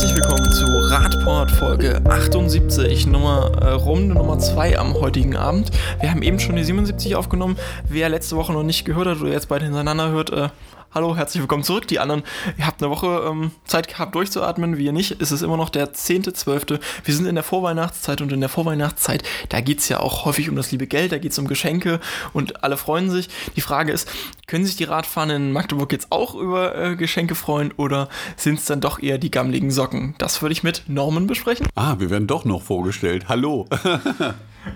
Herzlich 0.00 0.16
willkommen 0.16 0.50
zu 0.50 0.64
Radport 0.64 1.50
Folge 1.50 2.00
78, 2.06 3.06
Nummer, 3.06 3.52
äh, 3.60 3.72
Runde 3.72 4.14
Nummer 4.14 4.38
2 4.38 4.78
am 4.78 4.94
heutigen 4.94 5.36
Abend. 5.36 5.72
Wir 6.00 6.10
haben 6.10 6.22
eben 6.22 6.40
schon 6.40 6.56
die 6.56 6.64
77 6.64 7.16
aufgenommen. 7.16 7.58
Wer 7.86 8.08
letzte 8.08 8.34
Woche 8.36 8.54
noch 8.54 8.62
nicht 8.62 8.86
gehört 8.86 9.08
hat 9.08 9.20
oder 9.20 9.30
jetzt 9.30 9.50
beide 9.50 9.66
hintereinander 9.66 10.08
hört, 10.08 10.30
äh, 10.30 10.48
hallo, 10.92 11.16
herzlich 11.16 11.40
willkommen 11.40 11.62
zurück. 11.62 11.86
Die 11.88 11.98
anderen, 11.98 12.22
ihr 12.58 12.66
habt 12.66 12.82
eine 12.82 12.90
Woche 12.90 13.24
ähm, 13.28 13.52
Zeit 13.64 13.88
gehabt 13.88 14.14
durchzuatmen, 14.14 14.76
wir 14.76 14.92
nicht. 14.92 15.20
Es 15.20 15.32
ist 15.32 15.42
immer 15.42 15.56
noch 15.56 15.68
der 15.68 15.92
10.12. 15.92 16.80
Wir 17.04 17.14
sind 17.14 17.26
in 17.26 17.34
der 17.34 17.44
Vorweihnachtszeit 17.44 18.20
und 18.20 18.32
in 18.32 18.40
der 18.40 18.48
Vorweihnachtszeit, 18.48 19.22
da 19.48 19.60
geht 19.60 19.78
es 19.78 19.88
ja 19.88 20.00
auch 20.00 20.24
häufig 20.24 20.48
um 20.48 20.56
das 20.56 20.72
liebe 20.72 20.86
Geld, 20.86 21.12
da 21.12 21.18
geht 21.18 21.32
es 21.32 21.38
um 21.38 21.46
Geschenke 21.46 22.00
und 22.32 22.64
alle 22.64 22.76
freuen 22.76 23.10
sich. 23.10 23.28
Die 23.56 23.60
Frage 23.60 23.92
ist, 23.92 24.10
können 24.46 24.64
sich 24.64 24.76
die 24.76 24.84
Radfahrer 24.84 25.36
in 25.36 25.52
Magdeburg 25.52 25.92
jetzt 25.92 26.08
auch 26.10 26.34
über 26.34 26.76
äh, 26.76 26.96
Geschenke 26.96 27.34
freuen 27.34 27.72
oder 27.72 28.08
sind 28.36 28.58
es 28.58 28.64
dann 28.64 28.80
doch 28.80 29.00
eher 29.00 29.18
die 29.18 29.30
gammeligen 29.30 29.70
Socken? 29.70 30.14
Das 30.18 30.42
würde 30.42 30.52
ich 30.52 30.62
mit 30.62 30.84
Norman 30.88 31.26
besprechen. 31.26 31.66
Ah, 31.74 31.96
wir 31.98 32.10
werden 32.10 32.26
doch 32.26 32.44
noch 32.44 32.62
vorgestellt. 32.62 33.28
Hallo. 33.28 33.68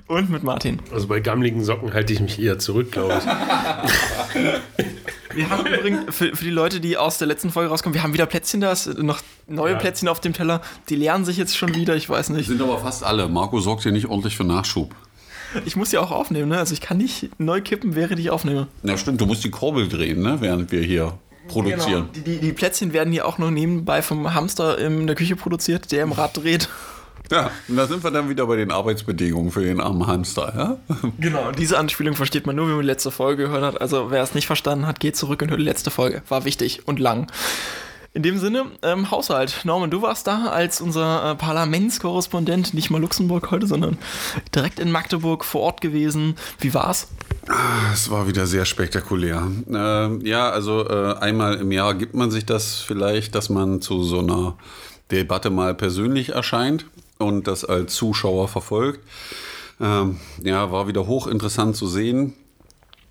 Und 0.06 0.30
mit 0.30 0.42
Martin. 0.42 0.80
Also 0.92 1.08
bei 1.08 1.20
gammeligen 1.20 1.62
Socken 1.62 1.92
halte 1.92 2.12
ich 2.12 2.20
mich 2.20 2.40
eher 2.40 2.58
zurück, 2.58 2.92
glaube 2.92 3.20
ich. 4.34 4.84
Wir 5.34 5.50
haben 5.50 5.66
übrigens, 5.66 6.14
für, 6.14 6.34
für, 6.34 6.44
die 6.44 6.50
Leute, 6.50 6.80
die 6.80 6.96
aus 6.96 7.18
der 7.18 7.26
letzten 7.26 7.50
Folge 7.50 7.70
rauskommen, 7.70 7.94
wir 7.94 8.02
haben 8.02 8.12
wieder 8.12 8.26
Plätzchen 8.26 8.60
da, 8.60 8.74
noch 8.98 9.20
neue 9.46 9.72
ja. 9.72 9.78
Plätzchen 9.78 10.08
auf 10.08 10.20
dem 10.20 10.32
Teller. 10.32 10.60
Die 10.88 10.96
lernen 10.96 11.24
sich 11.24 11.36
jetzt 11.36 11.56
schon 11.56 11.74
wieder, 11.74 11.96
ich 11.96 12.08
weiß 12.08 12.30
nicht. 12.30 12.46
Sind 12.46 12.62
aber 12.62 12.78
fast 12.78 13.04
alle. 13.04 13.28
Marco 13.28 13.60
sorgt 13.60 13.82
hier 13.82 13.92
nicht 13.92 14.06
ordentlich 14.06 14.36
für 14.36 14.44
Nachschub. 14.44 14.94
Ich 15.64 15.76
muss 15.76 15.92
ja 15.92 16.00
auch 16.00 16.10
aufnehmen, 16.10 16.48
ne? 16.48 16.58
Also 16.58 16.74
ich 16.74 16.80
kann 16.80 16.98
nicht 16.98 17.28
neu 17.38 17.60
kippen, 17.60 17.94
während 17.94 18.18
ich 18.18 18.30
aufnehme. 18.30 18.66
Ja, 18.82 18.96
stimmt, 18.96 19.20
du 19.20 19.26
musst 19.26 19.44
die 19.44 19.50
Kurbel 19.50 19.88
drehen, 19.88 20.20
ne? 20.20 20.38
Während 20.40 20.72
wir 20.72 20.82
hier 20.82 21.18
produzieren. 21.48 22.08
Genau. 22.12 22.12
Die, 22.14 22.22
die, 22.22 22.38
die 22.38 22.52
Plätzchen 22.52 22.92
werden 22.92 23.12
hier 23.12 23.26
auch 23.26 23.38
noch 23.38 23.50
nebenbei 23.50 24.02
vom 24.02 24.34
Hamster 24.34 24.78
in 24.78 25.06
der 25.06 25.14
Küche 25.14 25.36
produziert, 25.36 25.92
der 25.92 26.02
im 26.02 26.12
Rad 26.12 26.36
dreht. 26.36 26.68
Ja, 27.30 27.50
und 27.69 27.77
da 27.77 27.86
sind 27.86 28.05
wir 28.05 28.11
dann 28.11 28.28
wieder 28.28 28.47
bei 28.47 28.56
den 28.56 28.70
Arbeitsbedingungen 28.70 29.50
für 29.50 29.62
den 29.62 29.80
armen 29.80 30.06
Hamster, 30.06 30.53
ja? 30.56 30.97
Genau, 31.19 31.53
diese 31.53 31.78
Anspielung 31.78 32.14
versteht 32.14 32.47
man 32.47 32.55
nur, 32.56 32.66
wenn 32.66 32.75
man 32.75 32.83
die 32.83 32.86
letzte 32.86 33.11
Folge 33.11 33.44
gehört 33.44 33.62
hat. 33.62 33.81
Also 33.81 34.11
wer 34.11 34.22
es 34.22 34.34
nicht 34.34 34.47
verstanden 34.47 34.86
hat, 34.86 35.00
geht 35.00 35.16
zurück 35.16 35.41
und 35.42 35.50
hört 35.50 35.61
die 35.61 35.64
letzte 35.64 35.91
Folge. 35.91 36.22
War 36.28 36.44
wichtig 36.44 36.86
und 36.86 37.00
lang. 37.00 37.27
In 38.12 38.22
dem 38.22 38.39
Sinne, 38.39 38.66
ähm, 38.83 39.11
Haushalt. 39.11 39.62
Norman, 39.64 39.91
du 39.91 40.03
warst 40.03 40.27
da 40.27 40.47
als 40.47 40.81
unser 40.81 41.33
äh, 41.33 41.34
Parlamentskorrespondent, 41.34 42.72
nicht 42.72 42.91
mal 42.91 43.00
Luxemburg 43.00 43.50
heute, 43.50 43.66
sondern 43.66 43.98
direkt 44.55 44.78
in 44.78 44.92
Magdeburg 44.92 45.44
vor 45.44 45.62
Ort 45.62 45.81
gewesen. 45.81 46.36
Wie 46.61 46.75
war's? 46.75 47.09
Ah, 47.48 47.92
es 47.92 48.11
war 48.11 48.28
wieder 48.28 48.47
sehr 48.47 48.66
spektakulär. 48.66 49.50
Äh, 49.69 50.28
ja, 50.28 50.50
also 50.50 50.88
äh, 50.88 51.14
einmal 51.19 51.56
im 51.56 51.72
Jahr 51.72 51.94
gibt 51.94 52.14
man 52.14 52.31
sich 52.31 52.47
das 52.47 52.77
vielleicht, 52.81 53.34
dass 53.34 53.48
man 53.48 53.81
zu 53.81 54.05
so 54.05 54.20
einer 54.20 54.56
Debatte 55.11 55.50
mal 55.50 55.75
persönlich 55.75 56.31
erscheint 56.31 56.86
und 57.18 57.46
das 57.46 57.64
als 57.64 57.94
Zuschauer 57.94 58.48
verfolgt. 58.48 59.00
Ähm, 59.80 60.18
ja, 60.42 60.70
war 60.70 60.86
wieder 60.86 61.06
hochinteressant 61.06 61.76
zu 61.76 61.86
sehen. 61.86 62.34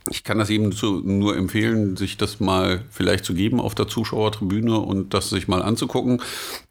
Ich 0.10 0.24
kann 0.24 0.38
das 0.38 0.50
eben 0.50 0.74
zu, 0.74 1.00
nur 1.00 1.38
empfehlen, 1.38 1.96
sich 1.96 2.18
das 2.18 2.40
mal 2.40 2.84
vielleicht 2.92 3.24
zu 3.24 3.34
geben 3.34 3.62
auf 3.62 3.74
der 3.74 3.88
Zuschauertribüne 3.88 4.78
und 4.78 5.14
das 5.14 5.30
sich 5.30 5.48
mal 5.48 5.62
anzugucken. 5.62 6.22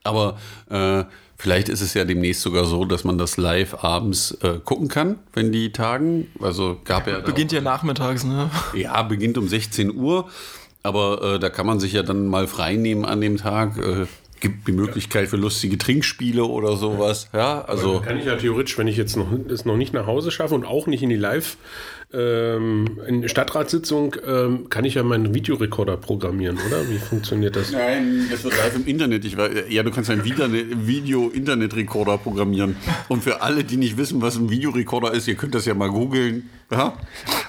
Aber 0.05 0.39
äh, 0.69 1.05
vielleicht 1.39 1.71
ist 1.71 1.81
es 1.81 1.95
ja 1.95 2.05
demnächst 2.05 2.43
sogar 2.43 2.67
so, 2.67 2.85
dass 2.85 3.05
man 3.05 3.17
das 3.17 3.39
live 3.39 3.83
abends 3.83 4.33
äh, 4.43 4.59
gucken 4.63 4.89
kann, 4.89 5.19
wenn 5.33 5.51
die 5.51 5.73
tagen. 5.73 6.29
Also 6.41 6.79
gab 6.85 7.07
ja. 7.07 7.21
Beginnt 7.21 7.53
ja 7.53 7.63
nachmittags, 7.63 8.25
ne? 8.25 8.51
Ja, 8.75 9.03
beginnt 9.03 9.39
um 9.39 9.49
16 9.49 9.95
Uhr. 9.95 10.29
Aber 10.83 11.23
äh, 11.23 11.39
da 11.39 11.49
kann 11.49 11.67
man 11.67 11.81
sich 11.81 11.93
ja 11.93 12.03
dann 12.03 12.27
mal 12.27 12.47
frei 12.47 12.77
nehmen 12.77 13.05
an 13.05 13.21
dem 13.21 13.39
Tag. 13.39 13.79
Äh, 13.79 14.07
gibt 14.43 14.67
die 14.69 14.73
Möglichkeit 14.73 15.29
für 15.29 15.37
lustige 15.37 15.79
Trinkspiele 15.79 16.45
oder 16.45 16.77
sowas. 16.77 17.29
Ja, 17.33 17.63
also 17.63 18.01
kann 18.01 18.19
ich 18.19 18.27
ja 18.27 18.37
theoretisch, 18.37 18.77
wenn 18.77 18.89
ich 18.89 18.97
jetzt 18.97 19.17
noch 19.17 19.33
es 19.49 19.65
noch 19.65 19.77
nicht 19.77 19.95
nach 19.95 20.07
Hause 20.07 20.31
schaffe 20.31 20.55
und 20.55 20.67
auch 20.67 20.87
nicht 20.87 21.03
in 21.03 21.09
die 21.09 21.17
Live 21.17 21.57
ähm, 22.15 23.01
in 23.07 23.29
Stadtratssitzung 23.29 24.17
ähm, 24.27 24.69
kann 24.69 24.85
ich 24.85 24.95
ja 24.95 25.03
meinen 25.03 25.35
Videorekorder 25.35 25.97
programmieren, 25.97 26.59
oder? 26.67 26.89
Wie 26.89 26.99
funktioniert 26.99 27.57
das? 27.57 27.73
Nein, 27.73 28.29
das 28.31 28.45
wird 28.45 28.57
live 28.57 28.77
im 28.77 28.87
Internet. 28.87 29.25
Ich, 29.25 29.37
ja, 29.69 29.83
du 29.83 29.91
kannst 29.91 30.11
einen 30.11 30.25
Video-Internet-Rekorder 30.25 32.19
programmieren. 32.19 32.77
Und 33.09 33.25
für 33.25 33.41
alle, 33.43 33.65
die 33.65 33.77
nicht 33.77 33.97
wissen, 33.97 34.21
was 34.21 34.37
ein 34.37 34.51
Videorekorder 34.51 35.13
ist, 35.13 35.27
ihr 35.27 35.37
könnt 35.37 35.55
das 35.55 35.65
ja 35.65 35.75
mal 35.75 35.89
googeln. 35.89 36.51
Ja? 36.71 36.95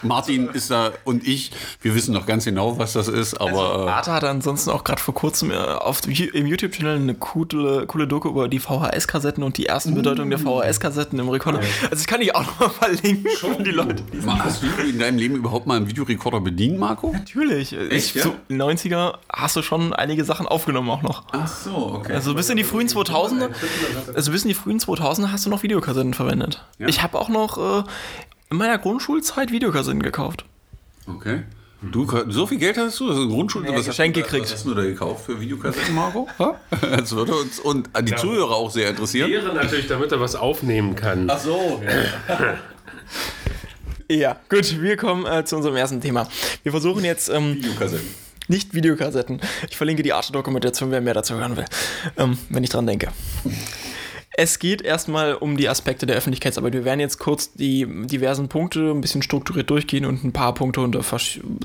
Martin 0.01 0.49
ist 0.49 0.69
da 0.69 0.91
und 1.05 1.25
ich, 1.25 1.51
wir 1.81 1.95
wissen 1.95 2.13
noch 2.13 2.25
ganz 2.25 2.45
genau, 2.45 2.77
was 2.77 2.93
das 2.93 3.07
ist, 3.07 3.35
aber. 3.35 3.73
Also, 3.73 3.87
Arte 3.87 4.11
hat 4.11 4.23
ansonsten 4.25 4.69
auch 4.69 4.83
gerade 4.83 5.01
vor 5.01 5.13
kurzem 5.13 5.51
äh, 5.51 5.55
auf, 5.55 6.01
im 6.05 6.47
YouTube-Channel 6.47 6.97
eine 6.97 7.13
coole, 7.15 7.85
coole 7.87 8.07
Doku 8.07 8.29
über 8.29 8.47
die 8.49 8.59
VHS-Kassetten 8.59 9.43
und 9.43 9.57
die 9.57 9.65
ersten 9.65 9.95
Bedeutung 9.95 10.29
der 10.29 10.39
VHS-Kassetten 10.39 11.19
im 11.19 11.29
Rekorder. 11.29 11.59
Also, 11.59 11.89
das 11.91 12.05
kann 12.05 12.21
ich 12.21 12.35
auch 12.35 12.43
noch 12.43 12.59
mal 12.59 12.69
verlinken 12.69 13.31
für 13.31 13.63
die 13.63 13.71
Leute. 13.71 14.03
Die 14.11 14.21
Hast 14.53 14.77
du 14.77 14.83
in 14.83 14.99
deinem 14.99 15.17
Leben 15.17 15.35
überhaupt 15.35 15.65
mal 15.65 15.77
einen 15.77 15.87
Videorekorder 15.87 16.39
bedient, 16.39 16.77
Marco? 16.77 17.11
Natürlich. 17.11 17.73
Echt, 17.73 17.91
ich, 17.91 18.13
ja? 18.15 18.23
so 18.23 18.35
90er 18.51 19.15
hast 19.31 19.55
du 19.55 19.63
schon 19.63 19.93
einige 19.93 20.23
Sachen 20.25 20.47
aufgenommen 20.47 20.89
auch 20.89 21.01
noch. 21.01 21.23
Ach 21.31 21.47
so, 21.47 21.71
okay. 21.95 22.13
Also 22.13 22.35
bis 22.35 22.49
in 22.49 22.57
die 22.57 22.63
frühen 22.63 22.87
2000er, 22.87 23.49
also 24.13 24.31
bis 24.31 24.43
in 24.43 24.49
die 24.49 24.53
frühen 24.53 24.79
2000er 24.79 25.31
hast 25.31 25.45
du 25.45 25.49
noch 25.49 25.63
Videokassetten 25.63 26.13
verwendet. 26.13 26.63
Ja. 26.77 26.87
Ich 26.87 27.01
habe 27.01 27.19
auch 27.19 27.29
noch 27.29 27.57
äh, 27.57 27.83
in 28.51 28.57
meiner 28.57 28.77
Grundschulzeit 28.77 29.51
Videokassetten 29.51 30.03
gekauft. 30.03 30.45
Okay. 31.07 31.43
Du, 31.81 32.07
so 32.29 32.47
viel 32.47 32.59
Geld 32.59 32.77
hast 32.77 32.99
du? 32.99 33.07
Das 33.07 33.17
ist 33.17 33.23
eine 33.23 33.31
Grundschule. 33.31 33.69
Ja, 33.69 33.77
was 33.77 33.85
Geschenk 33.85 34.15
gekriegt. 34.15 34.45
Was 34.45 34.53
hast 34.53 34.65
du 34.65 34.73
da 34.73 34.83
gekauft 34.83 35.25
für 35.25 35.41
Videokassetten, 35.41 35.93
Marco? 35.93 36.29
das 36.81 37.13
würde 37.13 37.35
uns 37.35 37.59
und 37.59 37.89
die 38.01 38.11
ja, 38.11 38.17
Zuhörer 38.17 38.51
auch 38.51 38.71
sehr 38.71 38.91
interessieren. 38.91 39.29
Wäre 39.29 39.53
natürlich, 39.53 39.87
damit 39.87 40.11
er 40.11 40.21
was 40.21 40.35
aufnehmen 40.35 40.95
kann. 40.95 41.29
Ach 41.29 41.39
so. 41.39 41.81
Ja, 41.83 42.55
gut, 44.49 44.81
wir 44.81 44.97
kommen 44.97 45.25
äh, 45.25 45.45
zu 45.45 45.55
unserem 45.55 45.75
ersten 45.75 46.01
Thema. 46.01 46.27
Wir 46.63 46.71
versuchen 46.71 47.03
jetzt. 47.03 47.29
Ähm, 47.29 47.55
Videokassetten. 47.55 48.07
Nicht 48.47 48.73
Videokassetten. 48.73 49.41
Ich 49.69 49.77
verlinke 49.77 50.03
die 50.03 50.13
Arte-Dokumentation, 50.13 50.91
wer 50.91 51.01
mehr 51.01 51.13
dazu 51.13 51.35
hören 51.35 51.55
will, 51.55 51.65
ähm, 52.17 52.37
wenn 52.49 52.63
ich 52.63 52.69
dran 52.69 52.85
denke. 52.85 53.09
Es 54.35 54.57
geht 54.57 54.81
erstmal 54.81 55.35
um 55.35 55.57
die 55.57 55.69
Aspekte 55.69 56.07
der 56.07 56.15
Öffentlichkeitsarbeit. 56.15 56.73
Wir 56.73 56.85
werden 56.85 56.99
jetzt 56.99 57.19
kurz 57.19 57.53
die 57.53 57.87
diversen 58.07 58.49
Punkte 58.49 58.89
ein 58.89 58.99
bisschen 58.99 59.21
strukturiert 59.21 59.69
durchgehen 59.69 60.05
und 60.05 60.23
ein 60.23 60.33
paar 60.33 60.55
Punkte 60.55 60.81
unter 60.81 61.01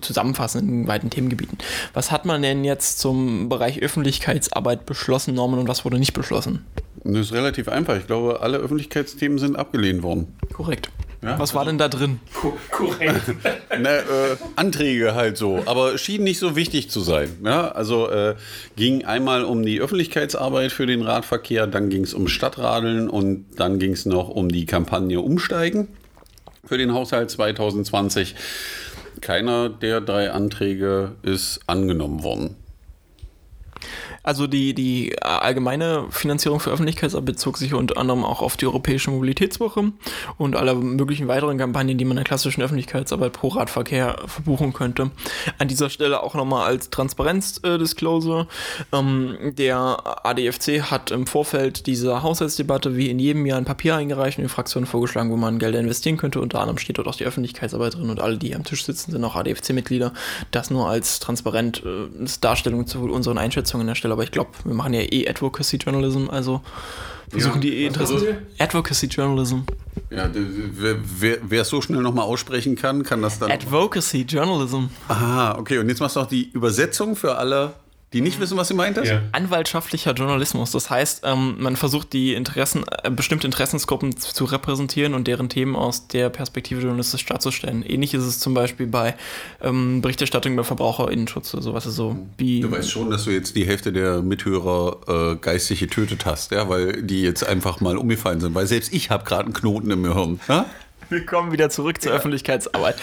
zusammenfassen 0.02 0.68
in 0.68 0.86
weiten 0.86 1.08
Themengebieten. 1.08 1.56
Was 1.94 2.12
hat 2.12 2.26
man 2.26 2.42
denn 2.42 2.64
jetzt 2.64 2.98
zum 2.98 3.48
Bereich 3.48 3.80
Öffentlichkeitsarbeit 3.80 4.84
beschlossen, 4.84 5.34
Norman, 5.34 5.60
und 5.60 5.68
was 5.68 5.86
wurde 5.86 5.98
nicht 5.98 6.12
beschlossen? 6.12 6.66
Das 7.04 7.28
ist 7.28 7.32
relativ 7.32 7.68
einfach. 7.68 7.96
Ich 7.96 8.06
glaube, 8.06 8.40
alle 8.42 8.58
Öffentlichkeitsthemen 8.58 9.38
sind 9.38 9.56
abgelehnt 9.56 10.02
worden. 10.02 10.36
Korrekt. 10.52 10.90
Ja? 11.22 11.38
Was 11.38 11.54
war 11.54 11.64
denn 11.64 11.78
da 11.78 11.88
drin? 11.88 12.20
Korrekt. 12.70 13.28
ne, 13.78 13.88
äh, 13.88 14.36
Anträge 14.56 15.14
halt 15.14 15.36
so, 15.36 15.62
aber 15.66 15.98
schien 15.98 16.22
nicht 16.22 16.38
so 16.38 16.54
wichtig 16.54 16.90
zu 16.90 17.00
sein. 17.00 17.38
Ja? 17.44 17.68
Also 17.68 18.08
äh, 18.08 18.36
ging 18.76 19.04
einmal 19.04 19.44
um 19.44 19.64
die 19.64 19.80
Öffentlichkeitsarbeit 19.80 20.70
für 20.70 20.86
den 20.86 21.02
Radverkehr, 21.02 21.66
dann 21.66 21.90
ging 21.90 22.04
es 22.04 22.14
um 22.14 22.28
Stadtradeln 22.28 23.08
und 23.08 23.46
dann 23.56 23.78
ging 23.78 23.92
es 23.92 24.06
noch 24.06 24.28
um 24.28 24.48
die 24.48 24.66
Kampagne 24.66 25.20
Umsteigen 25.20 25.88
für 26.64 26.78
den 26.78 26.92
Haushalt 26.92 27.30
2020. 27.30 28.36
Keiner 29.20 29.68
der 29.68 30.00
drei 30.00 30.30
Anträge 30.30 31.12
ist 31.22 31.60
angenommen 31.66 32.22
worden. 32.22 32.56
Also 34.28 34.46
die, 34.46 34.74
die 34.74 35.16
allgemeine 35.22 36.04
Finanzierung 36.10 36.60
für 36.60 36.68
Öffentlichkeitsarbeit 36.70 37.24
bezog 37.24 37.56
sich 37.56 37.72
unter 37.72 37.96
anderem 37.96 38.26
auch 38.26 38.42
auf 38.42 38.58
die 38.58 38.66
Europäische 38.66 39.10
Mobilitätswoche 39.10 39.92
und 40.36 40.54
alle 40.54 40.74
möglichen 40.74 41.28
weiteren 41.28 41.56
Kampagnen, 41.56 41.96
die 41.96 42.04
man 42.04 42.10
in 42.10 42.16
der 42.16 42.24
klassischen 42.24 42.60
Öffentlichkeitsarbeit 42.60 43.32
pro 43.32 43.48
Radverkehr 43.48 44.18
verbuchen 44.26 44.74
könnte. 44.74 45.12
An 45.56 45.68
dieser 45.68 45.88
Stelle 45.88 46.22
auch 46.22 46.34
nochmal 46.34 46.66
als 46.66 46.90
Transparenz-Disclosure. 46.90 48.48
Ähm, 48.92 49.54
der 49.56 49.96
ADFC 50.26 50.82
hat 50.82 51.10
im 51.10 51.26
Vorfeld 51.26 51.86
dieser 51.86 52.22
Haushaltsdebatte 52.22 52.98
wie 52.98 53.08
in 53.08 53.18
jedem 53.18 53.46
Jahr 53.46 53.56
ein 53.56 53.64
Papier 53.64 53.96
eingereicht 53.96 54.36
und 54.36 54.44
die 54.44 54.50
Fraktion 54.50 54.84
vorgeschlagen, 54.84 55.30
wo 55.30 55.36
man 55.38 55.58
Gelder 55.58 55.80
investieren 55.80 56.18
könnte. 56.18 56.42
Unter 56.42 56.60
anderem 56.60 56.76
steht 56.76 56.98
dort 56.98 57.08
auch 57.08 57.16
die 57.16 57.24
Öffentlichkeitsarbeit 57.24 57.94
drin 57.94 58.10
und 58.10 58.20
alle, 58.20 58.36
die 58.36 58.54
am 58.54 58.64
Tisch 58.64 58.84
sitzen, 58.84 59.10
sind 59.10 59.24
auch 59.24 59.36
ADFC-Mitglieder. 59.36 60.12
Das 60.50 60.70
nur 60.70 60.86
als 60.86 61.18
transparent 61.18 61.82
äh, 61.82 62.26
Darstellung 62.42 62.86
zu 62.86 63.00
unseren 63.04 63.38
Einschätzungen 63.38 63.84
an 63.84 63.86
der 63.86 63.94
Stelle 63.94 64.17
aber 64.18 64.24
ich 64.24 64.32
glaube, 64.32 64.50
wir 64.64 64.74
machen 64.74 64.94
ja 64.94 65.02
eh 65.02 65.28
Advocacy 65.28 65.76
Journalism, 65.76 66.28
also 66.28 66.60
versuchen 67.30 67.56
ja, 67.56 67.60
die 67.60 67.76
eh 67.76 67.86
interessant. 67.86 68.20
Also, 68.20 68.34
Advocacy 68.58 69.06
Journalism. 69.06 69.58
Ja, 70.10 70.28
wer, 70.34 71.60
es 71.60 71.68
so 71.68 71.80
schnell 71.80 72.02
nochmal 72.02 72.24
aussprechen 72.24 72.74
kann, 72.74 73.04
kann 73.04 73.22
das 73.22 73.38
dann. 73.38 73.52
Advocacy 73.52 74.22
Journalism. 74.22 74.86
Aha, 75.06 75.56
okay. 75.56 75.78
Und 75.78 75.88
jetzt 75.88 76.00
machst 76.00 76.16
du 76.16 76.20
auch 76.20 76.26
die 76.26 76.50
Übersetzung 76.50 77.14
für 77.14 77.36
alle 77.36 77.74
die 78.12 78.22
nicht 78.22 78.40
wissen, 78.40 78.56
was 78.56 78.68
sie 78.68 78.74
meint? 78.74 78.96
Ja. 79.04 79.20
Anwaltschaftlicher 79.32 80.12
Journalismus. 80.12 80.70
Das 80.70 80.88
heißt, 80.88 81.22
ähm, 81.24 81.56
man 81.58 81.76
versucht 81.76 82.14
die 82.14 82.32
Interessen, 82.32 82.84
äh, 83.02 83.10
bestimmte 83.10 83.46
Interessensgruppen 83.46 84.16
zu, 84.16 84.32
zu 84.32 84.44
repräsentieren 84.46 85.12
und 85.12 85.28
deren 85.28 85.50
Themen 85.50 85.76
aus 85.76 86.08
der 86.08 86.30
Perspektive 86.30 86.80
journalistisch 86.80 87.26
darzustellen. 87.26 87.82
Ähnlich 87.82 88.14
ist 88.14 88.24
es 88.24 88.38
zum 88.38 88.54
Beispiel 88.54 88.86
bei 88.86 89.14
ähm, 89.60 90.00
Berichterstattung 90.00 90.54
über 90.54 90.64
Verbraucherinnenschutz 90.64 91.52
oder 91.52 91.62
sowas. 91.62 91.86
Also 91.86 92.16
wie 92.38 92.60
Du 92.60 92.70
weißt 92.70 92.90
schon, 92.90 93.10
dass 93.10 93.24
du 93.24 93.30
jetzt 93.30 93.56
die 93.56 93.66
Hälfte 93.66 93.92
der 93.92 94.22
Mithörer 94.22 95.32
äh, 95.34 95.36
geistig 95.36 95.80
getötet 95.80 96.24
hast, 96.24 96.50
ja, 96.52 96.68
weil 96.68 97.02
die 97.02 97.20
jetzt 97.22 97.46
einfach 97.46 97.80
mal 97.80 97.98
umgefallen 97.98 98.40
sind. 98.40 98.54
Weil 98.54 98.66
selbst 98.66 98.92
ich 98.94 99.10
habe 99.10 99.24
gerade 99.24 99.44
einen 99.44 99.54
Knoten 99.54 99.90
im 99.90 100.02
Gehirn. 100.02 100.40
Ja? 100.48 100.64
Wir 101.10 101.24
kommen 101.24 101.52
wieder 101.52 101.70
zurück 101.70 102.00
zur 102.02 102.12
Öffentlichkeitsarbeit. 102.12 102.96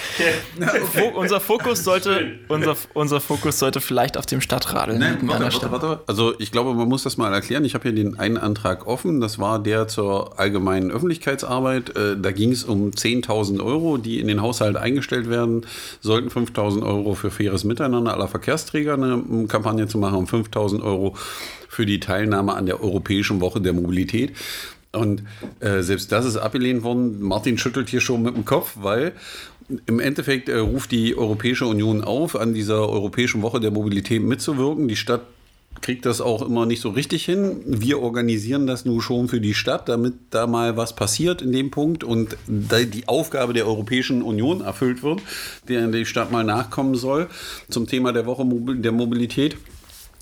Fo 0.92 1.08
unser, 1.14 1.40
Fokus 1.40 1.82
sollte, 1.82 2.38
unser, 2.48 2.76
unser 2.94 3.20
Fokus 3.20 3.58
sollte 3.58 3.80
vielleicht 3.80 4.16
auf 4.16 4.26
dem 4.26 4.40
Stadtradeln 4.40 4.98
Nein, 4.98 5.14
liegen 5.14 5.30
an 5.32 5.42
warte, 5.42 5.70
warte, 5.70 5.72
warte. 5.72 6.00
Also 6.06 6.34
ich 6.38 6.52
glaube, 6.52 6.74
man 6.74 6.88
muss 6.88 7.02
das 7.02 7.16
mal 7.16 7.32
erklären. 7.32 7.64
Ich 7.64 7.74
habe 7.74 7.82
hier 7.82 7.92
den 7.92 8.18
einen 8.18 8.38
Antrag 8.38 8.86
offen. 8.86 9.20
Das 9.20 9.38
war 9.38 9.58
der 9.58 9.88
zur 9.88 10.38
allgemeinen 10.38 10.90
Öffentlichkeitsarbeit. 10.90 11.96
Äh, 11.96 12.16
Da 12.16 12.30
ging 12.32 12.52
es 12.52 12.64
um 12.64 12.90
10.000 12.90 13.64
Euro, 13.64 13.98
die 13.98 14.20
in 14.20 14.28
den 14.28 14.40
Haushalt 14.40 14.76
eingestellt 14.76 15.28
werden 15.28 15.66
sollten. 16.00 16.28
5.000 16.28 16.86
Euro 16.86 17.14
für 17.14 17.30
faires 17.30 17.64
Miteinander 17.64 18.14
aller 18.14 18.28
Verkehrsträger, 18.28 18.94
eine 18.94 19.46
Kampagne 19.48 19.88
zu 19.88 19.98
machen 19.98 20.18
und 20.18 20.30
5.000 20.30 20.82
Euro 20.82 21.16
für 21.68 21.84
die 21.86 22.00
Teilnahme 22.00 22.54
an 22.54 22.66
der 22.66 22.82
Europäischen 22.82 23.40
Woche 23.40 23.60
der 23.60 23.72
Mobilität. 23.72 24.32
Und 24.96 25.22
äh, 25.60 25.82
selbst 25.82 26.10
das 26.12 26.24
ist 26.24 26.36
abgelehnt 26.36 26.82
worden. 26.82 27.22
Martin 27.22 27.58
schüttelt 27.58 27.88
hier 27.88 28.00
schon 28.00 28.22
mit 28.22 28.36
dem 28.36 28.44
Kopf, 28.44 28.72
weil 28.76 29.12
im 29.86 30.00
Endeffekt 30.00 30.48
äh, 30.48 30.58
ruft 30.58 30.90
die 30.92 31.16
Europäische 31.16 31.66
Union 31.66 32.02
auf, 32.02 32.36
an 32.36 32.54
dieser 32.54 32.88
Europäischen 32.88 33.42
Woche 33.42 33.60
der 33.60 33.70
Mobilität 33.70 34.22
mitzuwirken. 34.22 34.88
Die 34.88 34.96
Stadt 34.96 35.22
kriegt 35.80 36.06
das 36.06 36.20
auch 36.20 36.42
immer 36.42 36.66
nicht 36.66 36.80
so 36.80 36.90
richtig 36.90 37.24
hin. 37.24 37.60
Wir 37.66 38.00
organisieren 38.00 38.66
das 38.66 38.84
nur 38.84 39.02
schon 39.02 39.28
für 39.28 39.40
die 39.40 39.54
Stadt, 39.54 39.88
damit 39.88 40.14
da 40.30 40.46
mal 40.46 40.76
was 40.76 40.96
passiert 40.96 41.42
in 41.42 41.52
dem 41.52 41.70
Punkt 41.70 42.04
und 42.04 42.36
die 42.46 43.08
Aufgabe 43.08 43.52
der 43.52 43.66
Europäischen 43.66 44.22
Union 44.22 44.62
erfüllt 44.62 45.02
wird, 45.02 45.20
der 45.68 45.86
die 45.88 46.06
Stadt 46.06 46.32
mal 46.32 46.44
nachkommen 46.44 46.94
soll 46.94 47.28
zum 47.68 47.86
Thema 47.86 48.12
der 48.12 48.26
Woche 48.26 48.46
der 48.46 48.92
Mobilität. 48.92 49.56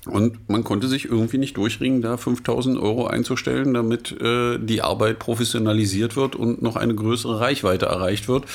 Und 0.05 0.49
man 0.49 0.63
konnte 0.63 0.87
sich 0.87 1.05
irgendwie 1.05 1.37
nicht 1.37 1.57
durchringen, 1.57 2.01
da 2.01 2.17
5000 2.17 2.77
Euro 2.77 3.07
einzustellen, 3.07 3.73
damit 3.73 4.11
äh, 4.21 4.59
die 4.59 4.81
Arbeit 4.81 5.19
professionalisiert 5.19 6.15
wird 6.15 6.35
und 6.35 6.61
noch 6.61 6.75
eine 6.75 6.93
größere 6.93 7.39
Reichweite 7.39 7.87
erreicht 7.87 8.27
wird. 8.27 8.45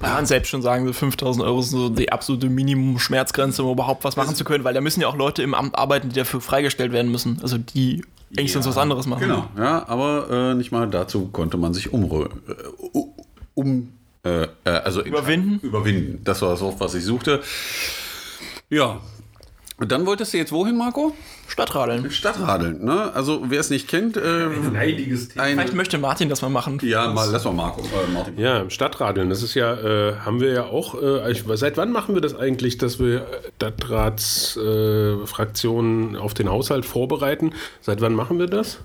Man 0.00 0.10
kann 0.10 0.26
selbst 0.26 0.48
schon 0.48 0.62
sagen, 0.62 0.86
so 0.86 0.92
5000 0.92 1.44
Euro 1.44 1.60
ist 1.60 1.70
so 1.70 1.88
die 1.88 2.10
absolute 2.12 2.48
Minimum-Schmerzgrenze, 2.48 3.62
um 3.62 3.72
überhaupt 3.72 4.04
was 4.04 4.16
machen 4.16 4.34
zu 4.34 4.44
können, 4.44 4.64
weil 4.64 4.74
da 4.74 4.80
müssen 4.80 5.00
ja 5.00 5.08
auch 5.08 5.16
Leute 5.16 5.42
im 5.42 5.54
Amt 5.54 5.76
arbeiten, 5.76 6.08
die 6.08 6.16
dafür 6.16 6.40
freigestellt 6.40 6.92
werden 6.92 7.10
müssen. 7.10 7.38
Also 7.42 7.58
die 7.58 8.02
eigentlich 8.36 8.52
sonst 8.52 8.66
was 8.66 8.78
anderes 8.78 9.06
machen. 9.06 9.20
Genau, 9.20 9.48
ja, 9.56 9.88
aber 9.88 10.28
äh, 10.30 10.54
nicht 10.54 10.72
mal 10.72 10.88
dazu 10.88 11.28
konnte 11.28 11.56
man 11.56 11.72
sich 11.72 11.92
umrö 11.92 12.24
äh, 12.24 12.98
um, 13.54 13.92
äh, 14.24 14.42
äh, 14.42 14.48
also 14.64 15.02
Überwinden? 15.02 15.60
Überwinden. 15.64 16.20
Das 16.24 16.42
war 16.42 16.50
das 16.50 16.60
Wort, 16.60 16.80
was 16.80 16.94
ich 16.94 17.04
suchte. 17.04 17.42
Ja. 18.68 19.00
Und 19.76 19.90
dann 19.90 20.06
wolltest 20.06 20.32
du 20.32 20.38
jetzt 20.38 20.52
wohin, 20.52 20.76
Marco? 20.76 21.14
Stadtradeln. 21.48 22.08
Stadtradeln, 22.08 22.84
ne? 22.84 23.10
Also 23.12 23.42
wer 23.48 23.58
es 23.58 23.70
nicht 23.70 23.88
kennt, 23.88 24.16
äh, 24.16 24.46
Leidiges 24.72 25.30
Thema. 25.30 25.42
ein, 25.44 25.54
Vielleicht 25.58 25.74
möchte 25.74 25.98
Martin 25.98 26.28
das 26.28 26.42
mal 26.42 26.48
machen. 26.48 26.78
ja, 26.82 27.12
mal, 27.12 27.28
lass 27.30 27.44
mal 27.44 27.52
Marco, 27.54 27.80
äh, 27.82 28.12
Martin. 28.12 28.38
Ja, 28.38 28.70
Stadtradeln, 28.70 29.30
das 29.30 29.42
ist 29.42 29.54
ja, 29.54 29.74
äh, 29.74 30.14
haben 30.24 30.38
wir 30.40 30.52
ja 30.52 30.62
auch, 30.66 30.94
äh, 31.02 31.28
ich, 31.32 31.42
seit 31.54 31.76
wann 31.76 31.90
machen 31.90 32.14
wir 32.14 32.22
das 32.22 32.36
eigentlich, 32.36 32.78
dass 32.78 33.00
wir 33.00 33.26
Stadtratsfraktionen 33.56 36.14
äh, 36.14 36.18
auf 36.18 36.34
den 36.34 36.48
Haushalt 36.48 36.84
vorbereiten? 36.84 37.50
Seit 37.80 38.00
wann 38.00 38.14
machen 38.14 38.38
wir 38.38 38.46
das? 38.46 38.78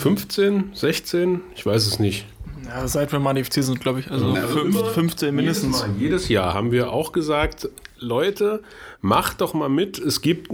15, 0.00 0.72
16? 0.74 1.40
Ich 1.54 1.64
weiß 1.64 1.86
es 1.86 2.00
nicht. 2.00 2.26
Ja, 2.66 2.88
seit 2.88 3.12
wir 3.12 3.20
mal 3.20 3.32
die 3.34 3.44
FC 3.44 3.62
sind, 3.62 3.80
glaube 3.80 4.00
ich. 4.00 4.10
Also 4.10 4.32
also 4.32 4.48
fünf, 4.48 4.76
immer- 4.76 4.84
15 4.90 5.32
mindestens. 5.34 5.78
Jedes, 5.82 5.88
Mal, 5.94 6.00
jedes 6.00 6.28
Jahr 6.28 6.52
haben 6.54 6.72
wir 6.72 6.90
auch 6.92 7.12
gesagt, 7.12 7.68
Leute, 7.98 8.62
macht 9.00 9.40
doch 9.40 9.54
mal 9.54 9.68
mit. 9.68 9.98
Es 9.98 10.20
gibt 10.20 10.50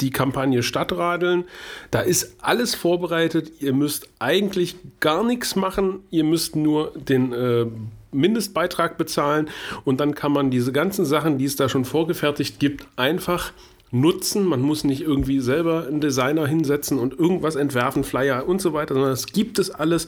die 0.00 0.10
Kampagne 0.10 0.62
Stadtradeln. 0.62 1.44
Da 1.90 2.00
ist 2.00 2.36
alles 2.40 2.74
vorbereitet. 2.74 3.52
Ihr 3.60 3.74
müsst 3.74 4.08
eigentlich 4.18 4.76
gar 5.00 5.24
nichts 5.24 5.56
machen. 5.56 6.00
Ihr 6.10 6.24
müsst 6.24 6.56
nur 6.56 6.92
den 6.96 7.32
äh, 7.32 7.66
Mindestbeitrag 8.12 8.98
bezahlen 8.98 9.48
und 9.84 10.00
dann 10.00 10.14
kann 10.14 10.32
man 10.32 10.50
diese 10.50 10.72
ganzen 10.72 11.04
Sachen, 11.04 11.38
die 11.38 11.44
es 11.44 11.56
da 11.56 11.68
schon 11.68 11.84
vorgefertigt 11.84 12.58
gibt, 12.58 12.86
einfach 12.96 13.52
nutzen. 13.92 14.44
Man 14.44 14.62
muss 14.62 14.84
nicht 14.84 15.02
irgendwie 15.02 15.40
selber 15.40 15.86
einen 15.86 16.00
Designer 16.00 16.46
hinsetzen 16.46 16.98
und 16.98 17.18
irgendwas 17.18 17.56
entwerfen, 17.56 18.04
Flyer 18.04 18.48
und 18.48 18.60
so 18.60 18.72
weiter, 18.72 18.94
sondern 18.94 19.12
es 19.12 19.26
gibt 19.26 19.58
es 19.58 19.70
alles. 19.70 20.06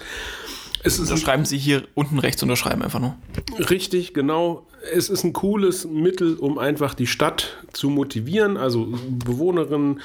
Es 0.85 0.99
ist 0.99 1.11
Da 1.11 1.17
schreiben 1.17 1.45
Sie 1.45 1.59
hier 1.59 1.85
unten 1.95 2.19
rechts 2.19 2.43
unterschreiben 2.43 2.83
einfach 2.83 3.01
nur. 3.01 3.17
Richtig, 3.71 4.15
genau. 4.15 4.67
Es 4.93 5.09
ist 5.09 5.25
ein 5.25 5.33
cooles 5.33 5.87
Mittel, 5.87 6.35
um 6.37 6.59
einfach 6.59 6.95
die 6.95 7.07
Stadt 7.07 7.57
zu 7.73 7.89
motivieren, 7.89 8.57
also 8.57 8.89
Bewohnerinnen, 9.09 10.01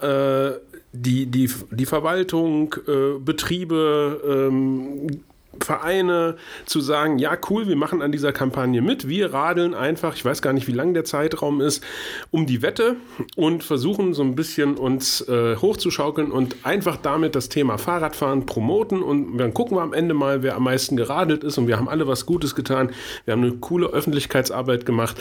äh, 0.00 0.50
die, 0.92 1.26
die, 1.26 1.50
die 1.70 1.86
Verwaltung, 1.86 2.74
äh, 2.86 3.18
Betriebe, 3.18 4.50
ähm, 4.50 5.22
Vereine 5.60 6.36
zu 6.66 6.80
sagen, 6.80 7.18
ja 7.18 7.36
cool, 7.50 7.68
wir 7.68 7.76
machen 7.76 8.02
an 8.02 8.12
dieser 8.12 8.32
Kampagne 8.32 8.80
mit, 8.80 9.08
wir 9.08 9.32
radeln 9.32 9.74
einfach, 9.74 10.14
ich 10.14 10.24
weiß 10.24 10.42
gar 10.42 10.52
nicht, 10.52 10.66
wie 10.66 10.72
lang 10.72 10.94
der 10.94 11.04
Zeitraum 11.04 11.60
ist, 11.60 11.84
um 12.30 12.46
die 12.46 12.62
Wette 12.62 12.96
und 13.36 13.62
versuchen 13.62 14.14
so 14.14 14.22
ein 14.22 14.34
bisschen 14.34 14.76
uns 14.76 15.20
äh, 15.28 15.56
hochzuschaukeln 15.56 16.30
und 16.30 16.56
einfach 16.64 16.96
damit 16.96 17.34
das 17.34 17.48
Thema 17.48 17.78
Fahrradfahren 17.78 18.46
promoten. 18.46 19.02
Und 19.02 19.38
dann 19.38 19.54
gucken 19.54 19.76
wir 19.76 19.82
am 19.82 19.92
Ende 19.92 20.14
mal, 20.14 20.42
wer 20.42 20.56
am 20.56 20.64
meisten 20.64 20.96
geradelt 20.96 21.44
ist. 21.44 21.58
Und 21.58 21.66
wir 21.66 21.76
haben 21.76 21.88
alle 21.88 22.06
was 22.06 22.26
Gutes 22.26 22.54
getan, 22.54 22.90
wir 23.24 23.32
haben 23.32 23.42
eine 23.42 23.52
coole 23.52 23.88
Öffentlichkeitsarbeit 23.88 24.86
gemacht. 24.86 25.16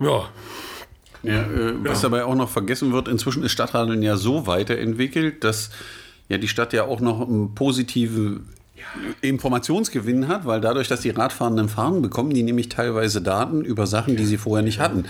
Ja, 0.00 0.28
Ja, 1.22 1.42
äh, 1.42 1.74
Was 1.82 2.00
dabei 2.00 2.24
auch 2.24 2.36
noch 2.36 2.48
vergessen 2.48 2.92
wird, 2.92 3.08
inzwischen 3.08 3.42
ist 3.42 3.52
Stadtradeln 3.52 4.02
ja 4.02 4.16
so 4.16 4.46
weiterentwickelt, 4.46 5.42
dass 5.42 5.70
ja 6.28 6.38
die 6.38 6.48
Stadt 6.48 6.72
ja 6.72 6.84
auch 6.84 7.00
noch 7.00 7.20
einen 7.20 7.54
positiven 7.54 8.48
Informationsgewinn 9.20 10.28
hat, 10.28 10.46
weil 10.46 10.60
dadurch, 10.60 10.88
dass 10.88 11.00
die 11.00 11.10
Radfahrenden 11.10 11.68
fahren, 11.68 12.02
bekommen 12.02 12.30
die 12.30 12.42
nämlich 12.42 12.68
teilweise 12.68 13.22
Daten 13.22 13.64
über 13.64 13.86
Sachen, 13.86 14.16
die 14.16 14.24
sie 14.24 14.38
vorher 14.38 14.64
nicht 14.64 14.80
hatten. 14.80 15.04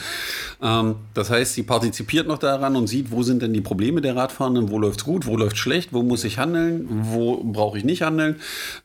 Ähm, 0.62 0.97
das 1.15 1.31
heißt, 1.31 1.55
sie 1.55 1.62
partizipiert 1.62 2.26
noch 2.26 2.38
daran 2.38 2.76
und 2.76 2.87
sieht, 2.87 3.11
wo 3.11 3.23
sind 3.23 3.43
denn 3.43 3.53
die 3.53 3.61
Probleme 3.61 4.00
der 4.00 4.17
Radfahrenden, 4.17 4.70
wo 4.70 4.79
läuft's 4.79 5.05
gut, 5.05 5.26
wo 5.26 5.37
läuft 5.37 5.59
schlecht, 5.59 5.93
wo 5.93 6.03
muss 6.03 6.25
ich 6.25 6.38
handeln, 6.38 6.87
wo 6.91 7.43
brauche 7.44 7.79
ich 7.79 7.85
nicht 7.85 8.03
handeln. 8.03 8.37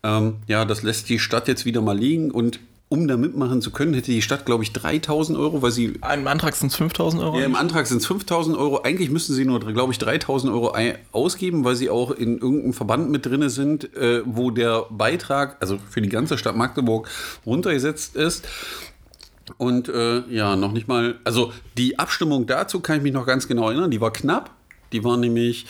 Ähm, 0.04 0.36
ja, 0.48 0.66
das 0.66 0.84
lässt 0.84 1.10
die 1.10 1.20
Stadt 1.20 1.48
jetzt 1.48 1.66
wieder 1.66 1.82
mal 1.82 1.98
liegen 1.98 2.32
und 2.32 2.60
um 2.94 3.08
da 3.08 3.18
mitmachen 3.18 3.60
zu 3.60 3.72
können, 3.72 3.96
hätte 3.96 4.12
die 4.12 4.22
Stadt, 4.22 4.46
glaube 4.46 4.64
ich, 4.64 4.72
3000 4.72 5.36
Euro, 5.36 5.64
weil 5.64 5.72
sie 5.72 6.00
Im 6.14 6.28
Antrag 6.28 6.56
sind 6.56 6.72
es 6.72 6.76
5000 6.76 7.24
Euro. 7.24 7.40
ja, 7.40 7.46
Im 7.48 7.56
Antrag 7.56 7.88
sind 7.88 7.98
es 7.98 8.06
5000 8.06 8.56
Euro. 8.56 8.84
Eigentlich 8.84 9.10
müssten 9.10 9.34
sie 9.34 9.46
nur, 9.46 9.62
glaube 9.62 9.92
ich, 9.92 9.98
3000 9.98 10.54
Euro 10.54 10.76
ausgeben, 11.12 11.66
weil 11.66 11.76
sie 11.76 11.90
auch 11.90 12.12
in 12.12 12.38
irgendeinem 12.38 12.74
Verband 12.74 13.10
mit 13.10 13.26
drin 13.26 13.50
sind, 13.50 13.96
äh, 13.96 14.22
wo 14.26 14.52
der 14.52 14.86
Beitrag, 14.92 15.58
also 15.60 15.80
für 15.90 16.04
die 16.04 16.10
ganze 16.10 16.38
Stadt 16.38 16.56
Magdeburg, 16.56 17.10
runtergesetzt 17.48 18.16
ist. 18.16 18.48
Und 19.58 19.90
äh, 19.90 20.20
ja, 20.30 20.56
noch 20.56 20.72
nicht 20.72 20.88
mal, 20.88 21.16
also 21.24 21.52
die 21.76 21.98
Abstimmung 21.98 22.46
dazu 22.46 22.80
kann 22.80 22.98
ich 22.98 23.02
mich 23.02 23.14
noch 23.14 23.26
ganz 23.26 23.48
genau 23.48 23.72
erinnern, 23.72 23.90
die 23.90 24.02
war 24.02 24.14
knapp. 24.14 24.52
Die 24.92 25.04
war 25.04 25.18
nämlich 25.18 25.66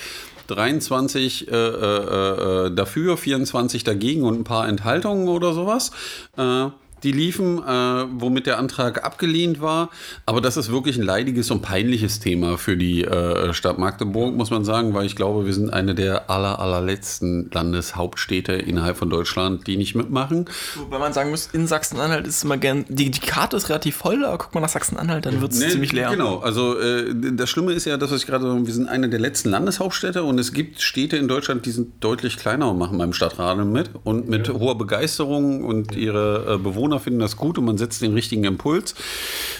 23 0.48 1.48
äh, 1.48 1.56
äh, 1.56 2.68
äh, 2.68 2.76
dafür, 2.76 3.16
24 3.16 3.86
dagegen 3.86 4.24
und 4.24 4.42
ein 4.42 4.44
paar 4.44 4.68
Enthaltungen 4.68 5.30
oder 5.30 5.54
sowas. 5.54 5.92
Äh, 6.38 6.68
die 7.04 7.12
liefen, 7.12 7.60
äh, 7.60 8.06
womit 8.12 8.48
der 8.48 8.58
Antrag 8.58 9.04
abgelehnt 9.04 9.62
war. 9.62 9.90
Aber 10.26 10.42
das 10.42 10.58
ist 10.58 10.72
wirklich 10.72 10.98
ein 10.98 11.04
leidiges 11.04 11.52
und 11.52 11.62
peinliches 11.62 12.20
Thema 12.20 12.58
für 12.58 12.78
die 12.78 13.04
äh, 13.04 13.54
Stadt 13.54 13.78
Magdeburg, 13.78 14.36
muss 14.36 14.50
man 14.50 14.66
sagen, 14.66 14.94
weil 14.94 15.06
ich 15.06 15.16
glaube, 15.16 15.46
wir 15.46 15.54
sind 15.54 15.72
eine 15.72 15.96
der 15.96 16.30
aller, 16.30 16.60
allerletzten 16.60 17.50
Landeshauptstädte 17.52 18.54
innerhalb 18.54 18.98
von 18.98 19.10
Deutschland, 19.10 19.68
die 19.68 19.78
nicht 19.78 19.96
mitmachen. 19.96 20.46
Wobei 20.76 21.00
man 21.00 21.14
sagen 21.14 21.30
muss, 21.30 21.50
in 21.52 21.68
Sachsen-Anhalt 21.68 22.28
ist 22.28 22.44
immer 22.44 22.58
gern, 22.58 22.86
die, 22.88 23.12
die 23.12 23.20
Karte 23.20 23.58
ist 23.58 23.70
relativ 23.70 23.98
voll, 23.98 24.26
aber 24.26 24.38
guck 24.38 24.54
mal 24.54 24.62
nach 24.62 24.70
Sachsen-Anhalt, 24.70 25.26
dann 25.26 25.42
wird 25.42 25.52
es 25.52 25.60
Nee, 25.60 25.70
ziemlich 25.70 25.92
leer. 25.92 26.10
Genau, 26.10 26.40
also 26.40 26.80
äh, 26.80 27.14
das 27.34 27.50
Schlimme 27.50 27.74
ist 27.74 27.86
ja, 27.86 27.98
das, 27.98 28.12
was 28.12 28.22
ich 28.22 28.28
gerade 28.28 28.44
wir 28.44 28.74
sind 28.74 28.88
eine 28.88 29.10
der 29.10 29.20
letzten 29.20 29.50
Landeshauptstädte 29.50 30.24
und 30.24 30.40
es 30.40 30.54
gibt 30.54 30.82
Städte 30.82 31.18
in 31.18 31.28
Deutschland, 31.28 31.66
die 31.66 31.72
sind 31.72 32.04
deutlich 32.04 32.38
kleiner 32.38 32.70
und 32.70 32.78
machen 32.78 32.98
beim 32.98 33.14
Stadtradeln 33.14 33.72
mit 33.72 33.90
und 34.04 34.30
mit 34.30 34.50
hoher 34.50 34.78
Begeisterung 34.78 35.64
und 35.64 35.96
ihre 35.96 36.56
äh, 36.56 36.58
Bewohner 36.94 37.00
finden 37.00 37.20
das 37.20 37.38
gut 37.38 37.58
und 37.58 37.66
man 37.66 37.78
setzt 37.78 38.02
den 38.02 38.14
richtigen 38.14 38.44
Impuls. 38.44 38.96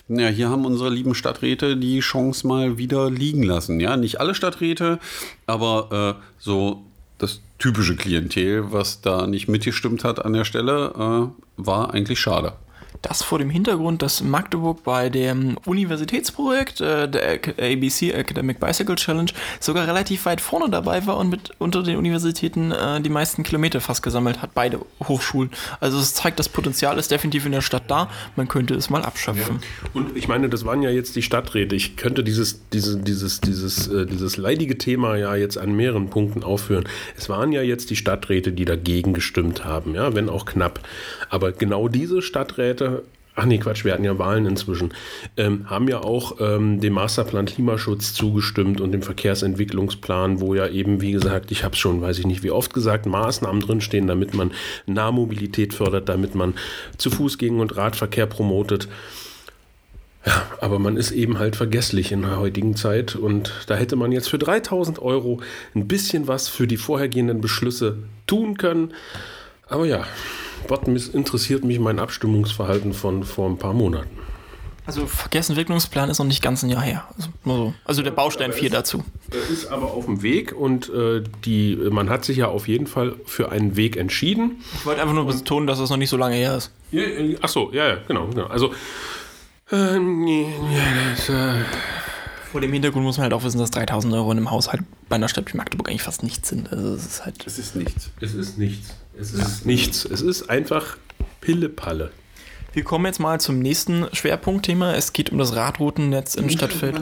Ja, 0.08 0.28
hier 0.28 0.50
haben 0.50 0.66
unsere 0.66 0.90
lieben 0.90 1.16
Stadträte 1.16 1.78
die 1.78 2.00
Chance 2.00 2.48
mal 2.48 2.78
wieder 2.78 3.10
liegen 3.10 3.44
lassen. 3.44 3.80
Ja, 3.80 3.98
nicht 3.98 4.20
alle 4.20 4.36
Stadträte, 4.36 5.00
aber 5.48 6.18
äh, 6.20 6.24
so 6.40 6.84
das 7.18 7.42
typische 7.58 7.96
Klientel, 7.96 8.72
was 8.72 9.02
da 9.02 9.28
nicht 9.28 9.48
mitgestimmt 9.48 10.04
hat 10.04 10.24
an 10.24 10.34
der 10.34 10.46
Stelle, 10.46 10.94
äh, 10.96 11.62
war 11.62 11.94
eigentlich 11.94 12.20
schade. 12.20 12.54
Das 13.04 13.22
vor 13.22 13.38
dem 13.38 13.50
Hintergrund, 13.50 14.02
dass 14.02 14.24
Magdeburg 14.24 14.84
bei 14.86 15.10
dem 15.10 15.58
Universitätsprojekt 15.66 16.80
äh, 16.80 17.10
der 17.10 17.34
ABC 17.60 18.12
Academic 18.12 18.62
Bicycle 18.62 18.96
Challenge 18.96 19.30
sogar 19.60 19.86
relativ 19.86 20.26
weit 20.26 20.40
vorne 20.40 20.70
dabei 20.70 21.06
war 21.06 21.18
und 21.18 21.30
mit 21.30 21.52
unter 21.60 21.84
den 21.84 21.98
Universitäten 21.98 22.72
äh, 22.72 23.02
die 23.02 23.10
meisten 23.10 23.44
Kilometer 23.44 23.82
fast 23.82 24.04
gesammelt 24.04 24.42
hat, 24.42 24.54
beide 24.54 24.80
Hochschulen. 25.04 25.52
Also 25.82 26.00
es 26.00 26.14
zeigt, 26.14 26.40
das 26.40 26.48
Potenzial 26.48 26.98
ist 26.98 27.12
definitiv 27.12 27.46
in 27.46 27.52
der 27.52 27.60
Stadt 27.60 27.84
da, 27.90 28.10
man 28.38 28.48
könnte 28.48 28.74
es 28.74 28.90
mal 28.90 29.04
abschöpfen. 29.04 29.60
Ja. 29.62 29.90
Und 29.94 30.16
ich 30.16 30.30
meine, 30.30 30.48
das 30.48 30.64
waren 30.64 30.82
ja 30.82 30.90
jetzt 30.90 31.18
die 31.18 31.24
Stadträte. 31.24 31.76
Ich 31.76 31.98
könnte 31.98 32.24
dieses, 32.24 32.70
diese, 32.70 32.98
dieses, 32.98 33.42
dieses, 33.42 33.88
äh, 33.88 34.06
dieses 34.06 34.38
leidige 34.38 34.78
Thema 34.78 35.18
ja 35.18 35.36
jetzt 35.36 35.58
an 35.58 35.76
mehreren 35.76 36.10
Punkten 36.10 36.42
aufführen. 36.42 36.86
Es 37.18 37.28
waren 37.28 37.52
ja 37.52 37.64
jetzt 37.64 37.90
die 37.90 37.98
Stadträte, 37.98 38.54
die 38.54 38.64
dagegen 38.64 39.12
gestimmt 39.12 39.66
haben, 39.66 39.94
ja, 39.94 40.16
wenn 40.16 40.30
auch 40.30 40.46
knapp. 40.46 40.80
Aber 41.30 41.52
genau 41.52 41.90
diese 41.90 42.22
Stadträte 42.22 42.93
ach 43.36 43.46
nee, 43.46 43.58
Quatsch, 43.58 43.84
wir 43.84 43.94
hatten 43.94 44.04
ja 44.04 44.18
Wahlen 44.20 44.46
inzwischen, 44.46 44.94
ähm, 45.38 45.70
haben 45.70 45.88
ja 45.88 46.00
auch 46.02 46.40
ähm, 46.40 46.80
dem 46.80 46.94
Masterplan 46.94 47.46
Klimaschutz 47.46 48.14
zugestimmt 48.14 48.80
und 48.80 48.92
dem 48.92 49.02
Verkehrsentwicklungsplan, 49.02 50.40
wo 50.40 50.54
ja 50.54 50.68
eben, 50.68 51.02
wie 51.02 51.12
gesagt, 51.12 51.52
ich 51.52 51.64
habe 51.64 51.74
es 51.74 51.80
schon, 51.80 52.02
weiß 52.02 52.20
ich 52.20 52.28
nicht 52.28 52.44
wie 52.44 52.52
oft 52.52 52.74
gesagt, 52.74 53.06
Maßnahmen 53.06 53.62
drinstehen, 53.62 54.08
damit 54.08 54.34
man 54.34 54.52
Nahmobilität 54.86 55.74
fördert, 55.74 56.10
damit 56.10 56.36
man 56.36 56.54
zu 56.98 57.10
Fußgänger 57.10 57.62
und 57.62 57.76
Radverkehr 57.76 58.28
promotet. 58.28 58.88
Ja, 60.26 60.42
aber 60.62 60.80
man 60.80 60.96
ist 60.96 61.12
eben 61.12 61.38
halt 61.38 61.58
vergesslich 61.58 62.14
in 62.14 62.22
der 62.22 62.40
heutigen 62.40 62.78
Zeit 62.78 63.16
und 63.16 63.52
da 63.68 63.76
hätte 63.76 63.98
man 63.98 64.14
jetzt 64.14 64.30
für 64.30 64.38
3000 64.38 65.00
Euro 65.00 65.42
ein 65.76 65.88
bisschen 65.88 66.30
was 66.30 66.48
für 66.48 66.66
die 66.66 66.78
vorhergehenden 66.78 67.42
Beschlüsse 67.42 67.98
tun 68.26 68.58
können. 68.58 68.94
Aber 69.68 69.86
ja, 69.86 70.06
Bottom 70.68 70.96
interessiert 70.96 71.64
mich 71.64 71.80
mein 71.80 72.00
Abstimmungsverhalten 72.00 72.94
von 72.94 73.24
vor 73.24 73.50
ein 73.50 73.58
paar 73.58 73.74
Monaten. 73.74 74.10
Also 74.86 75.06
Verkehrsentwicklungsplan 75.06 76.10
ist 76.10 76.20
noch 76.20 76.26
nicht 76.26 76.42
ganz 76.42 76.62
ein 76.62 76.70
Jahr 76.70 76.82
her. 76.82 77.08
Also, 77.16 77.30
so. 77.46 77.74
also 77.86 78.02
der 78.02 78.12
Baustein 78.12 78.52
4 78.52 78.70
dazu. 78.70 79.06
Er 79.32 79.50
ist 79.50 79.68
aber 79.68 79.94
auf 79.94 80.06
dem 80.06 80.22
Weg 80.22 80.52
und 80.52 80.90
äh, 80.90 81.24
die, 81.46 81.78
man 81.90 82.10
hat 82.10 82.26
sich 82.26 82.38
ja 82.38 82.48
auf 82.50 82.68
jeden 82.68 82.88
Fall 82.88 83.16
für 83.26 83.50
einen 83.50 83.78
Weg 83.78 83.96
entschieden. 83.96 84.62
Ich 84.74 84.86
wollte 84.86 85.02
einfach 85.02 85.14
nur 85.14 85.26
betonen, 85.26 85.68
dass 85.68 85.80
das 85.80 85.90
noch 85.90 85.98
nicht 85.98 86.10
so 86.10 86.18
lange 86.18 86.36
her 86.36 86.58
ist. 86.58 86.72
Ja, 86.92 87.02
äh, 87.02 87.38
ach 87.42 87.48
so, 87.48 87.72
ja, 87.72 87.88
ja, 87.88 87.98
genau. 88.08 88.28
genau. 88.28 88.48
Also, 88.48 88.74
äh, 89.72 90.00
nee, 90.00 90.54
das, 91.16 91.30
äh 91.30 91.64
vor 92.54 92.62
dem 92.62 92.72
Hintergrund 92.72 93.04
muss 93.04 93.18
man 93.18 93.24
halt 93.24 93.34
auch 93.34 93.44
wissen, 93.44 93.58
dass 93.58 93.72
3000 93.72 94.14
Euro 94.14 94.32
in 94.32 94.38
einem 94.38 94.52
Haushalt 94.52 94.84
bei 95.10 95.16
einer 95.16 95.28
Stadt 95.28 95.52
wie 95.52 95.58
Magdeburg 95.58 95.90
eigentlich 95.90 96.04
fast 96.04 96.22
nichts 96.22 96.50
sind. 96.50 96.72
Also 96.72 96.94
es 96.94 97.04
ist 97.04 97.26
halt. 97.26 97.48
Es 97.48 97.58
ist 97.58 97.76
nichts. 97.76 98.12
Es 98.22 98.36
ist 98.36 98.60
nichts. 98.60 98.94
Es 99.18 99.34
ist 99.34 99.66
nichts. 99.66 100.06
Es 100.06 100.22
ist 100.22 100.50
einfach 100.50 100.98
Pille-Palle. 101.42 102.12
Wir 102.74 102.84
kommen 102.84 103.06
jetzt 103.06 103.20
mal 103.20 103.40
zum 103.40 103.60
nächsten 103.60 104.08
Schwerpunktthema. 104.14 104.96
Es 104.96 105.14
geht 105.14 105.32
um 105.32 105.38
das 105.38 105.56
Radroutennetz 105.56 106.34
in 106.34 106.50
Stadtfeld. 106.50 107.00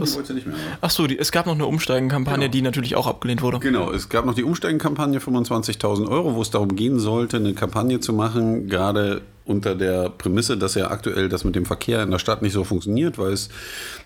Achso, 0.82 1.06
es 1.06 1.32
gab 1.32 1.46
noch 1.46 1.54
eine 1.54 1.66
Umsteigenkampagne, 1.66 2.40
genau. 2.40 2.52
die 2.52 2.62
natürlich 2.62 2.96
auch 2.98 3.08
abgelehnt 3.08 3.42
wurde. 3.42 3.60
Genau, 3.60 3.90
es 3.90 4.10
gab 4.10 4.26
noch 4.26 4.36
die 4.36 4.44
Umsteigenkampagne 4.44 5.20
25.000 5.20 6.10
Euro, 6.10 6.36
wo 6.36 6.42
es 6.42 6.50
darum 6.50 6.76
gehen 6.76 7.00
sollte, 7.00 7.38
eine 7.38 7.54
Kampagne 7.54 8.02
zu 8.02 8.12
machen, 8.12 8.68
gerade 8.68 9.22
unter 9.46 9.74
der 9.74 10.10
Prämisse, 10.10 10.58
dass 10.58 10.76
ja 10.76 10.92
aktuell 10.92 11.30
das 11.30 11.46
mit 11.46 11.56
dem 11.56 11.66
Verkehr 11.66 12.04
in 12.04 12.12
der 12.12 12.20
Stadt 12.20 12.42
nicht 12.42 12.54
so 12.54 12.66
funktioniert, 12.66 13.18
weil 13.18 13.32
es 13.32 13.50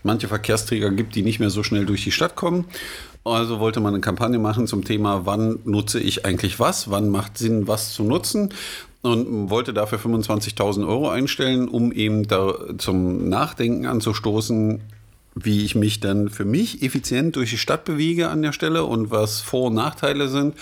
manche 0.04 0.28
Verkehrsträger 0.28 0.92
gibt, 0.92 1.16
die 1.16 1.24
nicht 1.24 1.40
mehr 1.40 1.50
so 1.50 1.64
schnell 1.64 1.86
durch 1.86 2.04
die 2.04 2.12
Stadt 2.12 2.36
kommen. 2.36 2.66
Also 3.25 3.60
wollte 3.60 3.79
man 3.79 3.96
eine 3.96 4.01
Kampagne 4.01 4.38
machen 4.38 4.67
zum 4.67 4.84
Thema, 4.84 5.25
wann 5.25 5.58
nutze 5.65 6.00
ich 6.00 6.25
eigentlich 6.25 6.60
was, 6.60 6.91
wann 6.91 7.10
macht 7.10 7.39
Sinn, 7.39 7.67
was 7.67 7.94
zu 7.94 8.03
nutzen? 8.03 8.53
Und 9.01 9.50
wollte 9.50 9.74
dafür 9.74 9.98
25.000 10.00 10.88
Euro 10.88 11.10
einstellen, 11.10 11.67
um 11.67 11.91
eben 11.91 12.27
da 12.27 12.53
zum 12.77 13.27
Nachdenken 13.27 13.88
anzustoßen, 13.88 14.82
wie 15.38 15.65
ich 15.65 15.75
mich 15.75 16.00
dann 16.00 16.30
für 16.30 16.46
mich 16.46 16.82
effizient 16.82 17.36
durch 17.36 17.50
die 17.50 17.58
Stadt 17.58 17.84
bewege 17.84 18.30
an 18.30 18.42
der 18.42 18.54
Stelle 18.54 18.86
und 18.86 19.12
was 19.12 19.42
Vor- 19.42 19.68
und 19.68 19.74
Nachteile 19.74 20.30
sind. 20.30 20.56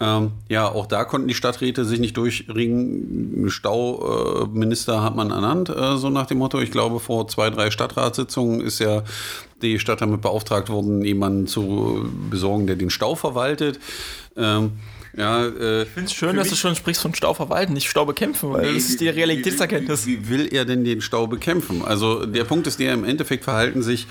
Ähm, 0.00 0.32
ja, 0.48 0.66
auch 0.66 0.86
da 0.86 1.04
konnten 1.04 1.28
die 1.28 1.34
Stadträte 1.34 1.84
sich 1.84 2.00
nicht 2.00 2.16
durchringen. 2.16 3.50
Stauminister 3.50 4.94
äh, 4.94 5.00
hat 5.00 5.14
man 5.14 5.30
ernannt, 5.30 5.68
äh, 5.68 5.98
so 5.98 6.08
nach 6.08 6.24
dem 6.24 6.38
Motto. 6.38 6.58
Ich 6.60 6.70
glaube, 6.70 6.98
vor 6.98 7.28
zwei, 7.28 7.50
drei 7.50 7.70
Stadtratssitzungen 7.70 8.62
ist 8.62 8.78
ja 8.78 9.02
die 9.60 9.78
Stadt 9.78 10.00
damit 10.00 10.22
beauftragt 10.22 10.70
worden, 10.70 11.04
jemanden 11.04 11.46
zu 11.46 12.10
besorgen, 12.30 12.66
der 12.66 12.76
den 12.76 12.90
Stau 12.90 13.16
verwaltet. 13.16 13.78
Ähm, 14.34 14.72
ja, 15.16 15.46
äh, 15.46 15.82
ich 15.82 15.88
finde 15.88 16.06
es 16.06 16.12
schön, 16.12 16.36
dass 16.36 16.48
du 16.48 16.56
schon 16.56 16.76
sprichst 16.76 17.00
von 17.00 17.14
Stau 17.14 17.32
verwalten, 17.32 17.72
nicht 17.72 17.88
Stau 17.88 18.04
bekämpfen, 18.04 18.52
weil 18.52 18.66
nee, 18.66 18.74
das 18.74 18.90
ist 18.90 19.00
die 19.00 19.08
Realitätserkenntnis. 19.08 20.06
Wie, 20.06 20.24
wie, 20.24 20.28
will 20.28 20.48
er 20.52 20.64
denn 20.64 20.84
den 20.84 21.00
Stau 21.00 21.26
bekämpfen? 21.26 21.82
Also 21.82 22.26
der 22.26 22.44
Punkt 22.44 22.66
ist 22.66 22.78
der, 22.80 22.92
im 22.92 23.04
Endeffekt 23.04 23.44
verhalten 23.44 23.82
sich, 23.82 24.06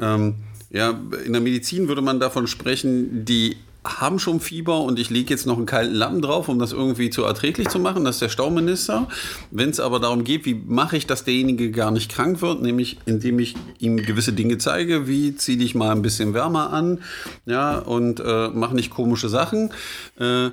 ähm, 0.00 0.36
ja, 0.70 0.98
in 1.24 1.32
der 1.32 1.42
Medizin 1.42 1.88
würde 1.88 2.02
man 2.02 2.20
davon 2.20 2.46
sprechen, 2.46 3.24
die 3.24 3.56
haben 3.86 4.18
schon 4.18 4.40
Fieber 4.40 4.80
und 4.80 4.98
ich 4.98 5.10
lege 5.10 5.30
jetzt 5.30 5.46
noch 5.46 5.56
einen 5.56 5.66
kalten 5.66 5.94
Lappen 5.94 6.22
drauf, 6.22 6.48
um 6.48 6.58
das 6.58 6.72
irgendwie 6.72 7.10
zu 7.10 7.24
erträglich 7.24 7.68
zu 7.68 7.78
machen. 7.78 8.04
Das 8.04 8.16
ist 8.16 8.22
der 8.22 8.28
Stauminister. 8.28 9.08
Wenn 9.50 9.70
es 9.70 9.80
aber 9.80 10.00
darum 10.00 10.24
geht, 10.24 10.44
wie 10.44 10.54
mache 10.54 10.96
ich, 10.96 11.06
dass 11.06 11.24
derjenige 11.24 11.70
gar 11.70 11.90
nicht 11.90 12.10
krank 12.10 12.42
wird, 12.42 12.62
nämlich 12.62 12.98
indem 13.06 13.38
ich 13.38 13.54
ihm 13.78 13.96
gewisse 13.96 14.32
Dinge 14.32 14.58
zeige, 14.58 15.06
wie 15.06 15.36
ziehe 15.36 15.58
dich 15.58 15.74
mal 15.74 15.90
ein 15.90 16.02
bisschen 16.02 16.34
wärmer 16.34 16.72
an, 16.72 17.00
ja, 17.44 17.78
und 17.78 18.20
äh, 18.20 18.48
mache 18.48 18.74
nicht 18.74 18.90
komische 18.90 19.28
Sachen. 19.28 19.70
Äh, 20.18 20.50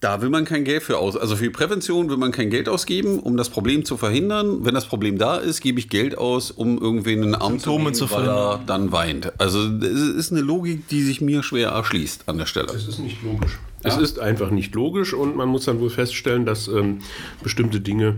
da 0.00 0.20
will 0.20 0.28
man 0.28 0.44
kein 0.44 0.64
Geld 0.64 0.82
für 0.82 0.98
aus. 0.98 1.16
Also 1.16 1.36
für 1.36 1.50
Prävention 1.50 2.10
will 2.10 2.18
man 2.18 2.30
kein 2.30 2.50
Geld 2.50 2.68
ausgeben, 2.68 3.18
um 3.18 3.36
das 3.36 3.48
Problem 3.48 3.84
zu 3.84 3.96
verhindern. 3.96 4.64
Wenn 4.64 4.74
das 4.74 4.86
Problem 4.86 5.16
da 5.16 5.36
ist, 5.36 5.62
gebe 5.62 5.78
ich 5.78 5.88
Geld 5.88 6.18
aus, 6.18 6.50
um 6.50 6.78
irgendwen 6.78 7.22
einen 7.22 7.34
Arm 7.34 7.58
zu 7.58 7.78
nehmen, 7.78 7.94
zu 7.94 8.10
weil 8.10 8.28
er 8.28 8.60
dann 8.66 8.92
weint. 8.92 9.32
Also 9.40 9.60
es 9.60 10.00
ist 10.00 10.32
eine 10.32 10.42
Logik, 10.42 10.86
die 10.88 11.02
sich 11.02 11.20
mir 11.20 11.42
schwer 11.42 11.70
erschließt 11.70 12.28
an 12.28 12.36
der 12.36 12.46
Stelle. 12.46 12.68
Es 12.74 12.86
ist 12.86 12.98
nicht 12.98 13.22
logisch. 13.22 13.58
Ja? 13.82 13.90
Es 13.90 13.96
ist 13.96 14.18
einfach 14.18 14.50
nicht 14.50 14.74
logisch 14.74 15.14
und 15.14 15.34
man 15.34 15.48
muss 15.48 15.64
dann 15.64 15.80
wohl 15.80 15.90
feststellen, 15.90 16.44
dass 16.44 16.68
ähm, 16.68 16.98
bestimmte 17.42 17.80
Dinge 17.80 18.16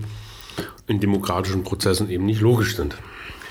in 0.88 0.98
demokratischen 0.98 1.62
Prozessen 1.62 2.10
eben 2.10 2.26
nicht 2.26 2.40
logisch 2.40 2.74
sind. 2.74 2.96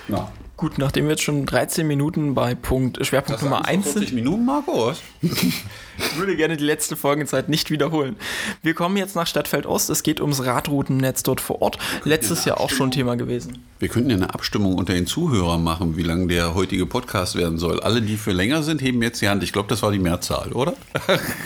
Ja. 0.09 0.31
Gut, 0.57 0.79
nachdem 0.79 1.05
wir 1.05 1.11
jetzt 1.11 1.23
schon 1.23 1.45
13 1.45 1.87
Minuten 1.87 2.33
bei 2.33 2.55
Punkt 2.55 3.05
Schwerpunkt 3.05 3.41
Nummer 3.43 3.65
1 3.65 3.85
sind. 3.85 3.93
40 3.99 4.13
Minuten, 4.15 4.45
Marco? 4.45 4.93
ich 5.97 6.17
würde 6.17 6.35
gerne 6.35 6.57
die 6.57 6.63
letzte 6.63 6.95
Folgenzeit 6.95 7.49
nicht 7.49 7.71
wiederholen. 7.71 8.15
Wir 8.61 8.73
kommen 8.73 8.97
jetzt 8.97 9.15
nach 9.15 9.27
Stadtfeld 9.27 9.65
Ost. 9.65 9.89
Es 9.89 10.03
geht 10.03 10.21
ums 10.21 10.45
Radroutennetz 10.45 11.23
dort 11.23 11.41
vor 11.41 11.61
Ort. 11.61 11.77
Letztes 12.03 12.45
Jahr 12.45 12.59
auch 12.59 12.69
schon 12.69 12.91
Thema 12.91 13.15
gewesen. 13.15 13.63
Wir 13.79 13.89
könnten 13.89 14.09
ja 14.09 14.15
eine 14.15 14.33
Abstimmung 14.33 14.75
unter 14.75 14.93
den 14.93 15.05
Zuhörern 15.05 15.63
machen, 15.63 15.97
wie 15.97 16.03
lang 16.03 16.27
der 16.27 16.55
heutige 16.55 16.85
Podcast 16.85 17.35
werden 17.35 17.57
soll. 17.57 17.79
Alle, 17.79 18.01
die 18.01 18.17
für 18.17 18.31
länger 18.31 18.63
sind, 18.63 18.81
heben 18.81 19.01
jetzt 19.01 19.21
die 19.21 19.29
Hand. 19.29 19.43
Ich 19.43 19.53
glaube, 19.53 19.69
das 19.69 19.83
war 19.83 19.91
die 19.91 19.99
Mehrzahl, 19.99 20.51
oder? 20.53 20.73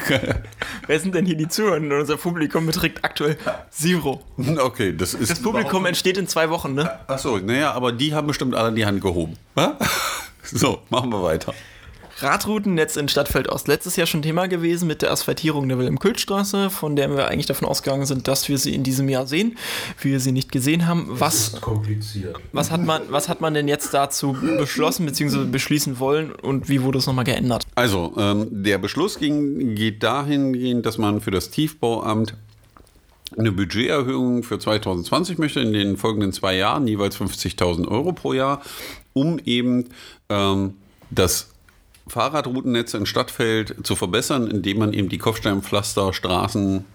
Wer 0.87 0.99
sind 0.99 1.15
denn 1.15 1.25
hier 1.25 1.35
die 1.35 1.47
Zuhörer? 1.47 1.77
Unser 1.77 2.17
Publikum 2.17 2.65
beträgt 2.65 3.03
aktuell 3.03 3.37
Zero. 3.69 4.21
Okay, 4.57 4.95
das 4.95 5.13
ist. 5.13 5.31
Das 5.31 5.41
Publikum 5.41 5.85
entsteht 5.85 6.17
in 6.17 6.27
zwei 6.27 6.49
Wochen, 6.49 6.73
ne? 6.73 6.89
Achso, 7.07 7.37
naja, 7.39 7.71
aber 7.73 7.91
die 7.91 8.13
haben 8.13 8.27
bestimmt 8.27 8.55
alle 8.55 8.73
die 8.73 8.85
Hand 8.85 9.01
gehoben. 9.01 9.37
So, 10.43 10.81
machen 10.89 11.11
wir 11.11 11.23
weiter. 11.23 11.53
Radroutennetz 12.23 12.95
in 12.95 13.07
Stadtfeld 13.07 13.49
Ost. 13.49 13.67
Letztes 13.67 13.95
Jahr 13.95 14.07
schon 14.07 14.21
Thema 14.21 14.47
gewesen 14.47 14.87
mit 14.87 15.01
der 15.01 15.11
Asphaltierung 15.11 15.67
der 15.67 15.77
Wilhelm-Kühl-Straße, 15.77 16.69
von 16.69 16.95
der 16.95 17.09
wir 17.09 17.27
eigentlich 17.27 17.45
davon 17.45 17.67
ausgegangen 17.67 18.05
sind, 18.05 18.27
dass 18.27 18.49
wir 18.49 18.57
sie 18.57 18.75
in 18.75 18.83
diesem 18.83 19.09
Jahr 19.09 19.27
sehen. 19.27 19.57
Wir 19.99 20.19
sie 20.19 20.31
nicht 20.31 20.51
gesehen 20.51 20.87
haben. 20.87 21.07
Was, 21.09 21.49
ist 21.49 21.61
kompliziert. 21.61 22.37
Was 22.51 22.71
hat, 22.71 22.83
man, 22.85 23.03
was 23.09 23.29
hat 23.29 23.41
man 23.41 23.53
denn 23.53 23.67
jetzt 23.67 23.93
dazu 23.93 24.35
beschlossen 24.57 25.05
bzw. 25.05 25.45
beschließen 25.45 25.99
wollen 25.99 26.31
und 26.31 26.69
wie 26.69 26.81
wurde 26.81 26.99
es 26.99 27.07
nochmal 27.07 27.25
geändert? 27.25 27.65
Also, 27.75 28.13
ähm, 28.17 28.47
der 28.51 28.77
Beschluss 28.77 29.19
ging, 29.19 29.75
geht 29.75 30.03
dahingehend, 30.03 30.85
dass 30.85 30.97
man 30.97 31.21
für 31.21 31.31
das 31.31 31.49
Tiefbauamt 31.49 32.35
eine 33.37 33.51
Budgeterhöhung 33.51 34.43
für 34.43 34.59
2020 34.59 35.37
möchte, 35.37 35.61
in 35.61 35.73
den 35.73 35.97
folgenden 35.97 36.33
zwei 36.33 36.55
Jahren 36.55 36.87
jeweils 36.87 37.15
50.000 37.15 37.87
Euro 37.87 38.11
pro 38.11 38.33
Jahr, 38.33 38.61
um 39.13 39.39
eben 39.39 39.89
ähm, 40.29 40.75
das 41.09 41.50
Fahrradroutennetz 42.07 42.93
in 42.93 43.05
Stadtfeld 43.05 43.75
zu 43.83 43.95
verbessern, 43.95 44.47
indem 44.47 44.79
man 44.79 44.93
eben 44.93 45.09
die 45.09 45.17
Kopfsteinpflasterstraßen 45.17 46.85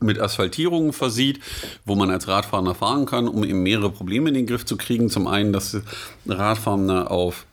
mit 0.00 0.18
Asphaltierungen 0.18 0.92
versieht, 0.92 1.40
wo 1.84 1.94
man 1.94 2.10
als 2.10 2.26
Radfahrer 2.26 2.74
fahren 2.74 3.06
kann, 3.06 3.28
um 3.28 3.44
eben 3.44 3.62
mehrere 3.62 3.90
Probleme 3.90 4.30
in 4.30 4.34
den 4.34 4.46
Griff 4.46 4.64
zu 4.64 4.76
kriegen. 4.76 5.10
Zum 5.10 5.26
einen, 5.26 5.52
dass 5.52 5.76
Radfahrer 6.26 7.10
auf 7.10 7.44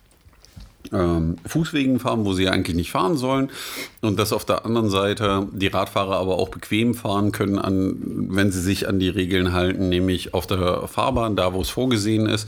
ähm, 0.94 1.38
Fußwegen 1.46 2.00
fahren, 2.00 2.26
wo 2.26 2.34
sie 2.34 2.50
eigentlich 2.50 2.76
nicht 2.76 2.92
fahren 2.92 3.18
sollen. 3.18 3.50
Und 4.02 4.20
dass 4.20 4.34
auf 4.34 4.46
der 4.46 4.66
anderen 4.66 4.90
Seite 4.90 5.48
die 5.52 5.68
Radfahrer 5.68 6.18
aber 6.18 6.38
auch 6.38 6.50
bequem 6.50 6.94
fahren 6.94 7.32
können, 7.32 7.60
an, 7.60 7.96
wenn 8.30 8.52
sie 8.52 8.62
sich 8.62 8.88
an 8.88 9.00
die 9.00 9.10
Regeln 9.10 9.54
halten, 9.54 9.90
nämlich 9.90 10.34
auf 10.34 10.48
der 10.48 10.88
Fahrbahn, 10.88 11.36
da 11.36 11.54
wo 11.54 11.62
es 11.62 11.70
vorgesehen 11.70 12.28
ist. 12.28 12.48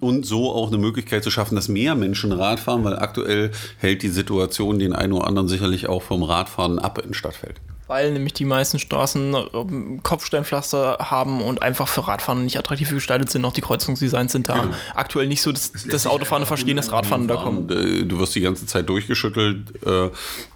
Und 0.00 0.26
so 0.26 0.52
auch 0.52 0.68
eine 0.68 0.78
Möglichkeit 0.78 1.24
zu 1.24 1.30
schaffen, 1.30 1.56
dass 1.56 1.68
mehr 1.68 1.94
Menschen 1.94 2.32
Rad 2.32 2.60
fahren, 2.60 2.84
weil 2.84 2.98
aktuell 2.98 3.50
hält 3.78 4.02
die 4.02 4.08
Situation 4.08 4.78
den 4.78 4.92
einen 4.92 5.12
oder 5.12 5.26
anderen 5.26 5.48
sicherlich 5.48 5.88
auch 5.88 6.02
vom 6.02 6.22
Radfahren 6.22 6.78
ab 6.78 6.98
in 6.98 7.14
Stadtfeld. 7.14 7.60
Weil 7.86 8.12
nämlich 8.12 8.32
die 8.32 8.46
meisten 8.46 8.78
Straßen 8.78 9.34
ähm, 9.52 10.02
Kopfsteinpflaster 10.02 10.96
haben 11.00 11.42
und 11.42 11.60
einfach 11.62 11.86
für 11.86 12.06
Radfahren 12.08 12.42
nicht 12.44 12.58
attraktiv 12.58 12.88
gestaltet 12.90 13.30
sind. 13.30 13.44
Auch 13.44 13.52
die 13.52 13.60
Kreuzungsdesigns 13.60 14.32
sind 14.32 14.48
da 14.48 14.54
Genau. 14.60 14.74
aktuell 14.94 15.26
nicht 15.26 15.42
so 15.42 15.52
das, 15.52 15.72
das 15.90 16.06
Autofahren 16.06 16.46
verstehen, 16.46 16.76
das 16.78 16.92
Radfahren 16.92 17.28
da 17.28 17.36
kommt. 17.36 17.70
Äh, 17.70 18.04
Du 18.04 18.18
wirst 18.18 18.34
die 18.34 18.40
ganze 18.40 18.64
Zeit 18.66 18.88
durchgeschüttelt. 18.88 19.84
Äh, 19.86 20.08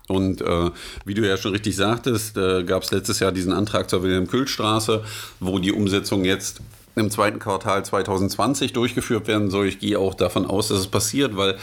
und 0.08 0.40
äh, 0.40 0.70
wie 1.04 1.12
du 1.14 1.26
ja 1.26 1.36
schon 1.36 1.52
richtig 1.52 1.76
sagtest, 1.76 2.36
äh, 2.38 2.64
gab 2.64 2.82
es 2.82 2.90
letztes 2.92 3.20
Jahr 3.20 3.30
diesen 3.30 3.52
Antrag 3.52 3.90
zur 3.90 4.02
Wilhelm-Kühl-Straße, 4.02 5.04
wo 5.40 5.58
die 5.58 5.72
Umsetzung 5.72 6.24
jetzt 6.24 6.60
im 6.96 7.10
zweiten 7.10 7.38
Quartal 7.38 7.84
2020 7.84 8.72
durchgeführt 8.72 9.28
werden 9.28 9.50
soll. 9.50 9.66
Ich 9.68 9.78
gehe 9.78 9.98
auch 9.98 10.14
davon 10.14 10.46
aus, 10.46 10.68
dass 10.68 10.78
es 10.78 10.86
passiert, 10.88 11.36
weil 11.36 11.56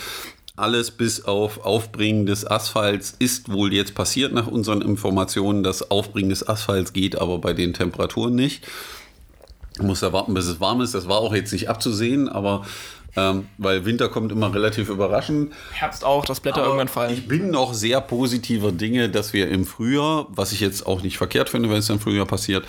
alles 0.55 0.91
bis 0.91 1.25
auf 1.25 1.65
Aufbringen 1.65 2.25
des 2.25 2.45
Asphalts 2.45 3.15
ist 3.19 3.51
wohl 3.51 3.73
jetzt 3.73 3.93
passiert 3.93 4.33
nach 4.33 4.47
unseren 4.47 4.81
Informationen. 4.81 5.63
Das 5.63 5.91
Aufbringen 5.91 6.29
des 6.29 6.47
Asphalts 6.47 6.93
geht 6.93 7.17
aber 7.17 7.39
bei 7.39 7.53
den 7.53 7.73
Temperaturen 7.73 8.35
nicht. 8.35 8.65
Man 9.77 9.87
muss 9.87 9.99
da 9.99 10.13
warten, 10.13 10.33
bis 10.33 10.45
es 10.45 10.59
warm 10.59 10.81
ist. 10.81 10.93
Das 10.95 11.09
war 11.09 11.17
auch 11.17 11.35
jetzt 11.35 11.51
nicht 11.51 11.69
abzusehen, 11.69 12.29
aber 12.29 12.65
ähm, 13.17 13.47
weil 13.57 13.85
Winter 13.85 14.09
kommt 14.09 14.31
immer 14.31 14.53
relativ 14.53 14.89
überraschend. 14.89 15.53
Herbst 15.71 16.03
auch, 16.03 16.25
dass 16.25 16.39
Blätter 16.39 16.59
Aber 16.59 16.67
irgendwann 16.67 16.87
fallen. 16.87 17.13
Ich 17.13 17.27
bin 17.27 17.49
noch 17.49 17.73
sehr 17.73 18.01
positiver 18.01 18.71
Dinge, 18.71 19.09
dass 19.09 19.33
wir 19.33 19.49
im 19.49 19.65
Frühjahr, 19.65 20.27
was 20.29 20.51
ich 20.51 20.59
jetzt 20.59 20.85
auch 20.85 21.01
nicht 21.01 21.17
verkehrt 21.17 21.49
finde, 21.49 21.69
wenn 21.69 21.77
es 21.77 21.89
im 21.89 21.99
Frühjahr 21.99 22.25
passiert, 22.25 22.65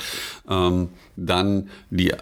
ähm, 0.48 0.90
dann 1.16 1.68
die 1.90 2.12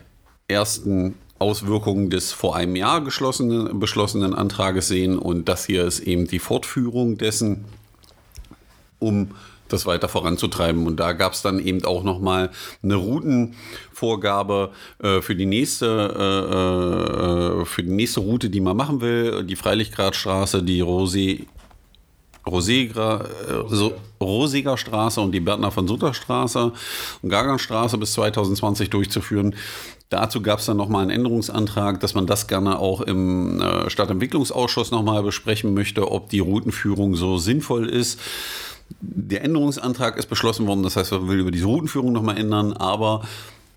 ersten 0.48 1.14
Auswirkungen 1.38 2.10
des 2.10 2.32
vor 2.32 2.56
einem 2.56 2.76
Jahr 2.76 3.02
geschlossenen, 3.02 3.78
beschlossenen 3.80 4.34
Antrages 4.34 4.88
sehen. 4.88 5.18
Und 5.18 5.48
das 5.48 5.66
hier 5.66 5.84
ist 5.84 6.00
eben 6.00 6.26
die 6.26 6.38
Fortführung 6.38 7.18
dessen, 7.18 7.64
um 8.98 9.30
das 9.68 9.86
weiter 9.86 10.08
voranzutreiben. 10.08 10.86
Und 10.86 11.00
da 11.00 11.12
gab 11.12 11.32
es 11.32 11.42
dann 11.42 11.58
eben 11.58 11.84
auch 11.84 12.02
nochmal 12.02 12.50
eine 12.82 12.94
Routenvorgabe 12.94 14.70
äh, 15.02 15.20
für, 15.20 15.34
die 15.34 15.46
nächste, 15.46 15.86
äh, 16.16 17.62
äh, 17.62 17.64
für 17.64 17.82
die 17.82 17.90
nächste 17.90 18.20
Route, 18.20 18.50
die 18.50 18.60
man 18.60 18.76
machen 18.76 19.00
will. 19.00 19.44
Die 19.44 19.56
Freilichtgradstraße, 19.56 20.62
die 20.62 20.82
Rosé, 20.82 21.46
Rosegra, 22.46 23.24
äh, 23.48 24.22
Rosiger 24.22 24.76
Straße 24.76 25.20
und 25.20 25.32
die 25.32 25.40
Bertner 25.40 25.70
von 25.70 25.88
Sutter 25.88 26.12
Straße 26.12 26.72
und 27.22 27.28
Gaganstraße 27.28 27.98
bis 27.98 28.12
2020 28.12 28.90
durchzuführen. 28.90 29.54
Dazu 30.10 30.42
gab 30.42 30.60
es 30.60 30.66
dann 30.66 30.76
nochmal 30.76 31.02
einen 31.02 31.10
Änderungsantrag, 31.10 31.98
dass 32.00 32.14
man 32.14 32.26
das 32.26 32.46
gerne 32.46 32.78
auch 32.78 33.00
im 33.00 33.60
äh, 33.60 33.90
Stadtentwicklungsausschuss 33.90 34.90
nochmal 34.90 35.22
besprechen 35.22 35.74
möchte, 35.74 36.10
ob 36.10 36.28
die 36.28 36.40
Routenführung 36.40 37.16
so 37.16 37.38
sinnvoll 37.38 37.88
ist. 37.88 38.20
Der 39.00 39.42
Änderungsantrag 39.42 40.16
ist 40.18 40.26
beschlossen 40.26 40.66
worden, 40.66 40.82
das 40.82 40.96
heißt, 40.96 41.12
man 41.12 41.28
will 41.28 41.40
über 41.40 41.50
diese 41.50 41.66
Routenführung 41.66 42.12
nochmal 42.12 42.38
ändern, 42.38 42.74
aber 42.74 43.22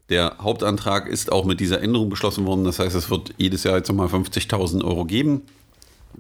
der 0.10 0.36
Hauptantrag 0.40 1.08
ist 1.08 1.32
auch 1.32 1.46
mit 1.46 1.60
dieser 1.60 1.82
Änderung 1.82 2.10
beschlossen 2.10 2.46
worden. 2.46 2.64
Das 2.64 2.80
heißt, 2.80 2.96
es 2.96 3.10
wird 3.10 3.34
jedes 3.38 3.64
Jahr 3.64 3.78
jetzt 3.78 3.90
nochmal 3.90 4.08
50.000 4.08 4.84
Euro 4.84 5.06
geben, 5.06 5.42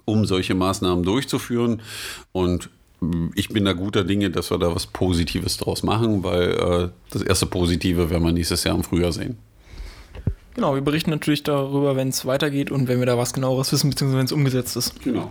um 0.05 0.25
solche 0.25 0.55
Maßnahmen 0.55 1.03
durchzuführen. 1.03 1.81
Und 2.33 2.69
mh, 2.99 3.31
ich 3.35 3.49
bin 3.49 3.65
da 3.65 3.73
guter 3.73 4.03
Dinge, 4.03 4.29
dass 4.29 4.51
wir 4.51 4.57
da 4.57 4.75
was 4.75 4.87
Positives 4.87 5.57
draus 5.57 5.83
machen, 5.83 6.23
weil 6.23 6.51
äh, 6.51 6.89
das 7.11 7.21
erste 7.21 7.45
Positive 7.45 8.09
werden 8.09 8.23
wir 8.23 8.33
nächstes 8.33 8.63
Jahr 8.65 8.75
im 8.75 8.83
Frühjahr 8.83 9.13
sehen. 9.13 9.37
Genau, 10.57 10.73
wir 10.73 10.81
berichten 10.81 11.11
natürlich 11.11 11.43
darüber, 11.43 11.95
wenn 11.95 12.09
es 12.09 12.25
weitergeht 12.25 12.71
und 12.71 12.87
wenn 12.87 12.97
wir 12.97 13.05
da 13.05 13.15
was 13.15 13.31
genaueres 13.31 13.71
wissen, 13.71 13.91
beziehungsweise 13.91 14.17
wenn 14.17 14.25
es 14.25 14.31
umgesetzt 14.31 14.75
ist. 14.75 14.99
Genau. 15.03 15.29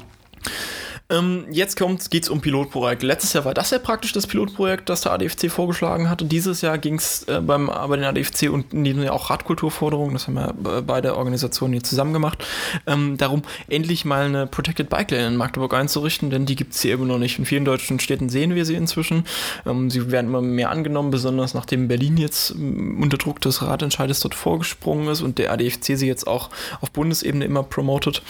Ähm, 1.08 1.46
jetzt 1.50 1.76
geht 2.10 2.24
es 2.24 2.28
um 2.28 2.40
Pilotprojekte. 2.40 3.06
Letztes 3.06 3.32
Jahr 3.32 3.44
war 3.44 3.54
das 3.54 3.70
ja 3.70 3.78
praktisch 3.78 4.12
das 4.12 4.26
Pilotprojekt, 4.26 4.88
das 4.88 5.02
der 5.02 5.12
ADFC 5.12 5.50
vorgeschlagen 5.50 6.10
hatte. 6.10 6.24
Dieses 6.24 6.62
Jahr 6.62 6.78
ging 6.78 6.96
es 6.96 7.22
äh, 7.24 7.40
bei 7.40 7.56
den 7.58 8.04
ADFC 8.04 8.50
und 8.50 8.72
in 8.72 8.82
diesem 8.82 9.04
Jahr 9.04 9.14
auch 9.14 9.30
Radkulturforderungen, 9.30 10.14
das 10.14 10.26
haben 10.26 10.36
ja 10.36 10.52
beide 10.80 11.16
Organisationen 11.16 11.74
hier 11.74 11.84
zusammen 11.84 12.12
gemacht, 12.12 12.44
ähm, 12.88 13.16
darum 13.18 13.42
endlich 13.68 14.04
mal 14.04 14.24
eine 14.26 14.48
Protected 14.48 14.88
Bike 14.88 15.12
Lane 15.12 15.28
in 15.28 15.36
Magdeburg 15.36 15.74
einzurichten, 15.74 16.30
denn 16.30 16.44
die 16.44 16.56
gibt 16.56 16.74
es 16.74 16.82
hier 16.82 16.94
immer 16.94 17.06
noch 17.06 17.18
nicht. 17.18 17.38
In 17.38 17.46
vielen 17.46 17.64
deutschen 17.64 18.00
Städten 18.00 18.28
sehen 18.28 18.56
wir 18.56 18.64
sie 18.64 18.74
inzwischen. 18.74 19.26
Ähm, 19.64 19.90
sie 19.90 20.10
werden 20.10 20.26
immer 20.26 20.42
mehr 20.42 20.70
angenommen, 20.70 21.12
besonders 21.12 21.54
nachdem 21.54 21.86
Berlin 21.86 22.16
jetzt 22.16 22.50
unter 22.50 23.16
Druck 23.16 23.40
des 23.40 23.62
Ratentscheides 23.62 24.20
dort 24.20 24.34
vorgesprungen 24.34 25.06
ist 25.06 25.22
und 25.22 25.38
der 25.38 25.52
ADFC 25.52 25.96
sie 25.96 26.08
jetzt 26.08 26.26
auch 26.26 26.50
auf 26.80 26.90
Bundesebene 26.90 27.44
immer 27.44 27.62
promotet. 27.62 28.22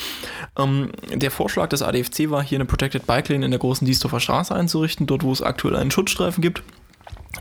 Ähm, 0.59 0.91
der 1.15 1.31
Vorschlag 1.31 1.71
des 1.71 1.81
ADFC 1.81 2.29
war 2.31 2.43
hier 2.43 2.59
eine 2.59 2.66
Protected 2.67 3.07
Bike 3.07 3.29
Lane 3.29 3.45
in 3.45 3.51
der 3.51 3.61
großen 3.61 3.87
Diesdorfer 3.87 4.21
Straße 4.21 4.55
einzurichten, 4.55 5.07
dort 5.07 5.23
wo 5.23 5.33
es 5.33 5.43
aktuell 5.43 5.77
einen 5.77 5.91
Schutzstreifen 5.91 6.43
gibt 6.43 6.63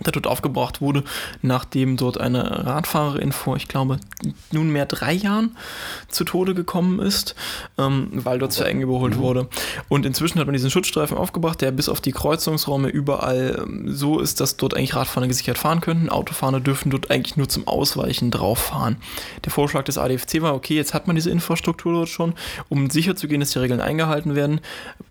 der 0.03 0.11
dort 0.11 0.27
aufgebracht 0.27 0.81
wurde, 0.81 1.03
nachdem 1.41 1.97
dort 1.97 2.19
eine 2.19 2.65
Radfahrerin 2.65 3.31
vor, 3.31 3.55
ich 3.55 3.67
glaube, 3.67 3.99
nunmehr 4.51 4.85
drei 4.85 5.13
Jahren 5.13 5.55
zu 6.09 6.23
Tode 6.23 6.53
gekommen 6.53 6.99
ist, 6.99 7.35
ähm, 7.77 8.09
weil 8.11 8.39
dort 8.39 8.51
zu 8.51 8.63
eng 8.63 8.81
überholt 8.81 9.17
wurde. 9.17 9.47
Und 9.87 10.05
inzwischen 10.05 10.39
hat 10.39 10.47
man 10.47 10.53
diesen 10.53 10.71
Schutzstreifen 10.71 11.17
aufgebracht, 11.17 11.61
der 11.61 11.71
bis 11.71 11.89
auf 11.89 12.01
die 12.01 12.11
Kreuzungsräume 12.11 12.89
überall 12.89 13.63
ähm, 13.63 13.85
so 13.93 14.19
ist, 14.19 14.41
dass 14.41 14.57
dort 14.57 14.75
eigentlich 14.75 14.95
Radfahrer 14.95 15.27
gesichert 15.27 15.57
fahren 15.57 15.81
könnten. 15.81 16.09
Autofahrer 16.09 16.59
dürfen 16.59 16.89
dort 16.89 17.11
eigentlich 17.11 17.37
nur 17.37 17.47
zum 17.47 17.67
Ausweichen 17.67 18.31
drauf 18.31 18.59
fahren. 18.59 18.97
Der 19.45 19.51
Vorschlag 19.51 19.83
des 19.83 19.97
ADFC 19.97 20.41
war, 20.41 20.55
okay, 20.55 20.75
jetzt 20.75 20.93
hat 20.93 21.07
man 21.07 21.15
diese 21.15 21.29
Infrastruktur 21.29 21.93
dort 21.93 22.09
schon, 22.09 22.33
um 22.69 22.89
sicher 22.89 23.15
zu 23.15 23.27
gehen, 23.27 23.39
dass 23.39 23.51
die 23.51 23.59
Regeln 23.59 23.81
eingehalten 23.81 24.35
werden, 24.35 24.59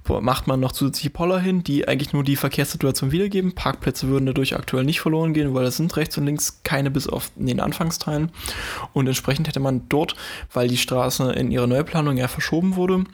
macht 0.09 0.47
man 0.47 0.61
noch 0.61 0.73
zusätzliche 0.73 1.11
Poller 1.11 1.39
hin, 1.39 1.65
die 1.65 1.89
eigentlich 1.89 2.13
nur 2.13 2.25
die 2.25 2.37
Verkehrssituation 2.37 3.13
wiedergeben. 3.13 3.55
Parkplätze 3.55 4.09
würden 4.09 4.27
dadurch 4.27 4.55
aktuell 4.55 4.85
nicht 4.85 5.01
verloren 5.01 5.33
gehen, 5.35 5.55
weil 5.55 5.65
es 5.65 5.77
sind 5.77 5.97
rechts 5.97 6.19
und 6.19 6.27
links 6.27 6.61
keine 6.63 6.91
bis 6.91 7.09
auf 7.09 7.31
den 7.37 7.61
Anfangsteilen. 7.61 8.31
Und 8.93 9.07
entsprechend 9.07 9.49
hätte 9.49 9.61
man 9.61 9.89
dort, 9.89 10.15
weil 10.53 10.69
die 10.69 10.77
Straße 10.77 11.33
in 11.33 11.51
ihrer 11.51 11.67
Neuplanung 11.67 12.17
ja 12.17 12.29
verschoben 12.29 12.77
wurde, 12.77 13.05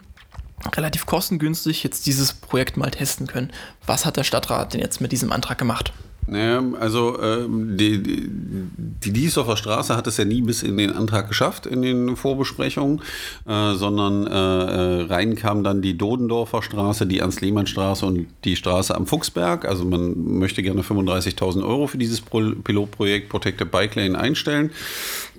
relativ 0.75 1.07
kostengünstig 1.07 1.85
jetzt 1.85 2.07
dieses 2.07 2.35
Projekt 2.35 2.77
mal 2.77 2.91
testen 2.91 3.27
können. 3.27 3.53
Was 3.87 4.05
hat 4.05 4.17
der 4.17 4.25
Stadtrat 4.25 4.75
denn 4.75 4.81
jetzt 4.81 5.01
mit 5.01 5.13
diesem 5.13 5.33
Antrag 5.33 5.59
gemacht? 5.59 5.93
Naja, 6.31 6.63
also 6.79 7.21
ähm, 7.21 7.77
die, 7.77 8.01
die, 8.01 8.31
die 8.79 9.13
Diesdorfer 9.13 9.57
Straße 9.57 9.97
hat 9.97 10.07
es 10.07 10.17
ja 10.17 10.25
nie 10.25 10.43
bis 10.43 10.63
in 10.63 10.77
den 10.77 10.93
Antrag 10.93 11.27
geschafft, 11.27 11.67
in 11.67 11.83
den 11.83 12.15
Vorbesprechungen, 12.15 13.03
äh, 13.49 13.75
sondern 13.75 14.29
äh, 14.29 14.31
äh, 14.31 15.03
rein 15.07 15.35
kam 15.35 15.65
dann 15.65 15.83
die 15.83 15.99
Dodendorfer 15.99 16.63
Straße, 16.63 17.07
die 17.07 17.19
Ernst-Lehmann-Straße 17.19 18.07
und 18.07 18.29
die 18.45 18.55
Straße 18.55 18.95
am 18.95 19.09
Fuchsberg. 19.09 19.65
Also 19.65 19.85
man 19.85 20.39
möchte 20.39 20.63
gerne 20.63 20.83
35.000 20.83 21.67
Euro 21.67 21.89
für 21.89 21.99
dieses 21.99 22.21
Pro 22.21 22.53
Pilotprojekt 22.63 23.29
Protected 23.29 23.73
Bike 23.73 23.97
Lane 23.97 24.17
einstellen. 24.17 24.71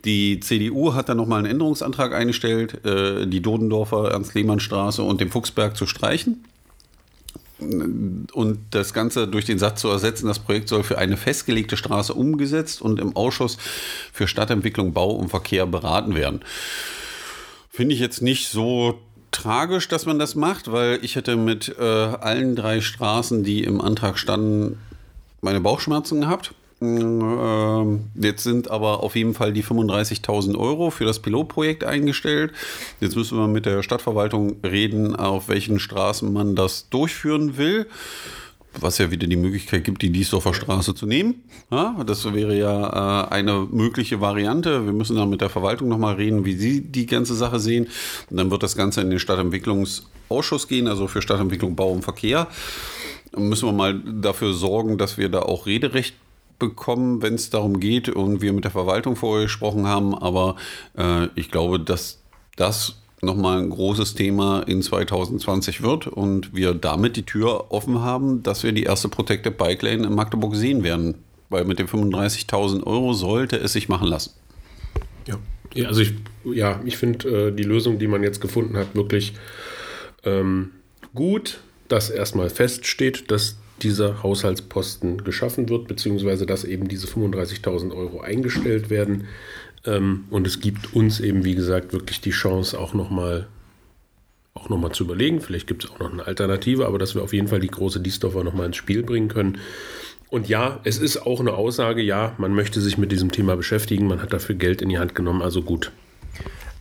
Die 0.04 0.42
CDU 0.42 0.94
hat 0.94 1.08
dann 1.08 1.18
nochmal 1.18 1.40
einen 1.40 1.52
Änderungsantrag 1.52 2.14
eingestellt, 2.14 2.86
äh, 2.86 3.28
die 3.28 3.42
Dodendorfer 3.42 4.12
Ernst-Lehmann-Straße 4.12 5.04
und 5.04 5.22
den 5.22 5.30
Fuchsberg 5.30 5.78
zu 5.78 5.86
streichen 5.86 6.44
und 7.62 8.60
das 8.72 8.94
Ganze 8.94 9.28
durch 9.28 9.46
den 9.46 9.60
Satz 9.60 9.82
zu 9.82 9.90
ersetzen, 9.90 10.28
das 10.28 10.40
Projekt 10.40 10.68
soll 10.68 10.84
für 10.84 10.98
eine 10.98 11.16
festgelegte 11.16 11.78
Straße 11.78 12.14
umgesetzt 12.14 12.82
und 12.82 13.00
im 13.00 13.16
Ausschuss 13.16 13.58
für 14.12 14.28
Stadtentwicklung, 14.28 14.94
Bau 14.94 15.12
und 15.12 15.30
Verkehr 15.30 15.66
beraten 15.66 16.16
werden. 16.16 16.42
Finde 17.70 17.94
ich 17.94 18.02
jetzt 18.02 18.22
nicht 18.22 18.50
so 18.50 19.00
tragisch, 19.32 19.88
dass 19.88 20.06
man 20.06 20.20
das 20.20 20.36
macht, 20.36 20.72
weil 20.72 21.00
ich 21.04 21.16
hätte 21.16 21.36
mit 21.38 21.76
äh, 21.80 21.84
allen 21.84 22.56
drei 22.56 22.82
Straßen, 22.82 23.44
die 23.44 23.64
im 23.64 23.80
Antrag 23.80 24.18
standen, 24.18 24.78
meine 25.42 25.62
Bauchschmerzen 25.62 26.22
gehabt. 26.22 26.54
Ähm, 26.82 28.12
Jetzt 28.16 28.44
sind 28.44 28.70
aber 28.70 29.04
auf 29.04 29.16
jeden 29.16 29.34
Fall 29.34 29.54
die 29.54 29.64
35.000 29.64 30.58
Euro 30.58 30.90
für 30.90 31.06
das 31.06 31.20
Pilotprojekt 31.20 31.84
eingestellt. 31.84 32.52
Jetzt 33.00 33.16
müssen 33.16 33.38
wir 33.38 33.48
mit 33.48 33.66
der 33.66 33.84
Stadtverwaltung 33.84 34.58
reden, 34.64 35.16
auf 35.16 35.50
welchen 35.50 35.80
Straßen 35.80 36.32
man 36.32 36.56
das 36.56 36.90
durchführen 36.90 37.58
will. 37.58 37.88
Was 38.80 39.00
ja 39.00 39.12
wieder 39.12 39.28
die 39.28 39.36
Möglichkeit 39.36 39.84
gibt, 39.84 40.02
die 40.02 40.12
Diesdorfer 40.12 40.54
Straße 40.54 40.96
zu 40.96 41.06
nehmen. 41.06 41.44
Ja, 41.72 42.02
das 42.06 42.32
wäre 42.34 42.58
ja 42.58 43.26
äh, 43.26 43.28
eine 43.28 43.68
mögliche 43.70 44.22
Variante. 44.22 44.86
Wir 44.86 44.94
müssen 44.94 45.18
dann 45.18 45.30
mit 45.30 45.42
der 45.42 45.50
Verwaltung 45.50 45.90
nochmal 45.90 46.16
reden, 46.16 46.46
wie 46.46 46.56
sie 46.56 46.82
die 46.82 47.06
ganze 47.06 47.36
Sache 47.36 47.60
sehen. 47.60 47.88
Und 48.30 48.38
dann 48.38 48.50
wird 48.50 48.64
das 48.64 48.78
Ganze 48.78 49.02
in 49.02 49.10
den 49.10 49.20
Stadtentwicklungsausschuss 49.20 50.70
gehen, 50.70 50.88
also 50.88 51.08
für 51.08 51.22
Stadtentwicklung, 51.22 51.76
Bau 51.76 51.92
und 51.92 52.04
Verkehr. 52.04 52.48
Müssen 53.36 53.68
wir 53.68 53.74
mal 53.74 54.00
dafür 54.00 54.54
sorgen, 54.54 54.98
dass 54.98 55.18
wir 55.18 55.28
da 55.28 55.42
auch 55.42 55.66
Rederecht 55.66 56.16
bekommen, 56.62 57.22
wenn 57.22 57.34
es 57.34 57.50
darum 57.50 57.82
geht 57.82 58.08
und 58.08 58.42
wir 58.42 58.54
mit 58.54 58.64
der 58.64 58.72
Verwaltung 58.72 59.18
vorher 59.18 59.44
gesprochen 59.44 59.88
haben. 59.88 60.16
Aber 60.16 60.56
äh, 60.98 61.28
ich 61.36 61.52
glaube, 61.52 61.80
dass 61.80 62.22
das 62.56 63.02
nochmal 63.22 63.60
ein 63.60 63.70
großes 63.70 64.16
Thema 64.16 64.62
in 64.62 64.82
2020 64.82 65.82
wird 65.82 66.08
und 66.08 66.56
wir 66.56 66.74
damit 66.74 67.18
die 67.18 67.26
Tür 67.26 67.72
offen 67.72 68.02
haben, 68.02 68.44
dass 68.44 68.64
wir 68.64 68.72
die 68.72 68.84
erste 68.84 69.10
Protected 69.10 69.58
Bike 69.58 69.82
Lane 69.82 70.08
in 70.08 70.16
Magdeburg 70.16 70.56
sehen 70.56 70.84
werden. 70.84 71.16
Weil 71.50 71.66
mit 71.66 71.80
den 71.80 71.88
35.000 71.88 72.86
Euro 72.88 73.14
sollte 73.14 73.58
es 73.58 73.74
sich 73.74 73.90
machen 73.90 74.08
lassen. 74.08 74.32
Ja, 75.28 75.38
ja 75.74 75.90
also 75.90 76.02
ich, 76.02 76.14
ja, 76.46 76.80
ich 76.86 76.96
finde 76.96 77.48
äh, 77.48 77.52
die 77.52 77.64
Lösung, 77.64 78.00
die 78.00 78.08
man 78.08 78.24
jetzt 78.24 78.40
gefunden 78.40 78.78
hat, 78.78 78.96
wirklich 78.96 79.34
ähm, 80.24 80.72
gut, 81.14 81.60
dass 81.90 82.10
erstmal 82.10 82.50
feststeht, 82.50 83.30
dass 83.32 83.58
dieser 83.84 84.24
Haushaltsposten 84.24 85.24
geschaffen 85.24 85.70
wird, 85.70 85.88
beziehungsweise 85.88 86.46
dass 86.46 86.64
eben 86.64 86.88
diese 86.88 87.08
35.000 87.08 87.96
Euro 87.96 88.22
eingestellt 88.22 88.90
werden. 88.90 89.26
Ähm, 89.86 90.26
und 90.30 90.48
es 90.48 90.60
gibt 90.60 90.94
uns 90.94 91.20
eben, 91.20 91.44
wie 91.44 91.56
gesagt, 91.56 91.94
wirklich 91.94 92.22
die 92.22 92.32
Chance, 92.32 92.80
auch 92.80 92.94
nochmal 92.94 93.48
noch 94.70 94.92
zu 94.92 95.04
überlegen. 95.04 95.42
Vielleicht 95.42 95.68
gibt 95.68 95.84
es 95.84 95.92
auch 95.92 96.00
noch 96.00 96.12
eine 96.12 96.28
Alternative, 96.28 96.86
aber 96.86 97.00
dass 97.00 97.16
wir 97.16 97.24
auf 97.24 97.34
jeden 97.34 97.48
Fall 97.48 97.60
die 97.60 97.68
große 97.68 98.00
Diesdorfer 98.00 98.44
nochmal 98.44 98.68
ins 98.68 98.78
Spiel 98.78 99.04
bringen 99.04 99.28
können. 99.28 99.58
Und 100.30 100.48
ja, 100.48 100.80
es 100.84 100.98
ist 100.98 101.26
auch 101.26 101.40
eine 101.40 101.54
Aussage, 101.54 102.02
ja, 102.02 102.36
man 102.38 102.54
möchte 102.54 102.80
sich 102.80 102.98
mit 102.98 103.12
diesem 103.12 103.32
Thema 103.32 103.58
beschäftigen, 103.58 104.08
man 104.08 104.22
hat 104.22 104.32
dafür 104.32 104.56
Geld 104.56 104.82
in 104.82 104.90
die 104.90 104.98
Hand 104.98 105.14
genommen, 105.14 105.42
also 105.42 105.62
gut. 105.62 105.92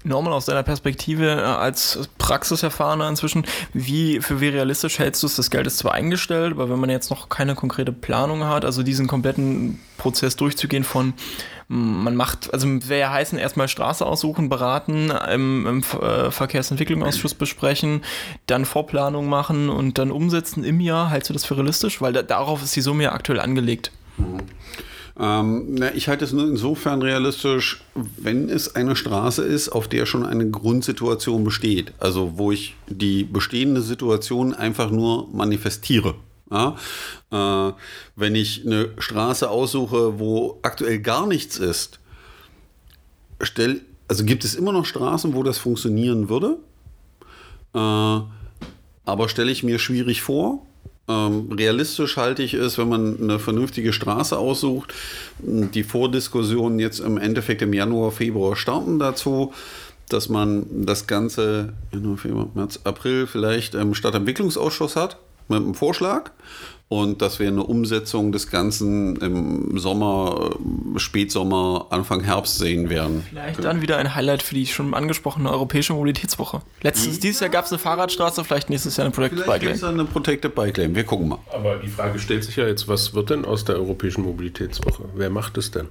Norman, 0.03 0.33
aus 0.33 0.47
deiner 0.47 0.63
Perspektive 0.63 1.27
äh, 1.27 1.43
als 1.43 2.09
Praxiserfahrener 2.19 3.09
inzwischen, 3.09 3.45
wie 3.75 4.21
für 4.21 4.41
wie 4.41 4.49
realistisch 4.49 4.99
hältst 4.99 5.23
du 5.23 5.27
es? 5.27 5.37
Das 5.37 5.51
Geld 5.51 5.67
ist 5.67 5.79
zwar 5.79 5.93
eingestellt, 5.93 6.53
aber 6.53 6.71
wenn 6.71 6.79
man 6.79 6.91
jetzt 6.91 7.11
noch 7.11 7.29
keine 7.29 7.55
konkrete 7.55 7.93
Planung 7.93 8.45
hat, 8.45 8.65
also 8.65 8.83
diesen 8.83 9.07
kompletten 9.07 9.79
Prozess 9.99 10.37
durchzugehen 10.37 10.85
von 10.85 11.15
man 11.73 12.17
macht, 12.17 12.53
also 12.53 12.67
wäre 12.89 13.01
ja 13.01 13.13
heißen, 13.13 13.39
erstmal 13.39 13.69
Straße 13.69 14.05
aussuchen, 14.05 14.49
beraten, 14.49 15.13
im, 15.33 15.67
im 15.69 15.85
äh, 16.03 16.33
Verkehrsentwicklungsausschuss 16.33 17.35
besprechen, 17.35 18.03
dann 18.47 18.65
Vorplanung 18.65 19.29
machen 19.29 19.69
und 19.69 19.97
dann 19.97 20.11
umsetzen 20.11 20.65
im 20.65 20.81
Jahr. 20.81 21.11
Hältst 21.11 21.31
du 21.31 21.33
das 21.33 21.45
für 21.45 21.57
realistisch? 21.57 22.01
Weil 22.01 22.13
da, 22.13 22.23
darauf 22.23 22.61
ist 22.65 22.75
die 22.75 22.81
Summe 22.81 23.05
ja 23.05 23.13
aktuell 23.13 23.39
angelegt. 23.39 23.93
Mhm. 24.17 24.39
Ähm, 25.21 25.75
na, 25.75 25.95
ich 25.95 26.09
halte 26.09 26.25
es 26.25 26.33
nur 26.33 26.49
insofern 26.49 27.03
realistisch, 27.03 27.83
wenn 27.95 28.49
es 28.49 28.75
eine 28.75 28.97
Straße 28.97 29.45
ist, 29.45 29.69
auf 29.69 29.87
der 29.87 30.07
schon 30.07 30.25
eine 30.25 30.49
Grundsituation 30.49 31.45
besteht. 31.45 31.93
Also 31.99 32.39
wo 32.39 32.51
ich 32.53 32.75
die 32.89 33.25
bestehende 33.25 33.83
Situation 33.83 34.55
einfach 34.55 34.91
nur 34.91 35.29
manifestiere. 35.31 36.15
Ja? 36.51 36.77
Äh, 37.31 37.73
wenn 38.17 38.35
ich 38.35 38.65
eine 38.65 38.95
Straße 38.97 39.51
aussuche, 39.51 40.19
wo 40.19 40.59
aktuell 40.63 41.01
gar 41.01 41.27
nichts 41.27 41.59
ist, 41.59 42.01
stell, 43.43 43.83
also 44.09 44.25
gibt 44.25 44.45
es 44.45 44.55
immer 44.55 44.73
noch 44.73 44.87
Straßen, 44.87 45.35
wo 45.35 45.43
das 45.43 45.59
funktionieren 45.59 46.31
würde. 46.31 46.57
Äh, 47.75 48.21
aber 49.05 49.29
stelle 49.29 49.53
ich 49.53 49.65
mir 49.65 49.79
schwierig 49.79 50.23
vor, 50.23 50.65
ähm, 51.11 51.53
realistisch 51.53 52.17
halte 52.17 52.43
ich 52.43 52.55
es, 52.55 52.79
wenn 52.79 52.89
man 52.89 53.21
eine 53.21 53.39
vernünftige 53.39 53.93
Straße 53.93 54.39
aussucht. 54.39 54.95
Die 55.39 55.83
Vordiskussionen 55.83 56.79
jetzt 56.79 57.01
im 57.01 57.19
Endeffekt 57.19 57.63
im 57.63 57.73
Januar, 57.73 58.13
Februar 58.13 58.55
starten 58.55 58.99
dazu, 58.99 59.53
dass 60.09 60.29
man 60.29 60.67
das 60.87 61.07
Ganze 61.07 61.73
Januar, 61.93 62.19
Februar, 62.19 62.49
März, 62.55 62.81
April 62.85 63.27
vielleicht 63.27 63.75
im 63.75 63.95
Stadtentwicklungsausschuss 63.95 64.97
hat 64.97 65.19
mit 65.51 65.61
einem 65.61 65.75
Vorschlag 65.75 66.31
und 66.91 67.23
dass 67.23 67.39
wir 67.39 67.47
eine 67.47 67.63
Umsetzung 67.63 68.33
des 68.33 68.51
Ganzen 68.51 69.15
im 69.17 69.79
Sommer, 69.79 70.57
Spätsommer, 70.97 71.87
Anfang 71.91 72.21
Herbst 72.25 72.59
sehen 72.59 72.91
werden. 72.91 73.25
Vielleicht 73.29 73.63
dann 73.63 73.81
wieder 73.81 73.99
ein 73.99 74.17
Highlight 74.17 74.43
für 74.43 74.57
die 74.57 74.67
schon 74.67 74.93
angesprochene 74.93 75.49
Europäische 75.49 75.93
Mobilitätswoche. 75.93 76.63
Letztes, 76.83 77.15
ja. 77.15 77.21
Dieses 77.21 77.41
Jahr 77.41 77.51
gab 77.51 77.67
es 77.67 77.71
eine 77.71 77.79
Fahrradstraße, 77.79 78.43
vielleicht 78.43 78.71
nächstes 78.71 78.97
Jahr 78.97 79.05
eine 79.05 79.15
Protected 79.15 79.47
Bike 79.47 79.63
Lane. 79.63 79.87
eine 79.87 80.05
Protected 80.05 80.53
Bike 80.57 80.77
Lane, 80.79 80.97
wir 80.97 81.05
gucken 81.05 81.29
mal. 81.29 81.39
Aber 81.55 81.77
die 81.77 81.87
Frage 81.87 82.19
stellt 82.19 82.43
sich 82.43 82.57
ja 82.57 82.67
jetzt, 82.67 82.89
was 82.89 83.15
wird 83.15 83.31
denn 83.31 83.45
aus 83.45 83.65
der 83.65 83.77
Europäischen 83.77 84.23
Mobilitätswoche? 84.23 85.05
Wer 85.15 85.31
macht 85.31 85.59
es 85.59 85.71
denn? 85.71 85.87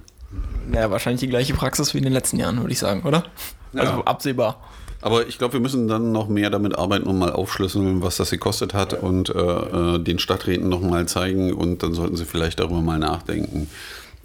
Ja, 0.70 0.90
wahrscheinlich 0.90 1.20
die 1.20 1.28
gleiche 1.28 1.54
Praxis 1.54 1.94
wie 1.94 1.98
in 1.98 2.04
den 2.04 2.12
letzten 2.12 2.36
Jahren, 2.36 2.58
würde 2.60 2.72
ich 2.72 2.78
sagen, 2.78 3.04
oder? 3.04 3.24
Ja. 3.72 3.80
Also 3.80 4.04
absehbar. 4.04 4.62
Aber 5.02 5.26
ich 5.26 5.38
glaube, 5.38 5.54
wir 5.54 5.60
müssen 5.60 5.88
dann 5.88 6.12
noch 6.12 6.28
mehr 6.28 6.50
damit 6.50 6.76
arbeiten 6.76 7.06
und 7.06 7.18
mal 7.18 7.32
aufschlüsseln, 7.32 8.02
was 8.02 8.18
das 8.18 8.30
gekostet 8.30 8.74
hat 8.74 8.92
und 8.92 9.30
äh, 9.30 9.32
äh 9.32 9.98
den 9.98 10.18
Stadträten 10.18 10.68
noch 10.68 10.82
mal 10.82 11.06
zeigen. 11.06 11.52
Und 11.52 11.82
dann 11.82 11.94
sollten 11.94 12.16
sie 12.16 12.26
vielleicht 12.26 12.60
darüber 12.60 12.82
mal 12.82 12.98
nachdenken, 12.98 13.68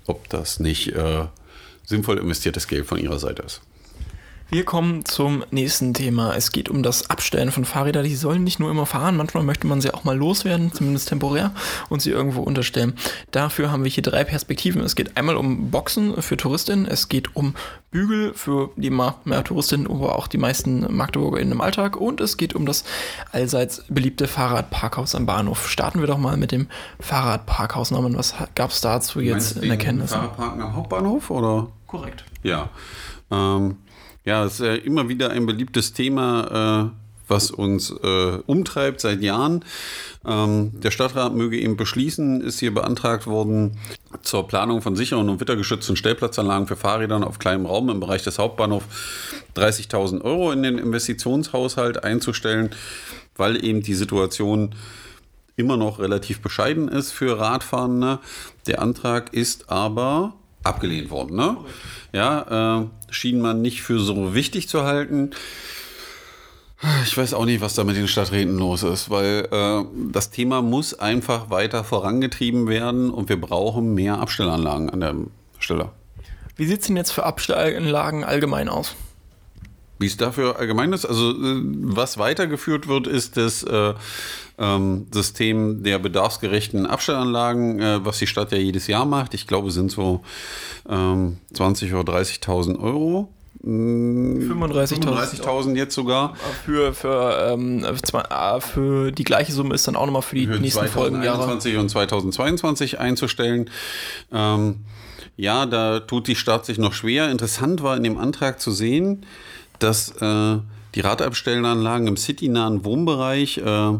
ob 0.05 0.27
das 0.29 0.59
nicht 0.59 0.89
äh, 0.89 1.25
sinnvoll 1.85 2.17
investiertes 2.17 2.67
Geld 2.67 2.85
von 2.85 2.97
ihrer 2.97 3.19
Seite 3.19 3.43
ist. 3.43 3.61
Wir 4.47 4.63
kommen 4.63 5.05
zum 5.05 5.43
nächsten 5.49 5.95
Thema. 5.95 6.35
Es 6.35 6.51
geht 6.51 6.69
um 6.69 6.83
das 6.83 7.09
Abstellen 7.09 7.51
von 7.51 7.65
Fahrrädern. 7.65 8.03
Die 8.03 8.15
sollen 8.15 8.43
nicht 8.43 8.59
nur 8.59 8.69
immer 8.69 8.85
fahren, 8.85 9.17
manchmal 9.17 9.43
möchte 9.43 9.65
man 9.65 9.81
sie 9.81 9.91
auch 9.91 10.03
mal 10.03 10.15
loswerden, 10.15 10.71
zumindest 10.71 11.09
temporär, 11.09 11.51
und 11.89 12.03
sie 12.03 12.11
irgendwo 12.11 12.41
unterstellen. 12.41 12.93
Dafür 13.31 13.71
haben 13.71 13.83
wir 13.83 13.89
hier 13.89 14.03
drei 14.03 14.23
Perspektiven. 14.23 14.81
Es 14.81 14.95
geht 14.95 15.17
einmal 15.17 15.35
um 15.35 15.71
Boxen 15.71 16.21
für 16.21 16.37
Touristinnen, 16.37 16.85
es 16.85 17.09
geht 17.09 17.35
um 17.35 17.55
Bügel 17.89 18.33
für 18.35 18.69
die 18.75 18.91
mehr 18.91 19.43
Touristinnen, 19.43 19.87
aber 19.87 20.15
auch 20.15 20.27
die 20.27 20.37
meisten 20.37 20.95
MagdeburgerInnen 20.95 21.53
im 21.53 21.61
Alltag 21.61 21.97
und 21.97 22.21
es 22.21 22.37
geht 22.37 22.53
um 22.53 22.67
das 22.67 22.83
allseits 23.31 23.83
beliebte 23.89 24.27
Fahrradparkhaus 24.27 25.15
am 25.15 25.25
Bahnhof. 25.25 25.67
Starten 25.67 26.01
wir 26.01 26.07
doch 26.07 26.19
mal 26.19 26.37
mit 26.37 26.51
dem 26.51 26.67
Fahrradparkhaus. 26.99 27.89
Norman, 27.89 28.15
was 28.15 28.35
gab 28.53 28.69
es 28.69 28.81
dazu 28.81 29.21
jetzt 29.21 29.57
in 29.57 29.71
Erkenntnissen? 29.71 30.19
Fahrradparken 30.19 30.61
am 30.61 30.75
Hauptbahnhof 30.75 31.31
oder? 31.31 31.67
Korrekt. 31.87 32.25
Ja. 32.43 32.69
Ähm, 33.31 33.77
ja, 34.25 34.43
es 34.43 34.59
ist 34.59 34.65
ja 34.65 34.73
immer 34.73 35.07
wieder 35.07 35.29
ein 35.29 35.45
beliebtes 35.45 35.93
Thema, 35.93 36.91
äh, 36.91 37.05
was 37.27 37.51
uns 37.51 37.91
äh, 37.91 38.39
umtreibt 38.45 39.01
seit 39.01 39.21
Jahren. 39.21 39.63
Ähm, 40.25 40.71
der 40.81 40.91
Stadtrat 40.91 41.33
möge 41.33 41.59
eben 41.59 41.77
beschließen, 41.77 42.41
ist 42.41 42.59
hier 42.59 42.73
beantragt 42.73 43.27
worden, 43.27 43.77
zur 44.21 44.47
Planung 44.47 44.81
von 44.81 44.95
sicheren 44.95 45.29
und 45.29 45.39
wittergeschützten 45.39 45.95
Stellplatzanlagen 45.95 46.67
für 46.67 46.75
Fahrrädern 46.75 47.23
auf 47.23 47.39
kleinem 47.39 47.65
Raum 47.65 47.89
im 47.89 47.99
Bereich 47.99 48.23
des 48.23 48.39
Hauptbahnhofs 48.39 48.85
30.000 49.55 50.21
Euro 50.21 50.51
in 50.51 50.63
den 50.63 50.77
Investitionshaushalt 50.77 52.03
einzustellen, 52.03 52.71
weil 53.35 53.63
eben 53.63 53.81
die 53.81 53.95
Situation 53.95 54.73
immer 55.55 55.77
noch 55.77 55.99
relativ 55.99 56.41
bescheiden 56.41 56.87
ist 56.87 57.11
für 57.11 57.39
Radfahrende. 57.39 58.19
Der 58.67 58.81
Antrag 58.81 59.33
ist 59.33 59.69
aber 59.69 60.33
abgelehnt 60.65 61.09
worden. 61.09 61.35
Ne? 61.35 61.57
Ja, 62.13 62.81
äh, 62.81 62.85
schien 63.09 63.41
man 63.41 63.61
nicht 63.61 63.81
für 63.81 63.99
so 63.99 64.33
wichtig 64.33 64.67
zu 64.69 64.83
halten. 64.83 65.31
Ich 67.05 67.17
weiß 67.17 67.33
auch 67.33 67.45
nicht, 67.45 67.61
was 67.61 67.73
da 67.73 67.83
mit 67.83 67.95
den 67.95 68.07
Stadträten 68.07 68.57
los 68.57 68.83
ist, 68.83 69.09
weil 69.09 69.47
äh, 69.51 69.83
das 70.11 70.29
Thema 70.29 70.61
muss 70.61 70.93
einfach 70.93 71.49
weiter 71.49 71.83
vorangetrieben 71.83 72.67
werden 72.67 73.09
und 73.09 73.29
wir 73.29 73.39
brauchen 73.39 73.93
mehr 73.93 74.19
Abstellanlagen 74.19 74.89
an 74.89 74.99
der 74.99 75.15
Stelle. 75.59 75.89
Wie 76.57 76.65
sieht 76.65 76.81
es 76.81 76.87
denn 76.87 76.97
jetzt 76.97 77.11
für 77.11 77.25
Abstellanlagen 77.25 78.23
allgemein 78.23 78.69
aus? 78.69 78.95
Wie 79.97 80.07
es 80.07 80.17
dafür 80.17 80.59
allgemein 80.59 80.91
ist? 80.93 81.05
Also, 81.05 81.31
äh, 81.31 81.61
was 81.63 82.17
weitergeführt 82.17 82.87
wird, 82.87 83.07
ist 83.07 83.37
das 83.37 83.63
äh, 83.63 83.93
ähm, 84.57 85.07
System 85.11 85.83
der 85.83 85.99
bedarfsgerechten 85.99 86.85
Abstellanlagen, 86.85 87.79
äh, 87.79 88.05
was 88.05 88.19
die 88.19 88.27
Stadt 88.27 88.51
ja 88.51 88.57
jedes 88.57 88.87
Jahr 88.87 89.05
macht. 89.05 89.33
Ich 89.33 89.47
glaube, 89.47 89.71
sind 89.71 89.91
so 89.91 90.21
ähm, 90.89 91.37
20.000 91.53 91.99
oder 91.99 92.13
30.000 92.13 92.79
Euro. 92.79 93.29
35.000 93.63 95.63
hm, 95.63 95.75
jetzt 95.75 95.95
sogar. 95.95 96.35
Für, 96.65 96.93
für, 96.93 97.51
ähm, 97.51 97.83
äh, 97.83 98.61
für 98.61 99.11
die 99.11 99.23
gleiche 99.23 99.53
Summe 99.53 99.73
ist 99.73 99.87
dann 99.87 99.95
auch 99.95 100.05
nochmal 100.05 100.21
für 100.21 100.35
die 100.35 100.45
für 100.45 100.59
nächsten 100.59 100.87
Folgenjahre. 100.87 101.45
2021 101.45 101.77
und 101.77 101.89
2022 101.89 102.99
einzustellen. 102.99 103.69
Ähm, 104.31 104.85
ja, 105.37 105.65
da 105.65 105.99
tut 105.99 106.27
die 106.27 106.35
Stadt 106.35 106.65
sich 106.65 106.77
noch 106.77 106.93
schwer. 106.93 107.29
Interessant 107.29 107.81
war 107.81 107.97
in 107.97 108.03
dem 108.03 108.17
Antrag 108.17 108.61
zu 108.61 108.71
sehen, 108.71 109.25
dass 109.79 110.09
äh, 110.21 110.57
die 110.95 111.01
Radabstellanlagen 111.01 112.07
im 112.07 112.17
citynahen 112.17 112.85
Wohnbereich 112.85 113.57
äh, 113.57 113.99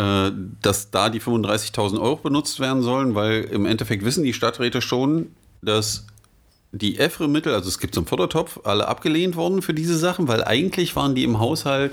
äh, 0.00 0.32
dass 0.62 0.90
da 0.90 1.10
die 1.10 1.20
35.000 1.20 2.00
Euro 2.00 2.16
benutzt 2.16 2.58
werden 2.58 2.82
sollen, 2.82 3.14
weil 3.14 3.42
im 3.44 3.66
Endeffekt 3.66 4.04
wissen 4.04 4.24
die 4.24 4.32
Stadträte 4.32 4.80
schon, 4.80 5.34
dass 5.60 6.06
die 6.72 6.98
EFRE-Mittel, 6.98 7.52
also 7.52 7.68
es 7.68 7.78
gibt 7.78 7.94
so 7.94 8.00
einen 8.00 8.06
Fördertopf, 8.06 8.60
alle 8.64 8.88
abgelehnt 8.88 9.36
worden 9.36 9.60
für 9.60 9.74
diese 9.74 9.98
Sachen, 9.98 10.28
weil 10.28 10.42
eigentlich 10.44 10.96
waren 10.96 11.14
die 11.14 11.24
im 11.24 11.38
Haushalt 11.38 11.92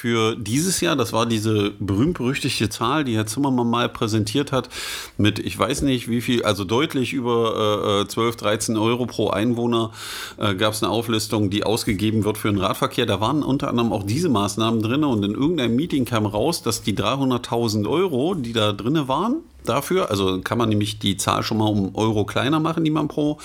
für 0.00 0.34
dieses 0.34 0.80
Jahr, 0.80 0.96
das 0.96 1.12
war 1.12 1.26
diese 1.26 1.72
berühmt-berüchtigte 1.78 2.70
Zahl, 2.70 3.04
die 3.04 3.16
Herr 3.16 3.26
Zimmermann 3.26 3.68
mal 3.68 3.86
präsentiert 3.90 4.50
hat, 4.50 4.70
mit 5.18 5.38
ich 5.38 5.58
weiß 5.58 5.82
nicht 5.82 6.08
wie 6.08 6.22
viel, 6.22 6.42
also 6.42 6.64
deutlich 6.64 7.12
über 7.12 8.04
äh, 8.04 8.08
12, 8.08 8.36
13 8.36 8.76
Euro 8.78 9.04
pro 9.04 9.28
Einwohner 9.28 9.90
äh, 10.38 10.54
gab 10.54 10.72
es 10.72 10.82
eine 10.82 10.90
Auflistung, 10.90 11.50
die 11.50 11.64
ausgegeben 11.64 12.24
wird 12.24 12.38
für 12.38 12.48
den 12.48 12.58
Radverkehr. 12.58 13.04
Da 13.04 13.20
waren 13.20 13.42
unter 13.42 13.68
anderem 13.68 13.92
auch 13.92 14.04
diese 14.04 14.30
Maßnahmen 14.30 14.80
drin 14.80 15.04
und 15.04 15.22
in 15.22 15.34
irgendeinem 15.34 15.76
Meeting 15.76 16.06
kam 16.06 16.24
raus, 16.24 16.62
dass 16.62 16.80
die 16.80 16.96
300.000 16.96 17.86
Euro, 17.86 18.34
die 18.34 18.54
da 18.54 18.72
drin 18.72 19.06
waren, 19.06 19.40
dafür, 19.66 20.08
also 20.08 20.40
kann 20.40 20.56
man 20.56 20.70
nämlich 20.70 20.98
die 20.98 21.18
Zahl 21.18 21.42
schon 21.42 21.58
mal 21.58 21.68
um 21.68 21.94
Euro 21.94 22.24
kleiner 22.24 22.58
machen, 22.58 22.84
die 22.84 22.90
man 22.90 23.08
pro 23.08 23.36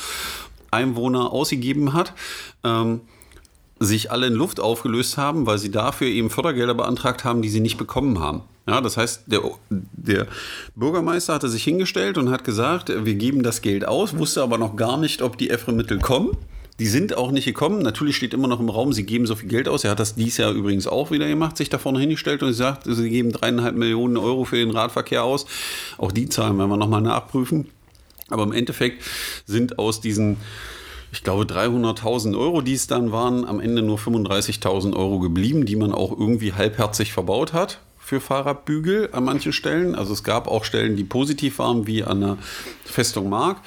Einwohner 0.71 1.33
ausgegeben 1.33 1.91
hat. 1.91 2.13
Ähm, 2.63 3.01
sich 3.79 4.11
alle 4.11 4.27
in 4.27 4.33
Luft 4.33 4.59
aufgelöst 4.59 5.17
haben, 5.17 5.45
weil 5.45 5.57
sie 5.57 5.71
dafür 5.71 6.07
eben 6.07 6.29
Fördergelder 6.29 6.73
beantragt 6.73 7.23
haben, 7.25 7.41
die 7.41 7.49
sie 7.49 7.59
nicht 7.59 7.77
bekommen 7.77 8.19
haben. 8.19 8.43
Ja, 8.67 8.81
das 8.81 8.97
heißt, 8.97 9.23
der, 9.27 9.41
der 9.69 10.27
Bürgermeister 10.75 11.33
hatte 11.33 11.49
sich 11.49 11.63
hingestellt 11.63 12.17
und 12.17 12.31
hat 12.31 12.43
gesagt, 12.43 12.89
wir 12.89 13.15
geben 13.15 13.43
das 13.43 13.61
Geld 13.61 13.87
aus, 13.87 14.17
wusste 14.17 14.41
aber 14.41 14.57
noch 14.57 14.75
gar 14.75 14.97
nicht, 14.97 15.21
ob 15.21 15.37
die 15.37 15.49
EFRE-Mittel 15.49 15.99
kommen. 15.99 16.35
Die 16.79 16.87
sind 16.87 17.15
auch 17.15 17.31
nicht 17.31 17.45
gekommen. 17.45 17.79
Natürlich 17.81 18.17
steht 18.17 18.33
immer 18.33 18.47
noch 18.47 18.59
im 18.59 18.69
Raum, 18.69 18.91
sie 18.91 19.05
geben 19.05 19.27
so 19.27 19.35
viel 19.35 19.47
Geld 19.47 19.69
aus. 19.69 19.85
Er 19.85 19.91
hat 19.91 19.99
das 19.99 20.15
dieses 20.15 20.37
Jahr 20.37 20.51
übrigens 20.51 20.87
auch 20.87 21.09
wieder 21.09 21.27
gemacht, 21.27 21.55
sich 21.55 21.69
da 21.69 21.77
vorne 21.77 21.99
hingestellt 21.99 22.41
und 22.43 22.49
gesagt, 22.49 22.83
sie 22.85 23.09
geben 23.09 23.31
dreieinhalb 23.31 23.75
Millionen 23.75 24.17
Euro 24.17 24.43
für 24.43 24.57
den 24.57 24.71
Radverkehr 24.71 25.23
aus. 25.23 25.45
Auch 25.97 26.11
die 26.11 26.27
Zahlen 26.27 26.57
werden 26.57 26.69
wir 26.69 26.77
nochmal 26.77 27.01
nachprüfen. 27.01 27.67
Aber 28.29 28.43
im 28.43 28.51
Endeffekt 28.51 29.03
sind 29.45 29.79
aus 29.79 30.01
diesen, 30.01 30.37
ich 31.15 31.23
glaube, 31.23 31.45
300.000 31.45 32.37
Euro, 32.37 32.61
die 32.61 32.73
es 32.73 32.87
dann 32.87 33.13
waren, 33.13 33.45
am 33.45 33.61
Ende 33.61 33.81
nur 33.81 33.97
35.000 33.97 34.93
Euro 34.97 35.19
geblieben, 35.19 35.65
die 35.65 35.77
man 35.77 35.93
auch 35.93 36.11
irgendwie 36.11 36.51
halbherzig 36.51 37.13
verbaut 37.13 37.53
hat 37.53 37.79
für 37.97 38.19
Fahrradbügel 38.19 39.09
an 39.13 39.23
manchen 39.23 39.53
Stellen. 39.53 39.95
Also 39.95 40.11
es 40.11 40.25
gab 40.25 40.49
auch 40.49 40.65
Stellen, 40.65 40.97
die 40.97 41.05
positiv 41.05 41.59
waren, 41.59 41.87
wie 41.87 42.03
an 42.03 42.19
der 42.19 42.37
Festung 42.83 43.29
Mark. 43.29 43.61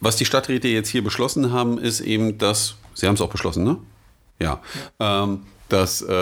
Was 0.00 0.16
die 0.16 0.26
Stadträte 0.26 0.68
jetzt 0.68 0.90
hier 0.90 1.02
beschlossen 1.02 1.50
haben, 1.50 1.78
ist 1.78 2.00
eben, 2.00 2.36
dass, 2.36 2.74
Sie 2.92 3.06
haben 3.06 3.14
es 3.14 3.22
auch 3.22 3.30
beschlossen, 3.30 3.64
ne? 3.64 3.78
Ja. 4.38 4.60
ja. 4.98 5.22
Ähm, 5.22 5.44
dass 5.70 6.02
äh, 6.02 6.12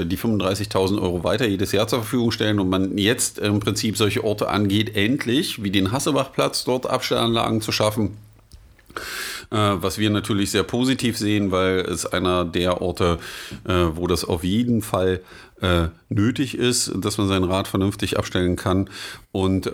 äh 0.00 0.04
die 0.04 0.18
35.000 0.18 1.00
Euro 1.00 1.22
weiter 1.22 1.46
jedes 1.46 1.70
Jahr 1.70 1.86
zur 1.86 2.00
Verfügung 2.00 2.32
stellen 2.32 2.58
und 2.58 2.68
man 2.68 2.98
jetzt 2.98 3.38
im 3.38 3.60
Prinzip 3.60 3.96
solche 3.96 4.24
Orte 4.24 4.48
angeht, 4.48 4.96
endlich, 4.96 5.62
wie 5.62 5.70
den 5.70 5.92
Hassebachplatz, 5.92 6.64
dort 6.64 6.90
Abstellanlagen 6.90 7.60
zu 7.60 7.70
schaffen. 7.70 8.16
Äh, 9.50 9.56
was 9.56 9.98
wir 9.98 10.10
natürlich 10.10 10.50
sehr 10.50 10.62
positiv 10.62 11.16
sehen, 11.16 11.50
weil 11.50 11.80
es 11.80 12.06
einer 12.06 12.44
der 12.44 12.82
Orte, 12.82 13.18
äh, 13.64 13.72
wo 13.92 14.06
das 14.06 14.24
auf 14.24 14.44
jeden 14.44 14.82
Fall 14.82 15.20
äh, 15.60 15.88
nötig 16.08 16.56
ist, 16.56 16.92
dass 16.96 17.18
man 17.18 17.28
sein 17.28 17.44
Rad 17.44 17.68
vernünftig 17.68 18.18
abstellen 18.18 18.56
kann. 18.56 18.90
Und 19.32 19.70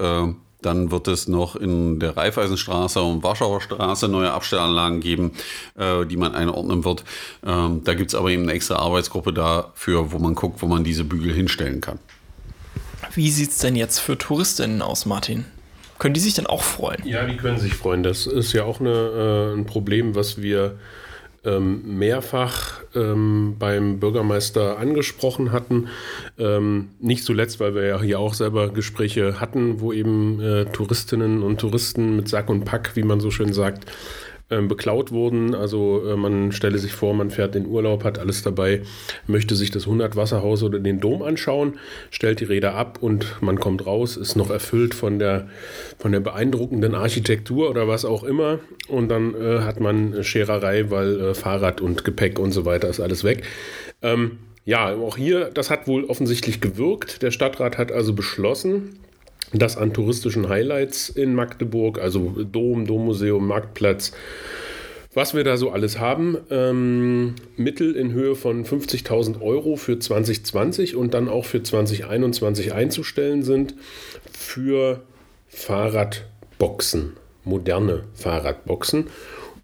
dann 0.65 0.91
wird 0.91 1.09
es 1.09 1.29
noch 1.29 1.57
in 1.57 2.01
der 2.01 2.17
Raiffeisenstraße 2.17 3.03
und 3.03 3.23
Warschauer 3.23 3.61
Straße 3.61 4.09
neue 4.09 4.33
Abstellanlagen 4.33 5.01
geben, 5.01 5.33
äh, 5.77 6.07
die 6.07 6.17
man 6.17 6.35
einordnen 6.35 6.85
wird. 6.85 7.05
Ähm, 7.45 7.83
da 7.85 7.95
gibt 7.95 8.11
es 8.11 8.15
aber 8.15 8.31
eben 8.31 8.45
eine 8.45 8.53
extra 8.53 8.77
Arbeitsgruppe 8.77 9.33
dafür, 9.33 10.13
wo 10.13 10.19
man 10.19 10.35
guckt, 10.35 10.63
wo 10.63 10.67
man 10.67 10.85
diese 10.85 11.05
Bügel 11.05 11.35
hinstellen 11.35 11.81
kann. 11.81 11.99
Wie 13.13 13.31
sieht 13.31 13.51
es 13.51 13.59
denn 13.59 13.77
jetzt 13.77 13.99
für 13.99 14.17
Touristinnen 14.17 14.81
aus, 14.83 15.07
Martin? 15.07 15.45
Können 16.05 16.13
die 16.13 16.21
sich 16.21 16.35
dann 16.35 16.47
auch 16.47 16.63
freuen? 16.63 17.01
Ja, 17.07 17.25
die 17.25 17.39
können 17.39 17.57
sich 17.57 17.73
freuen. 17.73 18.03
Das 18.03 18.27
ist 18.27 18.53
ja 18.53 18.65
auch 18.65 18.79
eine, 18.79 18.91
äh, 18.91 19.59
ein 19.59 19.65
Problem, 19.65 20.15
was 20.15 20.43
wir 20.43 20.77
ähm, 21.47 21.99
mehrfach 21.99 22.83
ähm, 22.95 23.57
beim 23.59 24.01
Bürgermeister 24.01 24.79
angesprochen 24.79 25.51
hatten. 25.51 25.89
Ähm, 26.39 26.91
nicht 27.01 27.25
zuletzt, 27.25 27.59
weil 27.59 27.75
wir 27.75 27.87
ja 27.87 28.03
hier 28.03 28.19
auch 28.19 28.35
selber 28.35 28.69
Gespräche 28.69 29.41
hatten, 29.41 29.81
wo 29.81 29.95
eben 29.95 30.43
äh, 30.43 30.67
Touristinnen 30.67 31.43
und 31.43 31.59
Touristen 31.59 32.17
mit 32.17 32.29
Sack 32.29 32.51
und 32.51 32.67
Pack, 32.67 32.97
wie 32.97 33.03
man 33.03 33.21
so 33.21 33.31
schön 33.31 33.55
sagt, 33.55 33.91
ähm, 34.51 34.69
beklaut 34.69 35.11
wurden. 35.11 35.55
Also 35.55 36.03
äh, 36.07 36.17
man 36.17 36.53
stelle 36.53 36.79
sich 36.79 36.93
vor, 36.93 37.15
man 37.15 37.31
fährt 37.31 37.57
in 37.57 37.67
Urlaub, 37.67 38.05
hat 38.05 38.19
alles 38.19 38.43
dabei, 38.43 38.83
möchte 39.27 39.57
sich 39.57 39.71
das 39.71 39.85
100 39.85 40.17
Wasserhaus 40.17 40.63
oder 40.63 40.79
den 40.79 41.01
Dom 41.01 41.23
anschauen, 41.23 41.79
stellt 42.11 42.41
die 42.41 42.45
Räder 42.45 42.75
ab 42.75 42.99
und 43.01 43.41
man 43.41 43.59
kommt 43.59 43.87
raus, 43.87 44.17
ist 44.17 44.37
noch 44.37 44.51
erfüllt 44.51 44.95
von 44.95 45.19
der, 45.19 45.49
von 45.99 46.13
der 46.13 46.21
beeindruckenden 46.21 46.95
Architektur 46.95 47.71
oder 47.71 47.89
was 47.89 48.05
auch 48.05 48.23
immer. 48.23 48.61
Und 48.89 49.09
dann 49.09 49.35
äh, 49.35 49.61
hat 49.61 49.81
man 49.81 50.23
Schererei, 50.23 50.91
weil 50.91 51.21
äh, 51.21 51.35
Fahrrad 51.35 51.81
und 51.81 52.05
Gepäck 52.05 52.39
und 52.39 52.53
so 52.53 52.65
weiter 52.65 52.89
ist 52.89 53.01
alles 53.01 53.25
weg. 53.25 53.45
Ähm, 54.03 54.39
ja, 54.67 54.95
auch 54.95 55.17
hier, 55.17 55.51
das 55.53 55.71
hat 55.71 55.87
wohl 55.87 56.05
offensichtlich 56.05 56.61
gewirkt. 56.61 57.23
Der 57.23 57.31
Stadtrat 57.31 57.77
hat 57.77 57.93
also 57.93 58.15
beschlossen, 58.15 58.99
das 59.55 59.77
an 59.77 59.93
touristischen 59.93 60.49
Highlights 60.49 61.09
in 61.09 61.35
Magdeburg, 61.35 61.99
also 61.99 62.45
Dom, 62.45 62.87
Dommuseum, 62.87 63.47
Marktplatz, 63.47 64.13
was 65.15 65.35
wir 65.35 65.45
da 65.45 65.57
so 65.57 65.71
alles 65.71 65.99
haben. 65.99 66.37
Ähm, 66.51 67.35
Mittel 67.57 67.95
in 67.95 68.13
Höhe 68.13 68.35
von 68.35 68.65
50.000 68.65 69.41
Euro 69.41 69.77
für 69.77 69.99
2020 69.99 70.97
und 70.97 71.15
dann 71.15 71.29
auch 71.29 71.45
für 71.45 71.63
2021 71.63 72.75
einzustellen 72.75 73.43
sind 73.43 73.75
für 74.33 75.03
Fahrradboxen, 75.49 77.13
moderne 77.45 78.05
Fahrradboxen. 78.15 79.07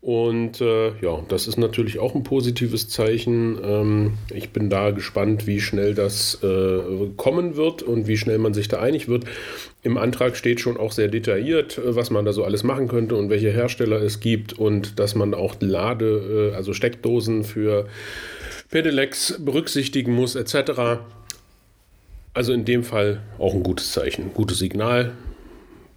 Und 0.01 0.63
äh, 0.63 0.99
ja, 1.01 1.23
das 1.29 1.47
ist 1.47 1.59
natürlich 1.59 1.99
auch 1.99 2.15
ein 2.15 2.23
positives 2.23 2.89
Zeichen. 2.89 3.59
Ähm, 3.63 4.13
ich 4.33 4.51
bin 4.51 4.71
da 4.71 4.93
gespannt, 4.93 5.47
wie 5.47 5.61
schnell 5.61 5.95
das 5.95 6.43
äh, 6.43 7.11
kommen 7.17 7.57
wird 7.57 7.83
und 7.83 8.07
wie 8.07 8.17
schnell 8.17 8.39
man 8.39 8.55
sich 8.55 8.69
da 8.69 8.81
einig 8.81 9.09
wird. 9.09 9.25
Im 9.83 9.97
Antrag 9.97 10.37
steht 10.37 10.61
schon 10.61 10.77
auch 10.77 10.93
sehr 10.93 11.09
detailliert, 11.09 11.79
äh, 11.79 11.95
was 11.97 12.11
man 12.11 12.25
da 12.25 12.33
so 12.33 12.45
alles 12.45 12.63
machen 12.63 12.89
könnte 12.89 13.17
und 13.17 13.31
welche 13.31 13.51
Hersteller 13.51 14.01
es 14.03 14.21
gibt 14.21 14.53
und 14.53 14.99
dass 14.99 15.15
man 15.15 15.35
auch 15.35 15.57
Lade, 15.61 16.51
äh, 16.53 16.57
also 16.57 16.73
Steckdosen 16.73 17.45
für 17.45 17.87
Pedelecs 18.71 19.37
berücksichtigen 19.39 20.15
muss, 20.15 20.35
etc. 20.37 21.01
Also 22.35 22.53
in 22.53 22.65
dem 22.65 22.85
Fall 22.85 23.21
auch 23.39 23.55
ein 23.55 23.63
gutes 23.63 23.93
Zeichen, 23.93 24.33
gutes 24.35 24.59
Signal. 24.59 25.13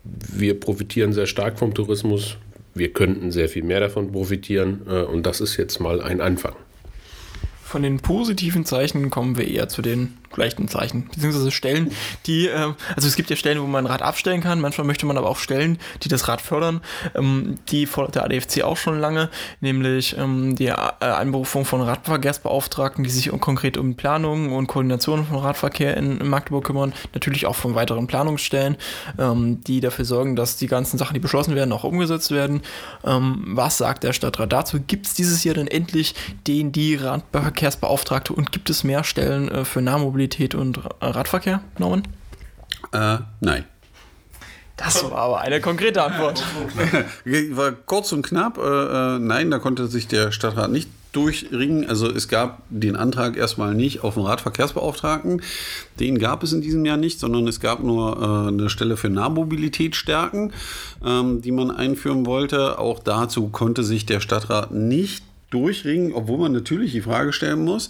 Wir 0.04 0.60
profitieren 0.60 1.14
sehr 1.14 1.28
stark 1.28 1.60
vom 1.60 1.74
Tourismus 1.74 2.38
wir 2.76 2.92
könnten 2.92 3.32
sehr 3.32 3.50
viel 3.50 3.64
mehr 3.64 3.80
davon 3.80 4.12
profitieren 4.12 4.82
äh, 4.88 5.04
und 5.04 5.26
das 5.26 5.42
ist 5.42 5.58
jetzt 5.58 5.80
mal 5.80 6.02
ein 6.02 6.22
Anfang. 6.22 6.56
Von 7.64 7.84
den 7.84 8.00
positiven 8.00 8.66
Zeichen 8.66 9.10
kommen 9.10 9.38
wir 9.38 9.48
eher 9.48 9.68
zu 9.68 9.82
den 9.82 10.18
leichten 10.38 10.68
Zeichen, 10.68 11.08
beziehungsweise 11.08 11.52
Stellen, 11.52 11.92
die, 12.26 12.48
äh, 12.48 12.74
also 12.96 13.08
es 13.08 13.16
gibt 13.16 13.30
ja 13.30 13.36
Stellen, 13.36 13.62
wo 13.62 13.68
man 13.68 13.86
ein 13.86 13.92
Rad 13.92 14.02
abstellen 14.02 14.42
kann, 14.42 14.60
manchmal 14.60 14.88
möchte 14.88 15.06
man 15.06 15.18
aber 15.18 15.30
auch 15.30 15.38
Stellen, 15.38 15.78
die 16.04 16.10
das 16.10 16.28
Rad 16.28 16.42
fördern. 16.42 16.82
Ähm, 17.16 17.56
die 17.70 17.86
fordert 17.86 18.16
der 18.16 18.26
ADFC 18.26 18.64
auch 18.64 18.78
schon 18.78 19.00
lange, 19.00 19.30
nämlich 19.62 20.18
ähm, 20.18 20.56
die 20.56 20.68
äh, 20.68 20.76
Einberufung 21.00 21.66
von 21.66 21.82
Radverkehrsbeauftragten, 21.82 23.04
die 23.04 23.10
sich 23.10 23.30
konkret 23.40 23.78
um 23.78 23.96
Planung 23.96 24.54
und 24.54 24.68
Koordination 24.68 25.26
von 25.26 25.38
Radverkehr 25.38 25.98
in, 25.98 26.20
in 26.20 26.28
Magdeburg 26.28 26.66
kümmern, 26.66 26.94
natürlich 27.14 27.46
auch 27.46 27.56
von 27.56 27.76
weiteren 27.76 28.08
Planungsstellen, 28.08 28.78
ähm, 29.18 29.62
die 29.64 29.82
dafür 29.82 30.06
sorgen, 30.06 30.36
dass 30.36 30.58
die 30.58 30.68
ganzen 30.68 30.98
Sachen, 30.98 31.14
die 31.14 31.20
beschlossen 31.20 31.56
werden, 31.56 31.72
auch 31.72 31.84
umgesetzt 31.84 32.32
werden. 32.32 32.62
Ähm, 33.04 33.44
was 33.48 33.78
sagt 33.78 34.04
der 34.04 34.14
Stadtrat 34.14 34.52
dazu? 34.52 34.80
Gibt 34.80 35.08
es 35.08 35.14
dieses 35.14 35.44
Jahr 35.44 35.56
denn 35.56 35.68
endlich 35.68 36.16
den, 36.48 36.72
die 36.72 36.96
Radverkehrsbeauftragte 36.96 38.34
und 38.34 38.52
gibt 38.52 38.70
es 38.70 38.84
mehr 38.84 39.04
Stellen 39.04 39.50
äh, 39.50 39.66
für 39.66 39.82
Nahmobilität? 39.82 40.23
Mobilität 40.24 40.56
und 40.56 40.80
Radverkehr, 41.02 41.62
Norman? 41.78 42.04
Äh, 42.94 43.18
nein. 43.42 43.66
Das 44.78 45.04
war 45.04 45.12
aber 45.12 45.42
eine 45.42 45.60
konkrete 45.60 46.02
Antwort. 46.02 46.44
war 47.26 47.72
kurz 47.74 48.14
und 48.14 48.26
knapp. 48.26 48.58
Äh, 48.58 48.62
äh, 49.16 49.20
nein, 49.20 49.52
da 49.52 49.60
konnte 49.60 49.88
sich 49.88 50.08
der 50.08 50.32
Stadtrat 50.32 50.72
nicht 50.72 50.90
durchringen. 51.12 51.90
Also 51.90 52.10
es 52.10 52.30
gab 52.30 52.62
den 52.70 52.96
Antrag 52.96 53.36
erstmal 53.36 53.76
nicht 53.76 54.04
auf 54.04 54.14
den 54.14 54.24
Radverkehrsbeauftragten. 54.24 55.42
Den 56.00 56.18
gab 56.20 56.42
es 56.42 56.54
in 56.54 56.62
diesem 56.62 56.86
Jahr 56.86 56.98
nicht, 56.98 57.20
sondern 57.20 57.46
es 57.48 57.60
gab 57.60 57.84
nur 57.84 58.18
äh, 58.18 58.48
eine 58.48 58.70
Stelle 58.70 58.96
für 58.96 59.10
Nahmobilität 59.10 59.98
stärken, 59.98 60.54
ähm, 61.06 61.42
die 61.42 61.52
man 61.52 61.70
einführen 61.70 62.26
wollte. 62.26 62.80
Auch 62.80 63.00
dazu 63.00 63.50
konnte 63.50 63.84
sich 63.84 64.06
der 64.06 64.22
Stadtrat 64.22 64.72
nicht 64.72 65.24
durchringen, 65.50 66.14
obwohl 66.14 66.40
man 66.40 66.54
natürlich 66.54 66.94
die 66.94 67.02
Frage 67.02 67.34
stellen 67.34 67.64
muss, 67.66 67.90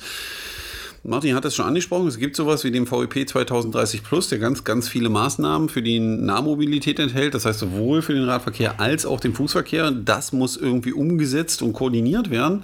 Martin 1.06 1.36
hat 1.36 1.44
es 1.44 1.56
schon 1.56 1.66
angesprochen, 1.66 2.08
es 2.08 2.18
gibt 2.18 2.38
sowas 2.38 2.63
wie 2.63 2.72
den 2.72 2.89
VEP 2.89 3.28
2030 3.28 4.04
Plus, 4.04 4.30
der 4.30 4.39
ganz, 4.39 4.63
ganz 4.63 4.88
viele 4.88 5.10
Maßnahmen 5.10 5.68
für 5.68 5.82
die 5.82 6.00
Nahmobilität 6.00 6.98
enthält. 6.98 7.34
Das 7.34 7.46
heißt 7.46 7.60
sowohl 7.60 8.02
für 8.02 8.13
den 8.13 8.24
Radverkehr 8.24 8.80
als 8.80 9.06
auch 9.06 9.20
den 9.20 9.34
Fußverkehr. 9.34 9.92
Das 9.92 10.32
muss 10.32 10.56
irgendwie 10.56 10.94
umgesetzt 10.94 11.62
und 11.62 11.74
koordiniert 11.74 12.30
werden. 12.30 12.63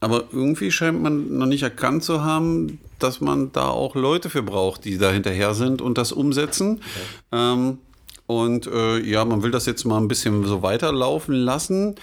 Aber 0.00 0.24
irgendwie 0.32 0.70
scheint 0.70 1.02
man 1.02 1.36
noch 1.36 1.46
nicht 1.46 1.62
erkannt 1.62 2.02
zu 2.02 2.24
haben, 2.24 2.78
dass 2.98 3.20
man 3.20 3.52
da 3.52 3.68
auch 3.68 3.94
Leute 3.94 4.30
für 4.30 4.42
braucht, 4.42 4.86
die 4.86 4.96
da 4.96 5.10
hinterher 5.10 5.52
sind 5.52 5.82
und 5.82 5.98
das 5.98 6.12
umsetzen. 6.12 6.80
Okay. 6.80 7.42
Ähm, 7.52 7.78
und 8.26 8.66
äh, 8.66 9.00
ja, 9.00 9.24
man 9.26 9.42
will 9.42 9.50
das 9.50 9.66
jetzt 9.66 9.84
mal 9.84 9.98
ein 9.98 10.08
bisschen 10.08 10.44
so 10.46 10.62
weiterlaufen 10.62 11.34
lassen. 11.34 11.94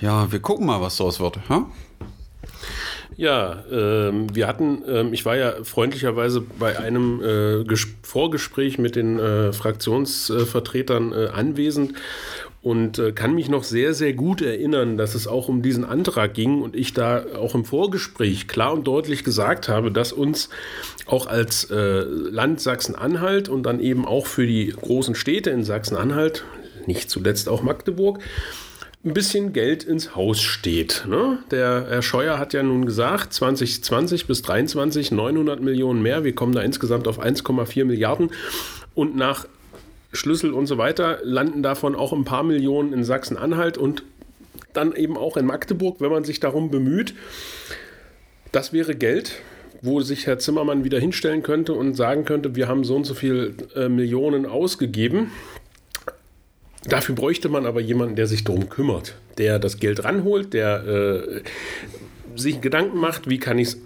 Ja, 0.00 0.32
wir 0.32 0.40
gucken 0.40 0.66
mal, 0.66 0.80
was 0.80 0.96
daraus 0.96 1.20
wird. 1.20 1.38
Ha? 1.48 1.66
Ja, 3.16 3.64
ähm, 3.70 4.34
wir 4.34 4.46
hatten, 4.46 4.82
ähm, 4.86 5.12
ich 5.12 5.24
war 5.24 5.36
ja 5.36 5.54
freundlicherweise 5.64 6.40
bei 6.40 6.78
einem 6.78 7.22
äh, 7.22 7.76
Vorgespräch 8.02 8.78
mit 8.78 8.96
den 8.96 9.18
äh, 9.18 9.52
Fraktionsvertretern 9.52 11.12
äh, 11.12 11.28
anwesend 11.28 11.94
und 12.62 12.98
äh, 12.98 13.12
kann 13.12 13.34
mich 13.34 13.48
noch 13.48 13.64
sehr, 13.64 13.92
sehr 13.92 14.12
gut 14.12 14.40
erinnern, 14.40 14.96
dass 14.96 15.14
es 15.14 15.26
auch 15.26 15.48
um 15.48 15.62
diesen 15.62 15.84
Antrag 15.84 16.32
ging 16.32 16.62
und 16.62 16.76
ich 16.76 16.94
da 16.94 17.24
auch 17.36 17.54
im 17.54 17.64
Vorgespräch 17.64 18.46
klar 18.46 18.72
und 18.72 18.86
deutlich 18.86 19.24
gesagt 19.24 19.68
habe, 19.68 19.90
dass 19.90 20.12
uns 20.12 20.48
auch 21.06 21.26
als 21.26 21.70
äh, 21.70 22.02
Land 22.02 22.60
Sachsen-Anhalt 22.60 23.48
und 23.48 23.64
dann 23.64 23.80
eben 23.80 24.06
auch 24.06 24.26
für 24.26 24.46
die 24.46 24.68
großen 24.68 25.16
Städte 25.16 25.50
in 25.50 25.64
Sachsen-Anhalt, 25.64 26.44
nicht 26.86 27.10
zuletzt 27.10 27.48
auch 27.48 27.62
Magdeburg, 27.62 28.20
ein 29.04 29.14
bisschen 29.14 29.52
Geld 29.52 29.82
ins 29.82 30.14
Haus 30.14 30.40
steht. 30.40 31.04
Ne? 31.08 31.38
Der 31.50 31.86
Herr 31.88 32.02
Scheuer 32.02 32.38
hat 32.38 32.52
ja 32.52 32.62
nun 32.62 32.86
gesagt, 32.86 33.32
2020 33.32 34.26
bis 34.26 34.42
2023 34.42 35.10
900 35.10 35.60
Millionen 35.60 36.02
mehr. 36.02 36.22
Wir 36.22 36.34
kommen 36.34 36.52
da 36.52 36.62
insgesamt 36.62 37.08
auf 37.08 37.20
1,4 37.20 37.84
Milliarden. 37.84 38.30
Und 38.94 39.16
nach 39.16 39.46
Schlüssel 40.12 40.52
und 40.52 40.66
so 40.66 40.78
weiter 40.78 41.18
landen 41.24 41.62
davon 41.62 41.96
auch 41.96 42.12
ein 42.12 42.24
paar 42.24 42.44
Millionen 42.44 42.92
in 42.92 43.02
Sachsen-Anhalt 43.02 43.76
und 43.76 44.04
dann 44.72 44.94
eben 44.94 45.16
auch 45.16 45.36
in 45.36 45.46
Magdeburg, 45.46 46.00
wenn 46.00 46.10
man 46.10 46.24
sich 46.24 46.38
darum 46.38 46.70
bemüht. 46.70 47.14
Das 48.52 48.72
wäre 48.72 48.94
Geld, 48.94 49.40
wo 49.80 50.00
sich 50.00 50.26
Herr 50.26 50.38
Zimmermann 50.38 50.84
wieder 50.84 51.00
hinstellen 51.00 51.42
könnte 51.42 51.72
und 51.72 51.94
sagen 51.94 52.24
könnte, 52.24 52.54
wir 52.54 52.68
haben 52.68 52.84
so 52.84 52.94
und 52.94 53.04
so 53.04 53.14
viel 53.14 53.54
äh, 53.74 53.88
Millionen 53.88 54.46
ausgegeben. 54.46 55.32
Dafür 56.88 57.14
bräuchte 57.14 57.48
man 57.48 57.66
aber 57.66 57.80
jemanden, 57.80 58.16
der 58.16 58.26
sich 58.26 58.44
darum 58.44 58.68
kümmert, 58.68 59.16
der 59.38 59.58
das 59.58 59.78
Geld 59.78 60.04
ranholt, 60.04 60.52
der 60.52 60.84
äh, 60.84 61.42
sich 62.34 62.60
Gedanken 62.60 62.98
macht, 62.98 63.28
wie 63.28 63.38
kann 63.38 63.58
ich 63.58 63.68
es 63.68 63.78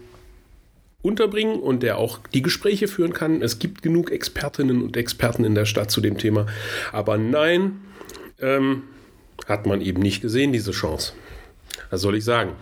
unterbringen 1.02 1.60
und 1.60 1.82
der 1.82 1.98
auch 1.98 2.18
die 2.34 2.42
Gespräche 2.42 2.88
führen 2.88 3.12
kann. 3.12 3.42
Es 3.42 3.58
gibt 3.58 3.82
genug 3.82 4.10
Expertinnen 4.10 4.82
und 4.82 4.96
Experten 4.96 5.44
in 5.44 5.54
der 5.54 5.66
Stadt 5.66 5.90
zu 5.90 6.00
dem 6.00 6.18
Thema. 6.18 6.46
Aber 6.92 7.16
nein, 7.16 7.80
ähm, 8.40 8.82
hat 9.46 9.66
man 9.66 9.80
eben 9.80 10.02
nicht 10.02 10.22
gesehen, 10.22 10.52
diese 10.52 10.72
Chance. 10.72 11.12
Was 11.90 12.00
soll 12.00 12.16
ich 12.16 12.24
sagen? 12.24 12.52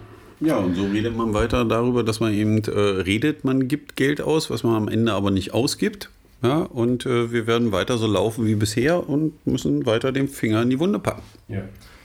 Ja, 0.40 0.58
und 0.58 0.74
so 0.74 0.84
redet 0.84 1.16
man 1.16 1.32
weiter 1.32 1.64
darüber, 1.64 2.02
dass 2.02 2.20
man 2.20 2.34
eben 2.34 2.62
äh, 2.64 2.70
redet, 2.70 3.44
man 3.44 3.68
gibt 3.68 3.96
Geld 3.96 4.20
aus, 4.20 4.50
was 4.50 4.62
man 4.62 4.74
am 4.74 4.88
Ende 4.88 5.12
aber 5.12 5.30
nicht 5.30 5.54
ausgibt. 5.54 6.10
Ja, 6.44 6.58
und 6.58 7.06
äh, 7.06 7.32
wir 7.32 7.46
werden 7.46 7.72
weiter 7.72 7.96
so 7.96 8.06
laufen 8.06 8.44
wie 8.44 8.54
bisher 8.54 9.08
und 9.08 9.46
müssen 9.46 9.86
weiter 9.86 10.12
den 10.12 10.28
Finger 10.28 10.60
in 10.60 10.68
die 10.68 10.78
Wunde 10.78 10.98
packen. 10.98 11.22
Ja. 11.48 11.62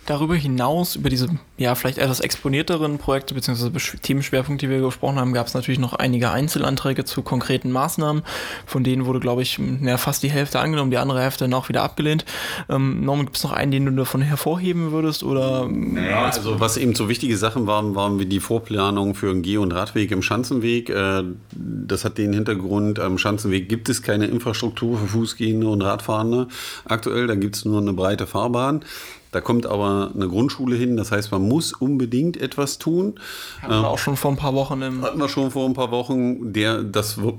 Darüber 0.09 0.33
hinaus, 0.33 0.95
über 0.95 1.11
diese 1.11 1.27
ja 1.59 1.75
vielleicht 1.75 1.99
etwas 1.99 2.19
exponierteren 2.19 2.97
Projekte 2.97 3.35
bzw. 3.35 3.69
Themenschwerpunkte, 4.01 4.65
die 4.65 4.71
wir 4.71 4.81
gesprochen 4.81 5.19
haben, 5.19 5.33
gab 5.33 5.45
es 5.45 5.53
natürlich 5.53 5.77
noch 5.77 5.93
einige 5.93 6.31
Einzelanträge 6.31 7.05
zu 7.05 7.21
konkreten 7.21 7.69
Maßnahmen. 7.71 8.23
Von 8.65 8.83
denen 8.83 9.05
wurde, 9.05 9.19
glaube 9.19 9.43
ich, 9.43 9.59
ja, 9.83 9.97
fast 9.97 10.23
die 10.23 10.31
Hälfte 10.31 10.61
angenommen, 10.61 10.89
die 10.89 10.97
andere 10.97 11.21
Hälfte 11.21 11.43
dann 11.43 11.53
auch 11.53 11.69
wieder 11.69 11.83
abgelehnt. 11.83 12.25
Ähm, 12.69 13.05
Norman, 13.05 13.27
gibt 13.27 13.37
es 13.37 13.43
noch 13.43 13.51
einen, 13.51 13.71
den 13.71 13.85
du 13.85 13.91
davon 13.91 14.23
hervorheben 14.23 14.91
würdest? 14.91 15.21
Oder 15.21 15.69
ja, 15.69 16.23
also 16.23 16.59
was 16.59 16.77
eben 16.77 16.95
so 16.95 17.07
wichtige 17.07 17.37
Sachen 17.37 17.67
waren, 17.67 17.93
waren 17.93 18.17
wie 18.17 18.25
die 18.25 18.39
Vorplanung 18.39 19.13
für 19.13 19.29
einen 19.29 19.43
Geh- 19.43 19.57
und 19.57 19.73
Radweg 19.73 20.09
im 20.09 20.23
Schanzenweg. 20.23 20.89
Äh, 20.89 21.21
das 21.51 22.03
hat 22.03 22.17
den 22.17 22.33
Hintergrund, 22.33 22.97
am 22.97 23.19
Schanzenweg 23.19 23.69
gibt 23.69 23.89
es 23.89 24.01
keine 24.01 24.25
Infrastruktur 24.25 24.97
für 24.97 25.07
Fußgehende 25.07 25.67
und 25.67 25.83
Radfahrende. 25.83 26.47
Aktuell, 26.85 27.27
da 27.27 27.35
gibt 27.35 27.57
es 27.57 27.65
nur 27.65 27.79
eine 27.79 27.93
breite 27.93 28.25
Fahrbahn. 28.25 28.83
Da 29.31 29.41
kommt 29.41 29.65
aber 29.65 30.11
eine 30.13 30.27
Grundschule 30.27 30.75
hin, 30.75 30.97
das 30.97 31.11
heißt, 31.11 31.31
man 31.31 31.47
muss 31.47 31.73
unbedingt 31.73 32.37
etwas 32.37 32.79
tun. 32.79 33.19
Hatten 33.61 33.81
wir 33.81 33.87
auch 33.87 33.99
schon 33.99 34.17
vor 34.17 34.31
ein 34.31 34.37
paar 34.37 34.55
Wochen 34.55 34.81
im. 34.81 35.01
Hatten 35.03 35.19
wir 35.19 35.29
schon 35.29 35.51
vor 35.51 35.67
ein 35.67 35.73
paar 35.73 35.91
Wochen. 35.91 36.51
Der, 36.53 36.83
das 36.83 37.21
wird 37.21 37.35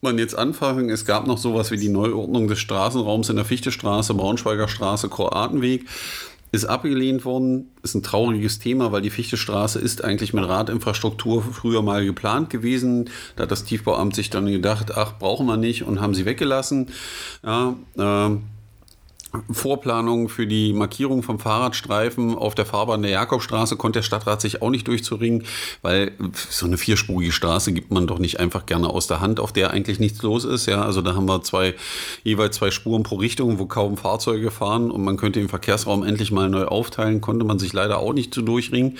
man 0.00 0.18
jetzt 0.18 0.36
anfangen. 0.36 0.88
Es 0.88 1.04
gab 1.04 1.26
noch 1.26 1.38
sowas 1.38 1.70
wie 1.70 1.76
die 1.76 1.88
Neuordnung 1.88 2.46
des 2.48 2.60
Straßenraums 2.60 3.28
in 3.30 3.36
der 3.36 3.44
Fichtestraße, 3.44 4.14
Braunschweiger 4.14 4.68
Straße, 4.68 5.08
Kroatenweg. 5.08 5.86
Ist 6.52 6.66
abgelehnt 6.66 7.24
worden, 7.24 7.72
ist 7.82 7.96
ein 7.96 8.04
trauriges 8.04 8.60
Thema, 8.60 8.92
weil 8.92 9.02
die 9.02 9.10
Fichtestraße 9.10 9.80
ist 9.80 10.04
eigentlich 10.04 10.32
mit 10.32 10.46
Radinfrastruktur 10.46 11.42
früher 11.42 11.82
mal 11.82 12.06
geplant 12.06 12.48
gewesen. 12.48 13.10
Da 13.34 13.42
hat 13.42 13.50
das 13.50 13.64
Tiefbauamt 13.64 14.14
sich 14.14 14.30
dann 14.30 14.46
gedacht, 14.46 14.96
ach, 14.96 15.18
brauchen 15.18 15.46
wir 15.46 15.56
nicht 15.56 15.82
und 15.82 16.00
haben 16.00 16.14
sie 16.14 16.26
weggelassen. 16.26 16.90
Ja, 17.42 17.74
äh, 17.96 18.36
Vorplanung 19.50 20.28
für 20.28 20.46
die 20.46 20.72
Markierung 20.72 21.22
vom 21.22 21.38
Fahrradstreifen 21.38 22.36
auf 22.36 22.54
der 22.54 22.66
Fahrbahn 22.66 23.02
der 23.02 23.10
Jakobstraße 23.10 23.76
konnte 23.76 23.98
der 23.98 24.02
Stadtrat 24.02 24.40
sich 24.40 24.62
auch 24.62 24.70
nicht 24.70 24.88
durchzuringen, 24.88 25.44
weil 25.82 26.12
so 26.50 26.66
eine 26.66 26.76
vierspurige 26.76 27.32
Straße 27.32 27.72
gibt 27.72 27.90
man 27.90 28.06
doch 28.06 28.18
nicht 28.18 28.40
einfach 28.40 28.66
gerne 28.66 28.88
aus 28.88 29.06
der 29.06 29.20
Hand, 29.20 29.40
auf 29.40 29.52
der 29.52 29.70
eigentlich 29.70 30.00
nichts 30.00 30.22
los 30.22 30.44
ist. 30.44 30.66
Ja, 30.66 30.82
also 30.82 31.02
da 31.02 31.14
haben 31.14 31.26
wir 31.26 31.42
zwei, 31.42 31.74
jeweils 32.22 32.56
zwei 32.56 32.70
Spuren 32.70 33.02
pro 33.02 33.16
Richtung, 33.16 33.58
wo 33.58 33.66
kaum 33.66 33.96
Fahrzeuge 33.96 34.50
fahren 34.50 34.90
und 34.90 35.04
man 35.04 35.16
könnte 35.16 35.40
den 35.40 35.48
Verkehrsraum 35.48 36.02
endlich 36.02 36.32
mal 36.32 36.48
neu 36.48 36.64
aufteilen, 36.64 37.20
konnte 37.20 37.44
man 37.44 37.58
sich 37.58 37.72
leider 37.72 37.98
auch 37.98 38.12
nicht 38.12 38.34
zu 38.34 38.42
durchringen. 38.42 38.98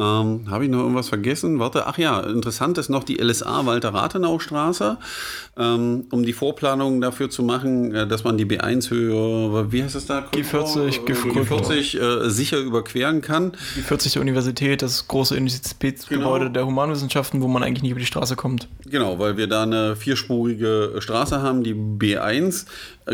Ähm, 0.00 0.46
Habe 0.48 0.64
ich 0.64 0.70
noch 0.70 0.78
irgendwas 0.78 1.10
vergessen? 1.10 1.58
Warte, 1.58 1.86
ach 1.86 1.98
ja, 1.98 2.20
interessant 2.20 2.78
ist 2.78 2.88
noch 2.88 3.04
die 3.04 3.20
LSA 3.20 3.66
Walter-Rathenau-Straße, 3.66 4.96
ähm, 5.58 6.06
um 6.10 6.22
die 6.22 6.32
Vorplanung 6.32 7.02
dafür 7.02 7.28
zu 7.28 7.42
machen, 7.42 7.94
äh, 7.94 8.06
dass 8.06 8.24
man 8.24 8.38
die 8.38 8.46
B1-Höhe, 8.46 9.49
wie 9.70 9.82
heißt 9.82 9.94
das 9.94 10.06
da? 10.06 10.20
G40, 10.32 11.04
G40 11.04 11.98
äh, 11.98 12.30
sicher 12.30 12.58
überqueren 12.58 13.20
kann. 13.20 13.52
Die 13.76 13.82
40 13.82 14.14
der 14.14 14.22
Universität, 14.22 14.82
das 14.82 15.08
große 15.08 15.34
Universitätsgebäude 15.34 16.46
genau. 16.46 16.52
der 16.52 16.66
Humanwissenschaften, 16.66 17.42
wo 17.42 17.48
man 17.48 17.62
eigentlich 17.62 17.82
nicht 17.82 17.92
über 17.92 18.00
die 18.00 18.06
Straße 18.06 18.36
kommt. 18.36 18.68
Genau, 18.86 19.18
weil 19.18 19.36
wir 19.36 19.46
da 19.46 19.62
eine 19.62 19.96
vierspurige 19.96 20.96
Straße 20.98 21.42
haben, 21.42 21.62
die 21.62 21.74
B1 21.74 22.66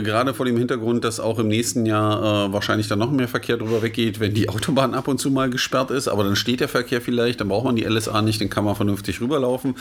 gerade 0.02 0.34
vor 0.34 0.46
dem 0.46 0.56
Hintergrund, 0.56 1.04
dass 1.04 1.20
auch 1.20 1.38
im 1.38 1.48
nächsten 1.48 1.86
Jahr 1.86 2.48
äh, 2.48 2.52
wahrscheinlich 2.52 2.88
dann 2.88 2.98
noch 2.98 3.10
mehr 3.10 3.28
Verkehr 3.28 3.56
drüber 3.56 3.82
weggeht, 3.82 4.20
wenn 4.20 4.34
die 4.34 4.48
Autobahn 4.48 4.94
ab 4.94 5.08
und 5.08 5.18
zu 5.18 5.30
mal 5.30 5.48
gesperrt 5.48 5.90
ist. 5.90 6.08
Aber 6.08 6.24
dann 6.24 6.36
steht 6.36 6.60
der 6.60 6.68
Verkehr 6.68 7.00
vielleicht, 7.00 7.40
dann 7.40 7.48
braucht 7.48 7.64
man 7.64 7.76
die 7.76 7.84
LSA 7.84 8.22
nicht, 8.22 8.40
dann 8.40 8.50
kann 8.50 8.64
man 8.64 8.76
vernünftig 8.76 9.20
rüberlaufen. 9.20 9.74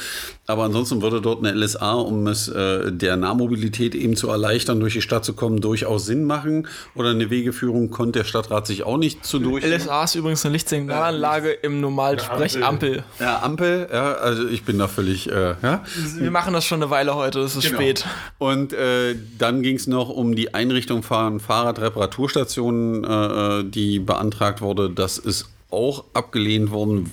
Aber 0.48 0.64
ansonsten 0.64 1.02
würde 1.02 1.22
dort 1.22 1.46
eine 1.46 1.58
LSA, 1.58 1.94
um 1.94 2.28
es 2.28 2.48
äh, 2.48 2.92
der 2.92 3.18
Nahmobilität 3.18 3.96
eben 3.96 4.16
zu 4.16 4.30
erleichtern, 4.30 4.80
durch 4.80 4.94
die 4.94 5.02
Stadt 5.02 5.26
zu 5.26 5.34
kommen, 5.34 5.60
durchaus 5.60 6.06
Sinn 6.06 6.24
machen. 6.24 6.45
Oder 6.94 7.10
eine 7.12 7.30
Wegeführung 7.30 7.90
konnte 7.90 8.20
der 8.20 8.26
Stadtrat 8.26 8.68
sich 8.68 8.84
auch 8.84 8.98
nicht 8.98 9.26
zu 9.26 9.40
durch. 9.40 9.66
LSA 9.66 10.04
ist 10.04 10.16
übrigens 10.16 10.46
eine 10.46 10.54
Lichtsignalanlage 10.54 11.64
äh, 11.64 11.66
im 11.66 11.82
Normalsprech 11.82 12.64
Ampel. 12.64 13.04
Ja, 13.20 13.42
Ampel, 13.42 13.90
ja, 13.92 14.14
also 14.14 14.48
ich 14.48 14.64
bin 14.64 14.80
da 14.80 14.88
völlig, 14.88 15.30
äh, 15.30 15.56
ja. 15.62 15.84
Wir 16.18 16.32
machen 16.32 16.54
das 16.54 16.66
schon 16.66 16.82
eine 16.82 16.90
Weile 16.90 17.16
heute, 17.16 17.40
es 17.40 17.56
ist 17.56 17.66
genau. 17.66 17.78
spät. 17.78 18.06
Und 18.38 18.72
äh, 18.74 19.16
dann 19.38 19.62
ging 19.62 19.76
es 19.76 19.88
noch 19.88 20.06
noch 20.06 20.10
um 20.10 20.36
die 20.36 20.54
Einrichtung 20.54 21.04
von 21.04 21.40
Fahrradreparaturstationen, 21.40 23.04
äh, 23.04 23.60
äh, 23.60 23.64
die 23.64 24.00
beantragt 24.00 24.62
wurde. 24.62 24.90
Das 24.90 25.18
ist 25.18 25.48
auch 25.76 26.06
abgelehnt 26.14 26.72
worden. 26.72 27.12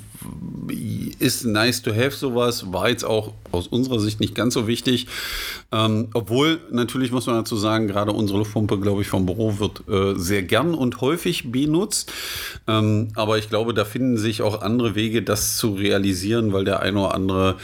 Ist 1.19 1.45
nice 1.45 1.83
to 1.83 1.93
have 1.93 2.13
sowas, 2.13 2.73
war 2.73 2.89
jetzt 2.89 3.05
auch 3.05 3.33
aus 3.51 3.67
unserer 3.67 3.99
Sicht 3.99 4.21
nicht 4.21 4.37
ganz 4.37 4.55
so 4.55 4.69
wichtig. 4.69 5.09
Ähm, 5.73 6.09
obwohl, 6.15 6.61
natürlich 6.71 7.11
muss 7.11 7.27
man 7.27 7.37
dazu 7.37 7.57
sagen, 7.57 7.89
gerade 7.89 8.13
unsere 8.13 8.39
Luftpumpe, 8.39 8.79
glaube 8.79 9.03
ich, 9.03 9.09
vom 9.09 9.27
Büro 9.27 9.59
wird 9.59 9.83
äh, 9.89 10.19
sehr 10.19 10.43
gern 10.45 10.75
und 10.75 11.01
häufig 11.01 11.51
benutzt. 11.51 12.13
Ähm, 12.69 13.09
aber 13.17 13.39
ich 13.39 13.49
glaube, 13.49 13.75
da 13.75 13.85
finden 13.85 14.17
sich 14.17 14.43
auch 14.43 14.63
andere 14.63 14.95
Wege, 14.95 15.23
das 15.23 15.57
zu 15.57 15.75
realisieren, 15.75 16.53
weil 16.53 16.65
der 16.65 16.81
eine 16.81 17.01
oder 17.01 17.15
andere 17.15 17.57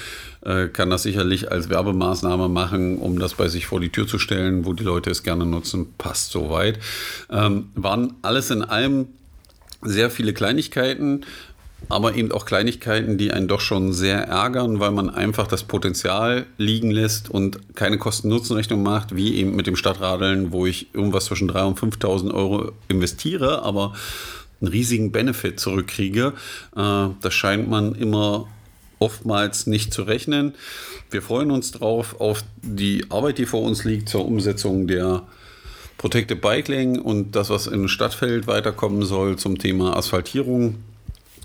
äh, 0.42 0.68
kann 0.68 0.90
das 0.90 1.02
sicherlich 1.02 1.50
als 1.50 1.68
Werbemaßnahme 1.68 2.48
machen, 2.48 2.98
um 2.98 3.18
das 3.18 3.34
bei 3.34 3.48
sich 3.48 3.66
vor 3.66 3.80
die 3.80 3.90
Tür 3.90 4.06
zu 4.06 4.18
stellen, 4.18 4.64
wo 4.64 4.72
die 4.72 4.84
Leute 4.84 5.10
es 5.10 5.22
gerne 5.22 5.46
nutzen. 5.46 5.94
Passt 5.98 6.30
soweit. 6.30 6.78
Ähm, 7.30 7.70
waren 7.74 8.14
alles 8.22 8.50
in 8.50 8.62
allem 8.62 9.08
sehr 9.82 10.10
viele 10.10 10.32
Kleinigkeiten, 10.32 11.24
aber 11.88 12.16
eben 12.16 12.32
auch 12.32 12.44
Kleinigkeiten, 12.44 13.18
die 13.18 13.32
einen 13.32 13.48
doch 13.48 13.60
schon 13.60 13.92
sehr 13.92 14.24
ärgern, 14.24 14.80
weil 14.80 14.90
man 14.90 15.10
einfach 15.10 15.46
das 15.46 15.62
Potenzial 15.62 16.46
liegen 16.58 16.90
lässt 16.90 17.30
und 17.30 17.76
keine 17.76 17.98
Kosten-Nutzen-Rechnung 17.98 18.82
macht, 18.82 19.14
wie 19.14 19.36
eben 19.36 19.54
mit 19.54 19.66
dem 19.66 19.76
Stadtradeln, 19.76 20.52
wo 20.52 20.66
ich 20.66 20.92
irgendwas 20.92 21.26
zwischen 21.26 21.50
3.000 21.50 21.66
und 21.66 21.78
5.000 21.94 22.34
Euro 22.34 22.72
investiere, 22.88 23.62
aber 23.62 23.94
einen 24.60 24.70
riesigen 24.70 25.12
Benefit 25.12 25.60
zurückkriege. 25.60 26.34
Äh, 26.76 27.08
das 27.20 27.34
scheint 27.34 27.68
man 27.68 27.94
immer 27.94 28.48
oftmals 28.98 29.66
nicht 29.66 29.94
zu 29.94 30.02
rechnen. 30.02 30.54
Wir 31.10 31.22
freuen 31.22 31.50
uns 31.50 31.70
drauf 31.70 32.20
auf 32.20 32.42
die 32.62 33.06
Arbeit, 33.10 33.38
die 33.38 33.46
vor 33.46 33.62
uns 33.62 33.84
liegt 33.84 34.08
zur 34.08 34.26
Umsetzung 34.26 34.88
der 34.88 35.22
Protected 35.98 36.40
Bike 36.40 36.68
Lane 36.68 37.02
und 37.02 37.32
das, 37.32 37.50
was 37.50 37.66
in 37.66 37.88
Stadtfeld 37.88 38.46
weiterkommen 38.46 39.02
soll 39.02 39.36
zum 39.36 39.58
Thema 39.58 39.96
Asphaltierung. 39.96 40.76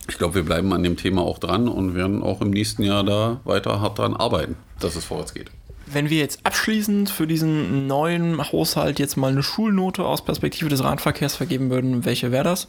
Ich 0.10 0.18
glaube, 0.18 0.36
wir 0.36 0.44
bleiben 0.44 0.72
an 0.74 0.84
dem 0.84 0.96
Thema 0.96 1.22
auch 1.22 1.40
dran 1.40 1.68
und 1.68 1.96
werden 1.96 2.24
auch 2.24 2.42
im 2.42 2.52
nächsten 2.52 2.84
Jahr 2.84 3.04
da 3.04 3.42
weiter 3.44 3.82
hart 3.82 4.00
dran 4.00 4.14
arbeiten, 4.14 4.56
dass 4.80 4.96
es 4.96 5.06
vorwärts 5.06 5.34
geht. 5.34 5.50
Wenn 5.86 6.10
wir 6.10 6.20
jetzt 6.20 6.46
abschließend 6.46 7.10
für 7.10 7.28
diesen 7.28 7.88
neuen 7.88 8.42
Haushalt 8.52 9.00
jetzt 9.00 9.18
mal 9.18 9.32
eine 9.32 9.44
Schulnote 9.44 10.06
aus 10.06 10.24
Perspektive 10.24 10.70
des 10.70 10.84
Radverkehrs 10.84 11.36
vergeben 11.36 11.70
würden, 11.70 12.06
welche 12.06 12.32
wäre 12.32 12.46
das? 12.46 12.68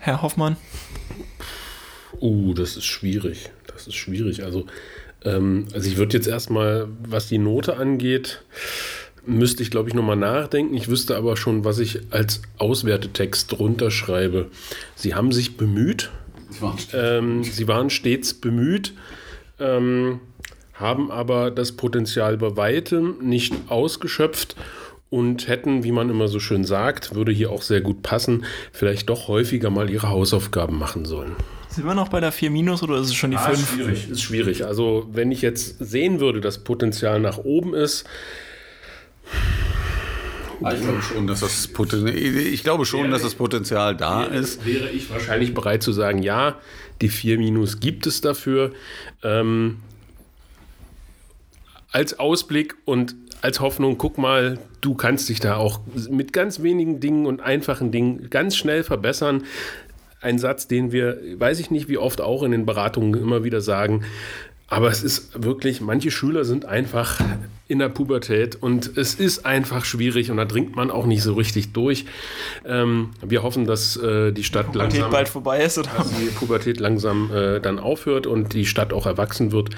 Herr 0.00 0.22
Hoffmann? 0.22 0.56
Uh, 2.20 2.52
das 2.54 2.76
ist 2.76 2.84
schwierig 2.84 3.50
das 3.82 3.88
ist 3.88 3.96
schwierig. 3.96 4.44
Also, 4.44 4.66
ähm, 5.24 5.66
also 5.74 5.88
ich 5.88 5.96
würde 5.96 6.16
jetzt 6.16 6.26
erstmal, 6.26 6.88
was 7.06 7.28
die 7.28 7.38
Note 7.38 7.76
angeht, 7.76 8.42
müsste 9.26 9.62
ich, 9.62 9.70
glaube 9.70 9.88
ich, 9.88 9.94
nochmal 9.94 10.16
nachdenken. 10.16 10.74
Ich 10.74 10.88
wüsste 10.88 11.16
aber 11.16 11.36
schon, 11.36 11.64
was 11.64 11.78
ich 11.78 12.00
als 12.10 12.42
Auswertetext 12.58 13.52
drunter 13.52 13.90
schreibe. 13.90 14.48
Sie 14.94 15.14
haben 15.14 15.32
sich 15.32 15.56
bemüht. 15.56 16.10
Ähm, 16.92 17.44
sie 17.44 17.66
waren 17.66 17.88
stets 17.88 18.34
bemüht, 18.34 18.92
ähm, 19.58 20.20
haben 20.74 21.10
aber 21.10 21.50
das 21.50 21.72
Potenzial 21.72 22.36
bei 22.36 22.56
weitem 22.56 23.16
nicht 23.22 23.54
ausgeschöpft 23.68 24.54
und 25.08 25.48
hätten, 25.48 25.82
wie 25.82 25.92
man 25.92 26.10
immer 26.10 26.28
so 26.28 26.40
schön 26.40 26.64
sagt, 26.64 27.14
würde 27.14 27.32
hier 27.32 27.50
auch 27.50 27.62
sehr 27.62 27.80
gut 27.80 28.02
passen, 28.02 28.44
vielleicht 28.72 29.08
doch 29.08 29.28
häufiger 29.28 29.70
mal 29.70 29.88
ihre 29.88 30.10
Hausaufgaben 30.10 30.78
machen 30.78 31.04
sollen. 31.04 31.36
Sind 31.68 31.86
wir 31.86 31.94
noch 31.94 32.08
bei 32.08 32.20
der 32.20 32.32
4 32.32 32.50
minus 32.50 32.82
oder 32.82 32.98
ist 32.98 33.08
es 33.08 33.14
schon 33.14 33.30
die 33.30 33.38
5? 33.38 33.48
Ah, 33.48 33.52
ist 33.52 33.68
schwierig, 33.68 34.10
ist 34.10 34.22
schwierig. 34.22 34.66
Also, 34.66 35.08
wenn 35.12 35.32
ich 35.32 35.40
jetzt 35.40 35.78
sehen 35.78 36.20
würde, 36.20 36.42
dass 36.42 36.64
Potenzial 36.64 37.18
nach 37.20 37.38
oben 37.38 37.72
ist, 37.72 38.04
Ich 40.70 40.80
glaube 40.80 41.02
schon, 41.02 41.26
dass 41.26 41.40
das 41.40 41.66
Potenzial, 41.68 42.16
ich 42.16 42.62
glaube 42.62 42.84
schon, 42.84 43.10
dass 43.10 43.22
das 43.22 43.34
Potenzial 43.34 43.96
da 43.96 44.24
ist. 44.24 44.64
Wäre 44.64 44.88
ich 44.90 45.10
wahrscheinlich 45.10 45.54
bereit 45.54 45.82
zu 45.82 45.92
sagen, 45.92 46.22
ja, 46.22 46.56
die 47.00 47.08
4 47.08 47.38
Minus 47.38 47.80
gibt 47.80 48.06
es 48.06 48.20
dafür. 48.20 48.72
Ähm, 49.24 49.78
als 51.90 52.18
Ausblick 52.18 52.76
und 52.84 53.16
als 53.42 53.60
Hoffnung, 53.60 53.98
guck 53.98 54.18
mal, 54.18 54.58
du 54.80 54.94
kannst 54.94 55.28
dich 55.28 55.40
da 55.40 55.56
auch 55.56 55.80
mit 56.08 56.32
ganz 56.32 56.62
wenigen 56.62 57.00
Dingen 57.00 57.26
und 57.26 57.40
einfachen 57.40 57.90
Dingen 57.90 58.30
ganz 58.30 58.56
schnell 58.56 58.84
verbessern. 58.84 59.44
Ein 60.20 60.38
Satz, 60.38 60.68
den 60.68 60.92
wir, 60.92 61.18
weiß 61.36 61.58
ich 61.58 61.72
nicht, 61.72 61.88
wie 61.88 61.98
oft 61.98 62.20
auch 62.20 62.44
in 62.44 62.52
den 62.52 62.64
Beratungen 62.66 63.20
immer 63.20 63.42
wieder 63.42 63.60
sagen. 63.60 64.04
Aber 64.68 64.88
es 64.88 65.02
ist 65.02 65.42
wirklich, 65.42 65.80
manche 65.80 66.10
Schüler 66.10 66.44
sind 66.44 66.64
einfach 66.64 67.20
in 67.72 67.78
der 67.78 67.88
Pubertät 67.88 68.54
und 68.60 68.98
es 68.98 69.14
ist 69.14 69.46
einfach 69.46 69.86
schwierig 69.86 70.30
und 70.30 70.36
da 70.36 70.44
dringt 70.44 70.76
man 70.76 70.90
auch 70.90 71.06
nicht 71.06 71.22
so 71.22 71.32
richtig 71.32 71.72
durch. 71.72 72.04
Ähm, 72.66 73.12
wir 73.26 73.42
hoffen, 73.42 73.64
dass 73.64 73.96
äh, 73.96 74.30
die 74.30 74.44
Stadt 74.44 74.66
die 74.66 74.72
Pubertät 74.72 74.92
langsam 74.92 75.10
bald 75.10 75.28
vorbei 75.30 75.62
ist 75.62 75.78
oder 75.78 75.88
dass 75.96 76.10
die 76.10 76.26
Pubertät 76.26 76.80
langsam 76.80 77.30
äh, 77.34 77.60
dann 77.60 77.78
aufhört 77.78 78.26
und 78.26 78.52
die 78.52 78.66
Stadt 78.66 78.92
auch 78.92 79.06
erwachsen 79.06 79.52
wird 79.52 79.70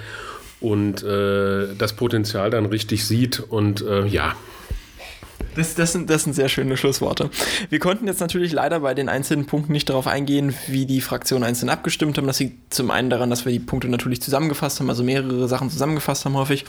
und 0.61 1.05
äh, 1.05 1.69
das 1.79 1.93
Potenzial 1.93 2.51
dann 2.51 2.67
richtig 2.67 3.07
sieht 3.07 3.39
und 3.39 3.83
äh, 3.83 4.07
ja. 4.07 4.35
Das, 5.55 5.77
das, 5.77 5.93
sind, 5.93 6.11
das 6.11 6.25
sind 6.25 6.33
sehr 6.33 6.49
schöne 6.49 6.77
Schlussworte. 6.77 7.31
Wir 7.69 7.79
konnten 7.79 8.09
jetzt 8.09 8.19
natürlich 8.19 8.51
leider 8.51 8.81
bei 8.81 8.93
den 8.93 9.09
einzelnen 9.09 9.47
Punkten 9.47 9.73
nicht 9.73 9.89
darauf 9.89 10.09
eingehen, 10.09 10.53
wie 10.67 10.85
die 10.85 11.01
Fraktionen 11.01 11.45
einzeln 11.45 11.69
abgestimmt 11.69 12.19
haben. 12.19 12.27
Das 12.27 12.41
liegt 12.41 12.75
zum 12.75 12.91
einen 12.91 13.09
daran, 13.09 13.31
dass 13.31 13.45
wir 13.45 13.53
die 13.53 13.61
Punkte 13.61 13.89
natürlich 13.89 14.21
zusammengefasst 14.21 14.81
haben, 14.81 14.91
also 14.91 15.05
mehrere 15.05 15.47
Sachen 15.47 15.71
zusammengefasst 15.71 16.25
haben 16.25 16.37
häufig. 16.37 16.65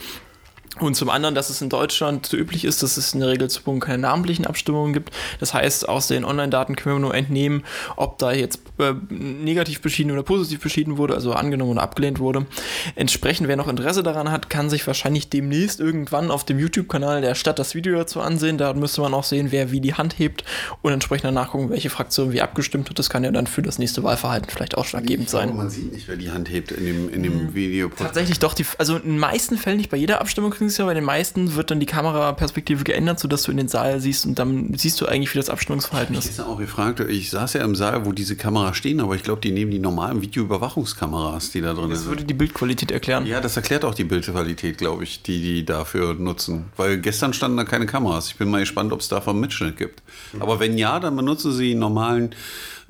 Und 0.78 0.94
zum 0.94 1.08
anderen, 1.08 1.34
dass 1.34 1.48
es 1.48 1.62
in 1.62 1.70
Deutschland 1.70 2.26
so 2.26 2.36
üblich 2.36 2.64
ist, 2.64 2.82
dass 2.82 2.96
es 2.96 3.14
in 3.14 3.20
der 3.20 3.30
Regel 3.30 3.48
zu 3.48 3.62
Punkten 3.62 3.80
keine 3.80 3.98
namentlichen 3.98 4.46
Abstimmungen 4.46 4.92
gibt. 4.92 5.10
Das 5.40 5.54
heißt, 5.54 5.88
aus 5.88 6.06
den 6.06 6.24
Online-Daten 6.24 6.76
können 6.76 6.96
wir 6.96 7.00
nur 7.00 7.14
entnehmen, 7.14 7.64
ob 7.96 8.18
da 8.18 8.32
jetzt 8.32 8.60
äh, 8.78 8.92
negativ 9.08 9.80
beschieden 9.80 10.12
oder 10.12 10.22
positiv 10.22 10.60
beschieden 10.60 10.98
wurde, 10.98 11.14
also 11.14 11.32
angenommen 11.32 11.72
oder 11.72 11.82
abgelehnt 11.82 12.18
wurde. 12.18 12.46
Entsprechend, 12.94 13.48
wer 13.48 13.56
noch 13.56 13.68
Interesse 13.68 14.02
daran 14.02 14.30
hat, 14.30 14.50
kann 14.50 14.68
sich 14.68 14.86
wahrscheinlich 14.86 15.30
demnächst 15.30 15.80
irgendwann 15.80 16.30
auf 16.30 16.44
dem 16.44 16.58
YouTube-Kanal 16.58 17.22
der 17.22 17.34
Stadt 17.34 17.58
das 17.58 17.74
Video 17.74 17.96
dazu 17.96 18.20
ansehen. 18.20 18.58
Da 18.58 18.74
müsste 18.74 19.00
man 19.00 19.14
auch 19.14 19.24
sehen, 19.24 19.52
wer 19.52 19.70
wie 19.70 19.80
die 19.80 19.94
Hand 19.94 20.18
hebt 20.18 20.44
und 20.82 20.92
entsprechend 20.92 21.24
danach 21.24 21.52
gucken, 21.52 21.70
welche 21.70 21.88
Fraktion 21.88 22.32
wie 22.32 22.42
abgestimmt 22.42 22.90
hat. 22.90 22.98
Das 22.98 23.08
kann 23.08 23.24
ja 23.24 23.30
dann 23.30 23.46
für 23.46 23.62
das 23.62 23.78
nächste 23.78 24.02
Wahlverhalten 24.02 24.50
vielleicht 24.50 24.76
ausschlaggebend 24.76 25.30
sein. 25.30 25.56
Man 25.56 25.70
sieht 25.70 25.92
nicht, 25.92 26.06
wer 26.06 26.16
die 26.16 26.30
Hand 26.30 26.50
hebt 26.50 26.70
in 26.72 26.84
dem, 26.84 27.08
in 27.08 27.22
dem 27.22 27.32
hm, 27.32 27.54
Video. 27.54 27.88
Tatsächlich 27.88 28.38
doch, 28.40 28.52
die, 28.52 28.66
also 28.76 28.96
in 28.96 29.02
den 29.02 29.18
meisten 29.18 29.56
Fällen, 29.56 29.78
nicht 29.78 29.90
bei 29.90 29.96
jeder 29.96 30.20
Abstimmung 30.20 30.52
übrigens 30.66 30.78
ja, 30.78 30.84
bei 30.84 30.94
den 30.94 31.04
meisten 31.04 31.54
wird 31.54 31.70
dann 31.70 31.78
die 31.78 31.86
Kameraperspektive 31.86 32.82
geändert, 32.82 33.20
sodass 33.20 33.44
du 33.44 33.52
in 33.52 33.56
den 33.56 33.68
Saal 33.68 34.00
siehst 34.00 34.26
und 34.26 34.38
dann 34.38 34.74
siehst 34.76 35.00
du 35.00 35.06
eigentlich, 35.06 35.32
wie 35.32 35.38
das 35.38 35.48
Abstimmungsverhalten 35.48 36.16
ist. 36.16 36.30
Ich 36.30 36.40
auch 36.40 36.58
gefragt, 36.58 37.00
ich 37.00 37.30
saß 37.30 37.54
ja 37.54 37.64
im 37.64 37.76
Saal, 37.76 38.04
wo 38.04 38.12
diese 38.12 38.36
Kameras 38.36 38.76
stehen, 38.76 39.00
aber 39.00 39.14
ich 39.14 39.22
glaube, 39.22 39.40
die 39.40 39.52
nehmen 39.52 39.70
die 39.70 39.78
normalen 39.78 40.20
Videoüberwachungskameras, 40.22 41.52
die 41.52 41.60
da 41.60 41.72
drin 41.72 41.84
sind. 41.84 41.92
Das 41.92 42.06
würde 42.06 42.24
die 42.24 42.34
Bildqualität 42.34 42.90
erklären. 42.90 43.26
Ja, 43.26 43.40
das 43.40 43.56
erklärt 43.56 43.84
auch 43.84 43.94
die 43.94 44.04
Bildqualität, 44.04 44.78
glaube 44.78 45.04
ich, 45.04 45.22
die 45.22 45.40
die 45.40 45.64
dafür 45.64 46.14
nutzen. 46.14 46.66
Weil 46.76 46.98
gestern 46.98 47.32
standen 47.32 47.56
da 47.56 47.64
keine 47.64 47.86
Kameras. 47.86 48.28
Ich 48.28 48.36
bin 48.36 48.50
mal 48.50 48.60
gespannt, 48.60 48.92
ob 48.92 49.00
es 49.00 49.08
davon 49.08 49.38
Mitschnitt 49.38 49.76
gibt. 49.76 50.02
Aber 50.40 50.58
wenn 50.58 50.76
ja, 50.76 50.98
dann 50.98 51.14
benutzen 51.14 51.52
sie 51.52 51.74
normalen 51.74 52.34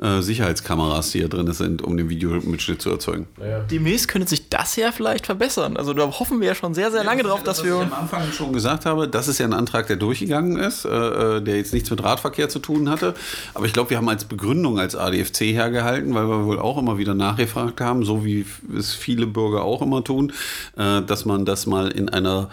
äh, 0.00 0.20
Sicherheitskameras, 0.20 1.10
die 1.10 1.20
hier 1.20 1.28
drin 1.28 1.50
sind, 1.52 1.82
um 1.82 1.96
den 1.96 2.08
Videomitschnitt 2.08 2.82
zu 2.82 2.90
erzeugen. 2.90 3.26
Ja. 3.40 3.60
Demnächst 3.60 4.08
könnte 4.08 4.28
sich 4.28 4.48
das 4.48 4.76
ja 4.76 4.92
vielleicht 4.92 5.26
verbessern. 5.26 5.76
Also 5.76 5.94
da 5.94 6.06
hoffen 6.06 6.40
wir 6.40 6.48
ja 6.48 6.54
schon 6.54 6.74
sehr, 6.74 6.90
sehr 6.90 7.02
lange 7.02 7.22
ja, 7.22 7.28
drauf, 7.28 7.42
dass 7.42 7.64
wir. 7.64 7.76
Was 7.76 7.86
ich 7.86 7.92
am 7.92 7.98
Anfang 8.00 8.32
schon 8.32 8.52
gesagt 8.52 8.84
habe, 8.84 9.08
das 9.08 9.28
ist 9.28 9.38
ja 9.38 9.46
ein 9.46 9.54
Antrag, 9.54 9.86
der 9.86 9.96
durchgegangen 9.96 10.58
ist, 10.58 10.84
äh, 10.84 10.88
äh 10.88 11.40
der 11.40 11.56
jetzt 11.56 11.72
nichts 11.72 11.90
mit 11.90 12.02
Radverkehr 12.02 12.48
zu 12.48 12.58
tun 12.58 12.90
hatte. 12.90 13.14
Aber 13.54 13.66
ich 13.66 13.72
glaube, 13.72 13.90
wir 13.90 13.96
haben 13.96 14.08
als 14.08 14.24
Begründung 14.24 14.78
als 14.78 14.96
ADFC 14.96 15.52
hergehalten, 15.52 16.14
weil 16.14 16.28
wir 16.28 16.44
wohl 16.44 16.58
auch 16.58 16.78
immer 16.78 16.98
wieder 16.98 17.14
nachgefragt 17.14 17.80
haben, 17.80 18.04
so 18.04 18.24
wie 18.24 18.44
es 18.76 18.92
viele 18.92 19.26
Bürger 19.26 19.62
auch 19.62 19.82
immer 19.82 20.04
tun, 20.04 20.32
äh, 20.76 21.02
dass 21.02 21.24
man 21.24 21.44
das 21.44 21.66
mal 21.66 21.90
in 21.90 22.08
einer 22.08 22.50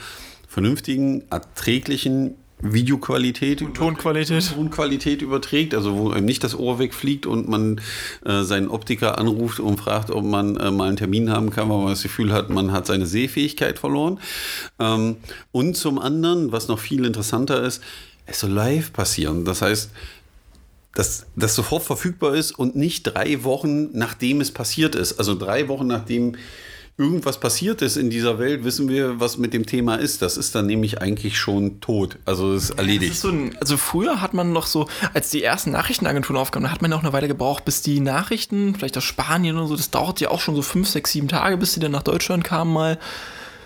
vernünftigen, 0.47 1.23
erträglichen 1.29 2.35
Videoqualität, 2.63 3.61
und 3.61 3.75
Tonqualität. 3.75 4.53
Tonqualität 4.53 5.21
überträgt, 5.21 5.75
also 5.75 5.95
wo 5.97 6.09
einem 6.11 6.25
nicht 6.25 6.43
das 6.43 6.57
Ohr 6.57 6.79
wegfliegt 6.79 7.25
und 7.25 7.49
man 7.49 7.81
äh, 8.25 8.43
seinen 8.43 8.69
Optiker 8.69 9.17
anruft 9.17 9.59
und 9.59 9.77
fragt, 9.77 10.09
ob 10.09 10.23
man 10.23 10.55
äh, 10.55 10.71
mal 10.71 10.87
einen 10.87 10.97
Termin 10.97 11.29
haben 11.29 11.49
kann, 11.49 11.69
weil 11.69 11.79
man 11.79 11.89
das 11.89 12.03
Gefühl 12.03 12.31
hat, 12.31 12.49
man 12.49 12.71
hat 12.71 12.87
seine 12.87 13.05
Sehfähigkeit 13.05 13.79
verloren. 13.79 14.19
Ähm, 14.79 15.17
und 15.51 15.75
zum 15.75 15.99
anderen, 15.99 16.51
was 16.51 16.69
noch 16.69 16.79
viel 16.79 17.05
interessanter 17.05 17.61
ist, 17.63 17.81
es 18.25 18.39
soll 18.39 18.51
live 18.51 18.93
passieren. 18.93 19.43
Das 19.43 19.61
heißt, 19.61 19.91
dass 20.95 21.25
das 21.35 21.55
sofort 21.55 21.83
verfügbar 21.83 22.35
ist 22.35 22.51
und 22.51 22.75
nicht 22.75 23.03
drei 23.03 23.43
Wochen 23.43 23.97
nachdem 23.97 24.41
es 24.41 24.51
passiert 24.51 24.95
ist. 24.95 25.19
Also 25.19 25.35
drei 25.35 25.67
Wochen 25.67 25.87
nachdem 25.87 26.35
irgendwas 26.97 27.39
passiert 27.39 27.81
ist 27.81 27.97
in 27.97 28.09
dieser 28.09 28.37
Welt, 28.37 28.63
wissen 28.63 28.87
wir, 28.87 29.19
was 29.19 29.37
mit 29.37 29.53
dem 29.53 29.65
Thema 29.65 29.95
ist. 29.95 30.21
Das 30.21 30.37
ist 30.37 30.53
dann 30.53 30.67
nämlich 30.67 31.01
eigentlich 31.01 31.37
schon 31.37 31.81
tot. 31.81 32.19
Also 32.25 32.53
es 32.53 32.65
ist 32.65 32.77
erledigt. 32.77 33.13
Ist 33.13 33.21
so 33.21 33.29
ein, 33.29 33.57
also 33.59 33.77
früher 33.77 34.21
hat 34.21 34.33
man 34.33 34.53
noch 34.53 34.67
so, 34.67 34.87
als 35.13 35.29
die 35.31 35.43
ersten 35.43 35.71
Nachrichtenagenturen 35.71 36.37
aufkamen, 36.37 36.67
da 36.67 36.71
hat 36.71 36.81
man 36.81 36.91
ja 36.91 36.97
auch 36.97 37.03
eine 37.03 37.13
Weile 37.13 37.27
gebraucht, 37.27 37.65
bis 37.65 37.81
die 37.81 37.99
Nachrichten, 37.99 38.75
vielleicht 38.75 38.97
aus 38.97 39.03
Spanien 39.03 39.57
oder 39.57 39.67
so, 39.67 39.75
das 39.75 39.89
dauert 39.89 40.19
ja 40.19 40.29
auch 40.29 40.41
schon 40.41 40.55
so 40.55 40.61
fünf, 40.61 40.87
sechs, 40.87 41.11
sieben 41.11 41.27
Tage, 41.27 41.57
bis 41.57 41.73
die 41.73 41.79
dann 41.79 41.91
nach 41.91 42.03
Deutschland 42.03 42.43
kamen 42.43 42.71
mal. 42.71 42.99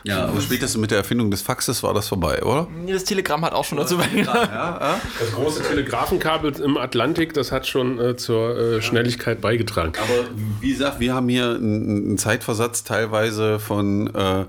Ja, 0.07 0.25
aber 0.25 0.39
spätestens 0.39 0.79
mit 0.79 0.91
der 0.91 0.99
Erfindung 0.99 1.29
des 1.31 1.41
Faxes 1.41 1.83
war 1.83 1.93
das 1.93 2.07
vorbei, 2.07 2.41
oder? 2.41 2.67
Das 2.87 3.03
Telegramm 3.03 3.43
hat 3.43 3.51
auch 3.51 3.65
schon 3.65 3.77
dazu 3.77 3.97
beigetragen. 3.97 4.49
Ja. 4.53 5.01
Das 5.19 5.31
große 5.33 5.63
Telegrafenkabel 5.63 6.61
im 6.61 6.77
Atlantik, 6.77 7.33
das 7.33 7.51
hat 7.51 7.67
schon 7.67 7.99
äh, 7.99 8.15
zur 8.15 8.57
äh, 8.57 8.81
Schnelligkeit 8.81 9.41
beigetragen. 9.41 9.91
Aber 10.01 10.29
wie 10.61 10.71
gesagt, 10.71 11.01
wir 11.01 11.13
haben 11.13 11.27
hier 11.27 11.55
einen 11.55 12.17
Zeitversatz 12.17 12.85
teilweise 12.85 13.59
von 13.59 14.07
äh, 14.15 14.45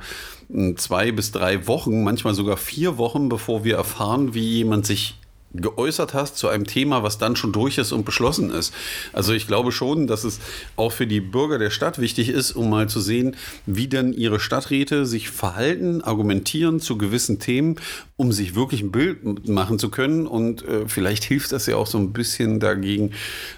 zwei 0.77 1.11
bis 1.11 1.33
drei 1.33 1.67
Wochen, 1.67 2.05
manchmal 2.05 2.35
sogar 2.35 2.57
vier 2.57 2.97
Wochen, 2.97 3.29
bevor 3.29 3.65
wir 3.65 3.77
erfahren, 3.77 4.35
wie 4.35 4.59
jemand 4.59 4.87
sich 4.87 5.19
geäußert 5.55 6.13
hast 6.13 6.37
zu 6.37 6.49
einem 6.49 6.67
Thema, 6.67 7.03
was 7.03 7.19
dann 7.19 7.35
schon 7.35 7.53
durch 7.53 7.79
ist 7.79 7.93
und 7.93 8.05
beschlossen 8.05 8.51
ist. 8.51 8.75
Also 9.13 9.33
ich 9.33 9.47
glaube 9.47 9.73
schon, 9.73 10.07
dass 10.07 10.25
es 10.25 10.41
auch 10.77 10.93
für 10.93 11.07
die 11.07 11.21
Bürger 11.21 11.59
der 11.59 11.71
Stadt 11.71 11.99
wichtig 11.99 12.29
ist, 12.29 12.53
um 12.53 12.69
mal 12.69 12.89
zu 12.89 13.01
sehen, 13.01 13.35
wie 13.65 13.89
denn 13.89 14.13
ihre 14.13 14.41
Stadträte 14.41 15.07
sich 15.07 15.31
verhalten, 15.31 16.03
argumentieren 16.03 16.81
zu 16.81 16.99
gewissen 16.99 17.39
Themen, 17.39 17.77
um 18.17 18.31
sich 18.33 18.55
wirklich 18.55 18.83
ein 18.83 18.93
Bild 18.93 19.49
machen 19.49 19.79
zu 19.79 19.91
können. 19.91 20.27
Und 20.27 20.63
äh, 20.67 20.87
vielleicht 20.87 21.25
hilft 21.25 21.53
das 21.53 21.67
ja 21.67 21.77
auch 21.77 21.87
so 21.87 21.99
ein 21.99 22.13
bisschen 22.13 22.61
dagegen, 22.61 23.13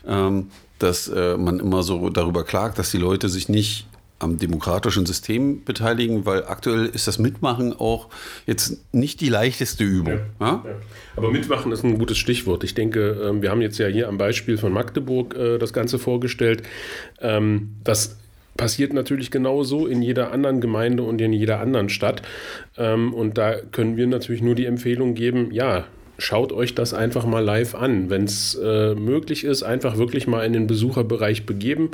ähm, 0.06 0.50
dass 0.78 1.08
äh, 1.08 1.36
man 1.36 1.58
immer 1.60 1.82
so 1.82 2.08
darüber 2.08 2.44
klagt, 2.44 2.78
dass 2.78 2.90
die 2.90 2.98
Leute 2.98 3.28
sich 3.28 3.48
nicht 3.48 3.86
am 4.20 4.38
demokratischen 4.38 5.06
System 5.06 5.64
beteiligen, 5.64 6.26
weil 6.26 6.44
aktuell 6.44 6.86
ist 6.86 7.08
das 7.08 7.18
Mitmachen 7.18 7.72
auch 7.72 8.08
jetzt 8.46 8.78
nicht 8.94 9.20
die 9.20 9.28
leichteste 9.28 9.82
Übung. 9.82 10.20
Ja, 10.40 10.46
ja? 10.46 10.64
Ja. 10.64 10.74
Aber 11.16 11.30
Mitmachen 11.30 11.72
ist 11.72 11.84
ein 11.84 11.98
gutes 11.98 12.18
Stichwort. 12.18 12.62
Ich 12.62 12.74
denke, 12.74 13.20
ähm, 13.22 13.42
wir 13.42 13.50
haben 13.50 13.62
jetzt 13.62 13.78
ja 13.78 13.86
hier 13.88 14.08
am 14.08 14.18
Beispiel 14.18 14.58
von 14.58 14.72
Magdeburg 14.72 15.34
äh, 15.34 15.58
das 15.58 15.72
Ganze 15.72 15.98
vorgestellt. 15.98 16.62
Ähm, 17.20 17.76
das 17.82 18.16
passiert 18.56 18.92
natürlich 18.92 19.30
genauso 19.30 19.86
in 19.86 20.02
jeder 20.02 20.32
anderen 20.32 20.60
Gemeinde 20.60 21.02
und 21.02 21.20
in 21.20 21.32
jeder 21.32 21.60
anderen 21.60 21.88
Stadt. 21.88 22.22
Ähm, 22.76 23.14
und 23.14 23.38
da 23.38 23.56
können 23.56 23.96
wir 23.96 24.06
natürlich 24.06 24.42
nur 24.42 24.54
die 24.54 24.66
Empfehlung 24.66 25.14
geben, 25.14 25.50
ja, 25.50 25.86
schaut 26.18 26.52
euch 26.52 26.74
das 26.74 26.92
einfach 26.92 27.24
mal 27.24 27.42
live 27.42 27.74
an. 27.74 28.10
Wenn 28.10 28.24
es 28.24 28.54
äh, 28.54 28.94
möglich 28.94 29.44
ist, 29.44 29.62
einfach 29.62 29.96
wirklich 29.96 30.26
mal 30.26 30.44
in 30.44 30.52
den 30.52 30.66
Besucherbereich 30.66 31.46
begeben. 31.46 31.90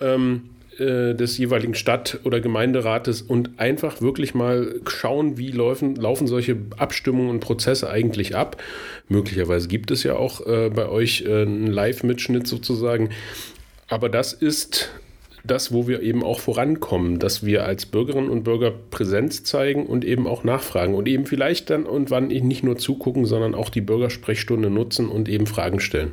Ähm, 0.00 0.50
äh, 0.82 1.14
des 1.14 1.38
jeweiligen 1.38 1.74
Stadt- 1.74 2.20
oder 2.24 2.40
Gemeinderates 2.40 3.22
und 3.22 3.58
einfach 3.58 4.00
wirklich 4.00 4.34
mal 4.34 4.74
schauen, 4.86 5.38
wie 5.38 5.50
laufen, 5.50 5.96
laufen 5.96 6.26
solche 6.26 6.56
Abstimmungen 6.76 7.30
und 7.30 7.40
Prozesse 7.40 7.88
eigentlich 7.88 8.36
ab. 8.36 8.62
Möglicherweise 9.08 9.68
gibt 9.68 9.90
es 9.90 10.02
ja 10.02 10.16
auch 10.16 10.46
äh, 10.46 10.70
bei 10.70 10.88
euch 10.88 11.24
äh, 11.26 11.42
einen 11.42 11.68
Live-Mitschnitt 11.68 12.46
sozusagen. 12.46 13.10
Aber 13.88 14.08
das 14.08 14.32
ist 14.32 14.90
das, 15.44 15.72
wo 15.72 15.88
wir 15.88 16.02
eben 16.02 16.22
auch 16.22 16.40
vorankommen, 16.40 17.18
dass 17.18 17.44
wir 17.44 17.64
als 17.64 17.86
Bürgerinnen 17.86 18.30
und 18.30 18.44
Bürger 18.44 18.70
Präsenz 18.70 19.42
zeigen 19.44 19.86
und 19.86 20.04
eben 20.04 20.26
auch 20.26 20.44
nachfragen 20.44 20.94
und 20.94 21.08
eben 21.08 21.26
vielleicht 21.26 21.70
dann 21.70 21.84
und 21.84 22.10
wann 22.10 22.28
nicht 22.28 22.62
nur 22.62 22.78
zugucken, 22.78 23.24
sondern 23.24 23.54
auch 23.54 23.68
die 23.68 23.80
Bürgersprechstunde 23.80 24.70
nutzen 24.70 25.08
und 25.08 25.28
eben 25.28 25.46
Fragen 25.46 25.80
stellen. 25.80 26.12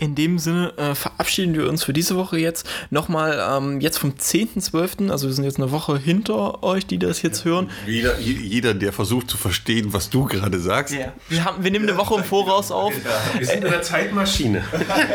In 0.00 0.14
dem 0.14 0.38
Sinne 0.38 0.72
äh, 0.78 0.94
verabschieden 0.94 1.54
wir 1.54 1.68
uns 1.68 1.84
für 1.84 1.92
diese 1.92 2.16
Woche 2.16 2.38
jetzt. 2.38 2.66
Nochmal 2.88 3.38
ähm, 3.38 3.82
jetzt 3.82 3.98
vom 3.98 4.12
10.12., 4.12 5.10
also 5.10 5.26
wir 5.26 5.34
sind 5.34 5.44
jetzt 5.44 5.58
eine 5.58 5.72
Woche 5.72 5.98
hinter 5.98 6.62
euch, 6.62 6.86
die 6.86 6.98
das 6.98 7.20
jetzt 7.20 7.40
ja, 7.40 7.50
hören. 7.50 7.70
Jeder, 7.86 8.18
jeder, 8.18 8.72
der 8.72 8.94
versucht 8.94 9.28
zu 9.28 9.36
verstehen, 9.36 9.92
was 9.92 10.08
du 10.08 10.24
gerade 10.24 10.58
sagst. 10.58 10.94
Ja. 10.94 11.12
Wir, 11.28 11.44
haben, 11.44 11.62
wir 11.62 11.70
nehmen 11.70 11.86
eine 11.86 11.98
Woche 11.98 12.14
im 12.14 12.24
Voraus 12.24 12.70
auf. 12.70 12.94
Ja. 12.94 13.38
Wir 13.38 13.46
sind 13.46 13.62
in 13.62 13.70
der 13.70 13.82
Zeitmaschine. 13.82 14.64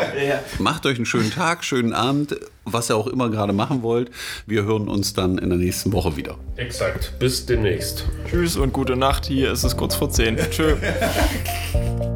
Macht 0.59 0.86
euch 0.86 0.97
einen 0.97 1.07
schönen 1.07 1.31
Tag, 1.31 1.63
schönen 1.63 1.93
Abend, 1.93 2.36
was 2.63 2.91
ihr 2.91 2.95
auch 2.95 3.07
immer 3.07 3.31
gerade 3.31 3.53
machen 3.53 3.81
wollt. 3.81 4.11
Wir 4.45 4.65
hören 4.65 4.88
uns 4.88 5.13
dann 5.13 5.39
in 5.39 5.49
der 5.49 5.57
nächsten 5.57 5.93
Woche 5.93 6.15
wieder. 6.15 6.38
Exakt. 6.57 7.13
Bis 7.17 7.47
demnächst. 7.47 8.05
Tschüss 8.29 8.55
und 8.55 8.71
gute 8.71 8.95
Nacht. 8.95 9.25
Hier 9.25 9.51
ist 9.51 9.63
es 9.63 9.75
kurz 9.75 9.95
vor 9.95 10.11
10. 10.11 10.38
Tschö. 10.51 10.75